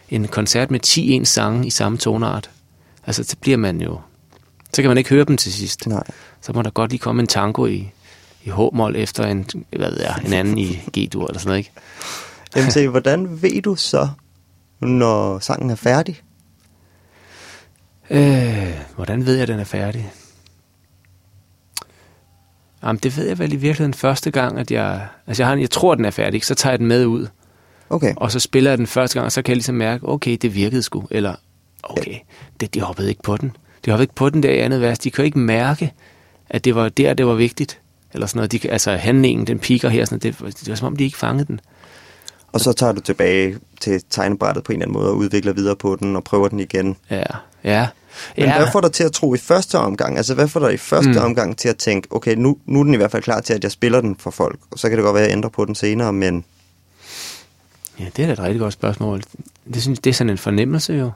En 0.10 0.28
koncert 0.28 0.72
med 0.72 0.80
10 0.80 1.12
ens 1.12 1.30
sange 1.30 1.68
i 1.68 1.70
samme 1.70 1.98
tonart, 1.98 2.50
altså 3.06 3.24
så 3.24 3.36
bliver 3.42 3.58
man 3.58 3.82
jo, 3.82 4.00
så 4.74 4.82
kan 4.82 4.90
man 4.90 4.98
ikke 4.98 5.10
høre 5.10 5.26
dem 5.26 5.38
til 5.38 5.54
sidst. 5.54 5.88
Nej. 5.88 6.04
Så 6.42 6.54
må 6.54 6.62
der 6.62 6.70
godt 6.70 6.92
lige 6.92 7.00
komme 7.00 7.22
en 7.22 7.28
tango 7.28 7.66
i, 7.66 7.92
i 8.44 8.50
H-mol 8.50 8.96
efter 8.96 9.24
en, 9.24 9.46
hvad 9.78 9.90
ved 9.90 10.02
jeg, 10.02 10.16
en 10.26 10.34
anden 10.34 10.58
i 10.58 10.80
G-dur 10.98 11.28
eller 11.28 11.40
sådan 11.40 11.50
noget, 11.50 11.58
ikke? 12.56 12.68
MC, 12.68 12.88
hvordan 12.90 13.42
ved 13.42 13.62
du 13.62 13.76
så, 13.76 14.08
når 14.82 15.40
sangen 15.40 15.70
er 15.70 15.76
færdig? 15.76 16.22
Øh, 18.10 18.74
hvordan 18.96 19.26
ved 19.26 19.34
jeg, 19.34 19.42
at 19.42 19.48
den 19.48 19.60
er 19.60 19.64
færdig? 19.64 20.12
Jamen, 22.84 23.00
det 23.04 23.18
ved 23.18 23.28
jeg 23.28 23.40
vel 23.40 23.54
i 23.54 23.56
virkeligheden 23.56 23.94
første 23.94 24.32
gang, 24.32 24.60
at 24.60 24.72
jeg... 24.72 25.08
Altså, 25.28 25.44
jeg, 25.44 25.48
har, 25.48 25.56
jeg 25.58 25.70
tror, 25.70 25.96
den 25.96 26.06
er 26.06 26.12
færdig, 26.12 26.46
så 26.46 26.56
tager 26.56 26.72
jeg 26.72 26.80
den 26.80 26.88
med 26.88 27.06
ud. 27.06 27.28
Okay. 27.90 28.14
Og 28.18 28.32
så 28.32 28.40
spiller 28.40 28.72
jeg 28.72 28.78
den 28.78 28.88
første 28.88 29.14
gang, 29.14 29.26
og 29.26 29.32
så 29.32 29.42
kan 29.42 29.52
jeg 29.52 29.56
ligesom 29.56 29.76
mærke, 29.76 30.10
okay, 30.10 30.38
det 30.42 30.56
virkede 30.56 30.84
sgu. 30.84 31.08
Eller, 31.12 31.36
okay, 31.84 32.16
det, 32.60 32.74
de 32.74 32.82
hoppede 32.82 33.10
ikke 33.10 33.24
på 33.24 33.38
den. 33.38 33.58
De 33.86 33.92
hoppede 33.92 34.04
ikke 34.04 34.16
på 34.16 34.30
den 34.30 34.44
der 34.44 34.52
i 34.52 34.60
andet 34.60 34.82
vers. 34.82 35.00
De 35.00 35.12
kan 35.12 35.26
ikke 35.26 35.40
mærke, 35.40 35.94
at 36.50 36.66
det 36.66 36.76
var 36.76 36.90
der, 36.90 37.14
det 37.14 37.26
var 37.26 37.34
vigtigt. 37.34 37.80
Eller 38.14 38.28
sådan 38.28 38.38
noget. 38.38 38.52
De, 38.52 38.70
altså, 38.70 38.96
handlingen, 38.96 39.48
den 39.48 39.60
piker 39.60 39.90
her. 39.90 40.06
Sådan. 40.06 40.20
Det, 40.20 40.40
det 40.40 40.70
var 40.70 40.76
som 40.76 40.88
om, 40.88 40.96
de 40.96 41.04
ikke 41.04 41.18
fangede 41.18 41.46
den. 41.46 41.60
Og 42.52 42.60
så 42.60 42.74
tager 42.74 42.92
du 42.92 43.02
tilbage 43.02 43.58
til 43.82 44.04
tegnebrættet 44.10 44.64
på 44.64 44.72
en 44.72 44.76
eller 44.76 44.86
anden 44.86 45.02
måde 45.02 45.12
og 45.12 45.18
udvikler 45.18 45.54
videre 45.54 45.76
på 45.76 45.96
den 45.96 46.16
og 46.16 46.24
prøver 46.24 46.48
den 46.48 46.60
igen. 46.60 46.96
Ja, 47.10 47.24
ja. 47.64 47.88
Men 48.38 48.46
ja. 48.46 48.58
hvad 48.58 48.68
får 48.72 48.82
dig 48.82 48.92
til 48.92 49.04
at 49.04 49.12
tro 49.12 49.34
i 49.34 49.38
første 49.38 49.78
omgang? 49.78 50.18
Altså, 50.18 50.34
hvad 50.34 50.48
får 50.48 50.60
dig 50.60 50.74
i 50.74 50.78
første 50.78 51.12
mm. 51.12 51.18
omgang 51.18 51.58
til 51.58 51.70
at 51.70 51.78
tænke, 51.78 52.08
okay, 52.12 52.36
nu, 52.36 52.58
nu 52.66 52.80
er 52.80 52.84
den 52.84 52.94
i 52.94 52.98
hvert 52.98 53.12
fald 53.12 53.24
klar 53.24 53.42
til, 53.42 53.54
at 53.54 53.64
jeg 53.64 53.72
spiller 53.72 54.02
den 54.02 54.16
for 54.20 54.32
folk, 54.32 54.60
og 54.72 54.80
så 54.80 54.90
kan 54.90 54.98
det 54.98 55.04
godt 55.04 55.14
være, 55.14 55.24
at 55.24 55.30
jeg 55.30 55.36
ændrer 55.36 55.50
på 55.50 55.66
den 55.66 55.76
senere, 55.76 56.14
men... 56.14 56.46
Ja, 58.00 58.06
det 58.16 58.24
er 58.24 58.26
da 58.28 58.34
et 58.34 58.40
rigtig 58.40 58.60
godt 58.60 58.74
spørgsmål. 58.74 59.22
Det, 59.74 59.82
synes, 59.82 60.00
det 60.00 60.10
er 60.10 60.14
sådan 60.14 60.30
en 60.30 60.38
fornemmelse 60.38 60.94
jo. 60.94 61.12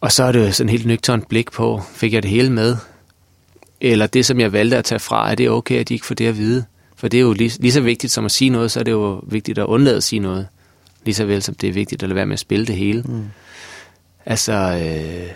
Og 0.00 0.12
så 0.12 0.24
er 0.24 0.32
det 0.32 0.54
sådan 0.54 0.68
en 0.68 0.70
helt 0.70 0.86
nøgternt 0.86 1.28
blik 1.28 1.52
på, 1.52 1.82
fik 1.94 2.12
jeg 2.12 2.22
det 2.22 2.30
hele 2.30 2.52
med? 2.52 2.76
Eller 3.80 4.06
det, 4.06 4.26
som 4.26 4.40
jeg 4.40 4.52
valgte 4.52 4.76
at 4.76 4.84
tage 4.84 4.98
fra, 4.98 5.30
er 5.30 5.34
det 5.34 5.50
okay, 5.50 5.80
at 5.80 5.88
de 5.88 5.94
ikke 5.94 6.06
får 6.06 6.14
det 6.14 6.26
at 6.26 6.38
vide? 6.38 6.64
For 6.96 7.08
det 7.08 7.18
er 7.18 7.22
jo 7.22 7.32
lige, 7.32 7.58
lige 7.60 7.72
så 7.72 7.80
vigtigt 7.80 8.12
som 8.12 8.24
at 8.24 8.30
sige 8.30 8.50
noget, 8.50 8.70
så 8.70 8.80
er 8.80 8.84
det 8.84 8.92
jo 8.92 9.20
vigtigt 9.26 9.58
at 9.58 9.66
undlade 9.66 9.96
at 9.96 10.02
sige 10.02 10.20
noget. 10.20 10.46
Lige 11.04 11.14
så 11.14 11.24
vel 11.24 11.42
som 11.42 11.54
det 11.54 11.68
er 11.68 11.72
vigtigt 11.72 12.02
at 12.02 12.08
lade 12.08 12.16
være 12.16 12.26
med 12.26 12.32
at 12.32 12.40
spille 12.40 12.66
det 12.66 12.76
hele. 12.76 13.02
Mm. 13.02 13.24
Altså, 14.26 14.52
øh, 14.52 15.30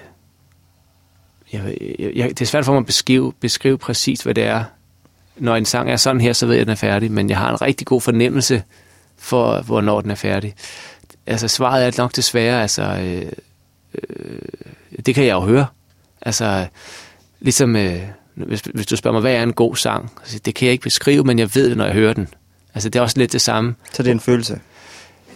jeg, 1.53 1.77
jeg, 1.99 2.13
jeg, 2.15 2.29
det 2.29 2.41
er 2.41 2.47
svært 2.47 2.65
for 2.65 2.73
mig 2.73 2.81
at 2.81 2.87
beskrive, 2.87 3.33
beskrive 3.41 3.79
præcis, 3.79 4.21
hvad 4.21 4.35
det 4.35 4.45
er. 4.45 4.65
Når 5.37 5.57
en 5.57 5.65
sang 5.65 5.91
er 5.91 5.97
sådan 5.97 6.21
her, 6.21 6.33
så 6.33 6.47
ved 6.47 6.55
jeg, 6.55 6.61
at 6.61 6.67
den 6.67 6.73
er 6.73 6.77
færdig, 6.77 7.13
men 7.13 7.31
jeg 7.31 7.39
har 7.39 7.51
en 7.51 7.63
rigtig 7.63 7.87
god 7.87 8.01
fornemmelse 8.01 8.63
for, 9.19 9.63
hvornår 9.63 10.01
den 10.01 10.11
er 10.11 10.15
færdig. 10.15 10.55
Altså, 11.27 11.49
svaret 11.49 11.87
er 11.87 11.91
nok 11.99 12.17
desværre, 12.17 12.63
altså, 12.63 12.83
øh, 12.83 13.33
øh, 14.09 14.39
det 15.07 15.15
kan 15.15 15.25
jeg 15.25 15.33
jo 15.33 15.41
høre. 15.41 15.67
Altså, 16.23 16.67
ligesom, 17.41 17.77
øh, 17.77 18.03
hvis, 18.35 18.61
hvis 18.61 18.87
du 18.87 18.97
spørger 18.97 19.13
mig, 19.13 19.21
hvad 19.21 19.35
er 19.35 19.43
en 19.43 19.53
god 19.53 19.77
sang? 19.77 20.13
Altså, 20.21 20.39
det 20.39 20.55
kan 20.55 20.67
jeg 20.67 20.73
ikke 20.73 20.83
beskrive, 20.83 21.25
men 21.25 21.39
jeg 21.39 21.55
ved 21.55 21.69
det, 21.69 21.77
når 21.77 21.85
jeg 21.85 21.95
hører 21.95 22.13
den. 22.13 22.29
Altså, 22.75 22.89
det 22.89 22.99
er 22.99 23.03
også 23.03 23.19
lidt 23.19 23.33
det 23.33 23.41
samme. 23.41 23.75
Så 23.93 24.03
det 24.03 24.09
er 24.09 24.15
en 24.15 24.21
følelse? 24.21 24.61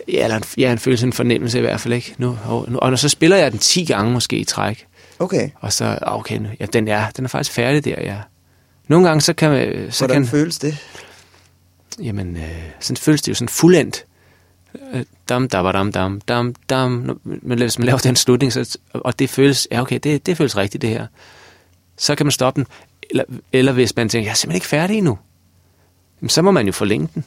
Ja, 0.08 0.24
eller 0.24 0.36
en, 0.36 0.42
ja, 0.58 0.72
en 0.72 0.78
følelse, 0.78 1.06
en 1.06 1.12
fornemmelse 1.12 1.58
i 1.58 1.60
hvert 1.60 1.80
fald, 1.80 1.94
ikke? 1.94 2.14
Nu, 2.18 2.38
og, 2.44 2.66
nu, 2.68 2.78
og 2.78 2.90
når 2.90 2.96
så 2.96 3.08
spiller 3.08 3.36
jeg 3.36 3.52
den 3.52 3.58
10 3.58 3.84
gange 3.84 4.12
måske 4.12 4.36
i 4.36 4.44
træk, 4.44 4.86
Okay. 5.18 5.50
og 5.60 5.72
så, 5.72 5.98
okay, 6.02 6.38
nu, 6.38 6.48
ja, 6.60 6.66
den 6.66 6.88
er, 6.88 7.10
den 7.10 7.24
er 7.24 7.28
faktisk 7.28 7.52
færdig 7.52 7.84
der, 7.84 8.02
ja. 8.02 8.16
Nogle 8.88 9.08
gange, 9.08 9.20
så 9.20 9.32
kan 9.32 9.50
man... 9.50 9.92
Så 9.92 10.06
Hvordan 10.06 10.22
kan, 10.22 10.30
føles 10.30 10.58
det? 10.58 10.78
Jamen, 11.98 12.36
øh, 12.36 12.62
sådan 12.80 12.96
føles 12.96 13.22
det 13.22 13.28
jo 13.28 13.34
sådan 13.34 13.48
fuldendt. 13.48 14.04
Øh, 14.92 15.04
Dam, 15.28 15.48
dam, 15.48 15.72
dam, 15.72 15.92
dam, 15.92 16.20
dam, 16.20 16.54
dam. 16.68 17.20
Men 17.24 17.58
hvis 17.58 17.78
man 17.78 17.86
laver 17.86 17.98
den 17.98 18.16
slutning, 18.16 18.52
så, 18.52 18.78
og 18.92 19.18
det 19.18 19.30
føles, 19.30 19.68
ja 19.70 19.80
okay, 19.80 19.98
det, 20.02 20.26
det 20.26 20.36
føles 20.36 20.56
rigtigt 20.56 20.82
det 20.82 20.90
her. 20.90 21.06
Så 21.96 22.14
kan 22.14 22.26
man 22.26 22.30
stoppe 22.30 22.60
den. 22.60 22.66
Eller, 23.10 23.24
eller 23.52 23.72
hvis 23.72 23.96
man 23.96 24.08
tænker, 24.08 24.26
jeg 24.26 24.30
er 24.30 24.34
simpelthen 24.34 24.56
ikke 24.56 24.66
færdig 24.66 24.96
endnu. 24.98 25.18
Jamen, 26.20 26.28
så 26.28 26.42
må 26.42 26.50
man 26.50 26.66
jo 26.66 26.72
forlænge 26.72 27.08
den. 27.14 27.24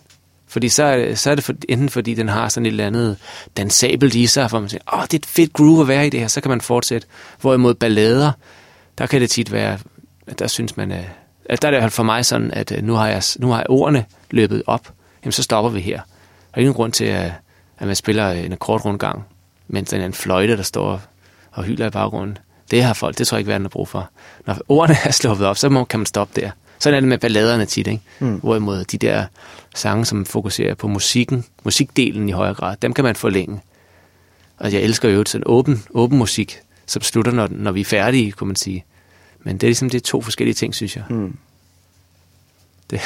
Fordi 0.47 0.69
så 0.69 0.83
er, 0.83 0.97
det- 0.97 1.19
så 1.19 1.31
er 1.31 1.35
det 1.35 1.43
for, 1.43 1.53
enten 1.69 1.89
fordi, 1.89 2.13
den 2.13 2.29
har 2.29 2.49
sådan 2.49 2.65
et 2.65 2.69
eller 2.69 2.87
andet 2.87 3.17
dansabelt 3.57 4.15
i 4.15 4.27
sig, 4.27 4.47
hvor 4.47 4.59
man 4.59 4.69
siger, 4.69 4.81
åh, 4.93 5.01
det 5.03 5.13
er 5.13 5.17
et 5.17 5.25
fedt 5.25 5.53
groove 5.53 5.81
at 5.81 5.87
være 5.87 6.07
i 6.07 6.09
det 6.09 6.19
her, 6.19 6.27
så 6.27 6.41
kan 6.41 6.49
man 6.49 6.61
fortsætte. 6.61 7.07
Hvorimod 7.41 7.73
ballader, 7.73 8.31
der 8.97 9.05
kan 9.05 9.21
det 9.21 9.29
tit 9.29 9.51
være, 9.51 9.77
at 10.27 10.39
der 10.39 10.47
synes 10.47 10.77
man, 10.77 10.91
øh, 10.91 11.03
at 11.49 11.61
der 11.61 11.67
er 11.69 11.79
det 11.81 11.93
for 11.93 12.03
mig 12.03 12.25
sådan, 12.25 12.51
at 12.51 12.71
øh, 12.71 12.83
nu 12.83 12.93
har 12.93 13.07
jeg, 13.07 13.21
nu 13.39 13.47
har 13.49 13.57
jeg 13.57 13.65
ordene 13.69 14.05
løbet 14.31 14.63
op, 14.67 14.91
jamen 15.23 15.31
så 15.31 15.43
stopper 15.43 15.71
vi 15.71 15.81
her. 15.81 15.97
Der 15.97 16.01
er 16.53 16.59
ingen 16.59 16.73
grund 16.73 16.91
til, 16.91 17.05
at, 17.05 17.31
at 17.79 17.87
man 17.87 17.95
spiller 17.95 18.31
en 18.31 18.51
akkordrundgang, 18.53 19.25
mens 19.67 19.89
der 19.89 19.97
er 19.97 20.05
en 20.05 20.13
fløjte, 20.13 20.57
der 20.57 20.63
står 20.63 21.01
og 21.51 21.63
hylder 21.63 21.87
i 21.87 21.89
baggrunden. 21.89 22.37
Det 22.71 22.83
har 22.83 22.93
folk, 22.93 23.17
det 23.17 23.27
tror 23.27 23.35
jeg 23.35 23.39
ikke, 23.39 23.49
verden 23.49 23.65
har 23.65 23.69
brug 23.69 23.87
for. 23.87 24.09
Når 24.45 24.57
ordene 24.69 24.97
er 25.05 25.11
sluppet 25.11 25.47
op, 25.47 25.57
så 25.57 25.69
må, 25.69 25.83
kan 25.83 25.99
man 25.99 26.05
stoppe 26.05 26.41
der. 26.41 26.51
Sådan 26.79 26.95
er 26.95 26.99
det 26.99 27.09
med 27.09 27.17
balladerne 27.17 27.65
tit, 27.65 27.87
ikke? 27.87 28.01
Mm. 28.19 28.35
Hvorimod 28.35 28.83
de 28.83 28.97
der 28.97 29.25
sange, 29.75 30.05
som 30.05 30.25
fokuserer 30.25 30.73
på 30.75 30.87
musikken, 30.87 31.45
musikdelen 31.63 32.29
i 32.29 32.31
højere 32.31 32.53
grad, 32.53 32.77
dem 32.81 32.93
kan 32.93 33.03
man 33.03 33.15
forlænge. 33.15 33.59
Og 34.57 34.73
jeg 34.73 34.81
elsker 34.81 35.09
jo 35.09 35.23
sådan 35.27 35.43
åben, 35.47 35.83
åben 35.89 36.17
musik, 36.17 36.59
som 36.85 37.01
slutter, 37.01 37.31
når, 37.31 37.47
når 37.51 37.71
vi 37.71 37.81
er 37.81 37.85
færdige, 37.85 38.31
kunne 38.31 38.47
man 38.47 38.55
sige. 38.55 38.85
Men 39.43 39.57
det 39.57 39.63
er 39.63 39.67
ligesom 39.67 39.89
det 39.89 39.97
er 39.97 40.01
to 40.05 40.21
forskellige 40.21 40.53
ting, 40.55 40.75
synes 40.75 40.95
jeg. 40.95 41.03
Mm. 41.09 41.37
Det, 42.89 43.01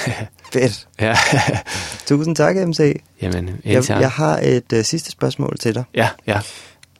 Fedt. 0.54 0.88
ja, 1.00 1.16
Tusind 2.08 2.36
tak, 2.36 2.56
MC. 2.56 3.02
jamen, 3.22 3.50
Jeg, 3.66 3.90
jeg 3.90 4.12
har 4.12 4.40
et 4.44 4.74
uh, 4.74 4.82
sidste 4.82 5.12
spørgsmål 5.12 5.58
til 5.58 5.76
dig. 5.76 5.84
Ja, 5.94 6.10
ja. 6.28 6.42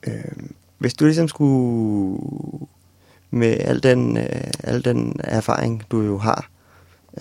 Øh, 0.06 0.14
hvis 0.78 0.94
du 0.94 1.04
ligesom 1.04 1.28
skulle 1.28 2.20
med 3.30 3.56
al 3.60 3.82
den, 3.82 4.16
øh, 4.16 4.24
al 4.64 4.84
den 4.84 5.16
erfaring, 5.24 5.82
du 5.90 6.02
jo 6.02 6.18
har, 6.18 6.48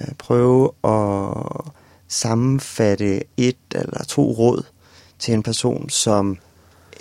øh, 0.02 0.08
prøve 0.18 0.72
at 0.84 1.72
sammenfatte 2.08 3.22
et 3.38 3.56
eller 3.76 4.04
to 4.04 4.22
råd 4.32 4.64
til 5.20 5.34
en 5.34 5.44
person, 5.44 5.90
som 5.90 6.38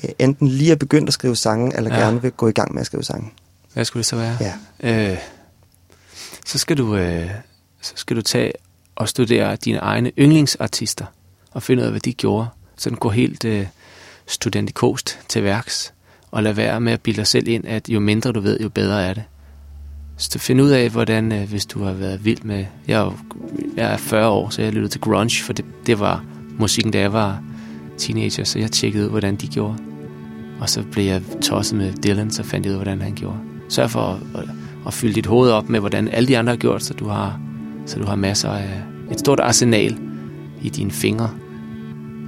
øh, 0.04 0.10
enten 0.18 0.48
lige 0.48 0.72
er 0.72 0.76
begyndt 0.76 1.08
at 1.08 1.14
skrive 1.14 1.36
sange, 1.36 1.76
eller 1.76 1.94
Ja. 1.94 2.00
gerne 2.00 2.22
vil 2.22 2.32
gå 2.32 2.48
i 2.48 2.52
gang 2.52 2.72
med 2.74 2.80
at 2.80 2.86
skrive 2.86 3.02
sange. 3.04 3.30
Hvad 3.74 3.84
skulle 3.84 4.00
det 4.00 4.06
så 4.06 4.16
være? 4.16 4.36
Ja. 4.40 4.54
Øh, 5.12 5.18
så, 6.46 6.58
skal 6.58 6.76
du, 6.78 6.96
øh, 6.96 7.30
så 7.80 7.92
skal 7.96 8.16
du 8.16 8.22
tage 8.22 8.52
og 8.96 9.08
studere 9.08 9.56
dine 9.56 9.78
egne 9.78 10.12
yndlingsartister, 10.18 11.04
og 11.50 11.62
finde 11.62 11.80
ud 11.80 11.84
af, 11.86 11.92
hvad 11.92 12.00
de 12.00 12.12
gjorde. 12.12 12.48
Sådan 12.76 12.98
gå 12.98 13.08
helt 13.08 13.44
øh, 13.44 13.66
studentikost 14.26 15.18
til 15.28 15.44
værks, 15.44 15.92
og 16.30 16.42
lad 16.42 16.52
være 16.52 16.80
med 16.80 16.92
at 16.92 17.00
bilde 17.00 17.16
dig 17.16 17.26
selv 17.26 17.48
ind, 17.48 17.66
at 17.66 17.88
jo 17.88 18.00
mindre 18.00 18.32
du 18.32 18.40
ved, 18.40 18.60
jo 18.60 18.68
bedre 18.68 19.04
er 19.06 19.14
det. 19.14 19.24
Så 20.18 20.38
finde 20.38 20.64
ud 20.64 20.68
af, 20.68 20.90
hvordan, 20.90 21.32
øh, 21.32 21.48
hvis 21.48 21.66
du 21.66 21.82
har 21.82 21.92
været 21.92 22.24
vild 22.24 22.42
med... 22.42 22.64
Jeg 22.88 23.00
er, 23.00 23.04
jo, 23.04 23.12
jeg 23.76 23.92
er 23.92 23.96
40 23.96 24.28
år, 24.28 24.50
så 24.50 24.62
jeg 24.62 24.72
lyttede 24.72 24.92
til 24.92 25.00
grunge, 25.00 25.42
for 25.42 25.52
det, 25.52 25.64
det 25.86 26.00
var 26.00 26.24
musikken, 26.58 26.92
da 26.92 27.00
jeg 27.00 27.12
var 27.12 27.42
teenager, 27.98 28.44
så 28.44 28.58
jeg 28.58 28.70
tjekkede 28.70 29.04
ud, 29.04 29.10
hvordan 29.10 29.36
de 29.36 29.46
gjorde. 29.46 29.78
Og 30.60 30.68
så 30.68 30.82
blev 30.92 31.04
jeg 31.04 31.22
tosset 31.42 31.78
med 31.78 31.92
Dylan, 31.92 32.30
så 32.30 32.42
fandt 32.42 32.66
jeg 32.66 32.70
ud 32.70 32.78
af, 32.78 32.84
hvordan 32.84 33.02
han 33.02 33.14
gjorde. 33.14 33.36
Sørg 33.68 33.90
for 33.90 34.00
at, 34.00 34.40
at, 34.40 34.48
at 34.86 34.94
fylde 34.94 35.14
dit 35.14 35.26
hoved 35.26 35.50
op 35.50 35.68
med, 35.68 35.80
hvordan 35.80 36.08
alle 36.08 36.28
de 36.28 36.38
andre 36.38 36.50
har 36.50 36.56
gjort, 36.56 36.82
så 36.82 36.94
du 36.94 37.08
har, 37.08 37.40
så 37.86 37.98
du 37.98 38.06
har 38.06 38.16
masser 38.16 38.50
af 38.50 38.82
et 39.10 39.20
stort 39.20 39.40
arsenal 39.40 39.98
i 40.62 40.68
dine 40.68 40.90
fingre. 40.90 41.30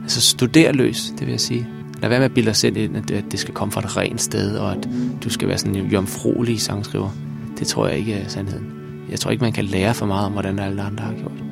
Altså 0.03 0.21
studer 0.21 0.73
løs, 0.73 1.13
det 1.19 1.27
vil 1.27 1.31
jeg 1.31 1.41
sige. 1.41 1.69
Lad 2.01 2.09
være 2.09 2.19
med 2.19 2.27
at 2.27 2.35
bilde 2.35 2.47
dig 2.47 2.57
selv 2.57 2.77
ind, 2.77 2.97
at 2.97 3.09
det, 3.09 3.15
at 3.15 3.25
det 3.31 3.41
skal 3.41 3.55
komme 3.55 3.73
fra 3.73 3.81
et 3.81 3.97
rent 3.97 4.21
sted, 4.21 4.57
og 4.57 4.73
at 4.73 4.89
du 5.25 5.31
skal 5.31 5.49
være 5.49 5.59
sådan 5.59 5.75
en 5.75 5.87
jomfruelig 5.87 6.61
sangskriver. 6.61 7.11
Det 7.61 7.69
tror 7.69 7.87
jeg 7.87 7.99
ikke 7.99 8.15
er 8.15 8.29
sandheden. 8.29 8.73
Jeg 9.11 9.21
tror 9.21 9.31
ikke, 9.31 9.45
man 9.45 9.53
kan 9.53 9.65
lære 9.65 9.95
for 9.95 10.07
meget 10.07 10.27
om, 10.27 10.33
hvordan 10.33 10.59
alle 10.59 10.83
andre 10.83 11.05
har 11.05 11.15
gjort. 11.15 11.45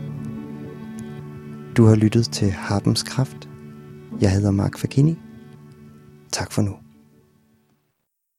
Du 1.77 1.85
har 1.85 1.95
lyttet 1.95 2.31
til 2.31 2.51
Harpens 2.51 3.03
Kraft. 3.03 3.49
Jeg 4.21 4.33
hedder 4.33 4.51
Mark 4.51 4.79
Fagini. 4.79 5.17
Tak 6.33 6.53
for 6.53 6.63
nu. 6.63 6.73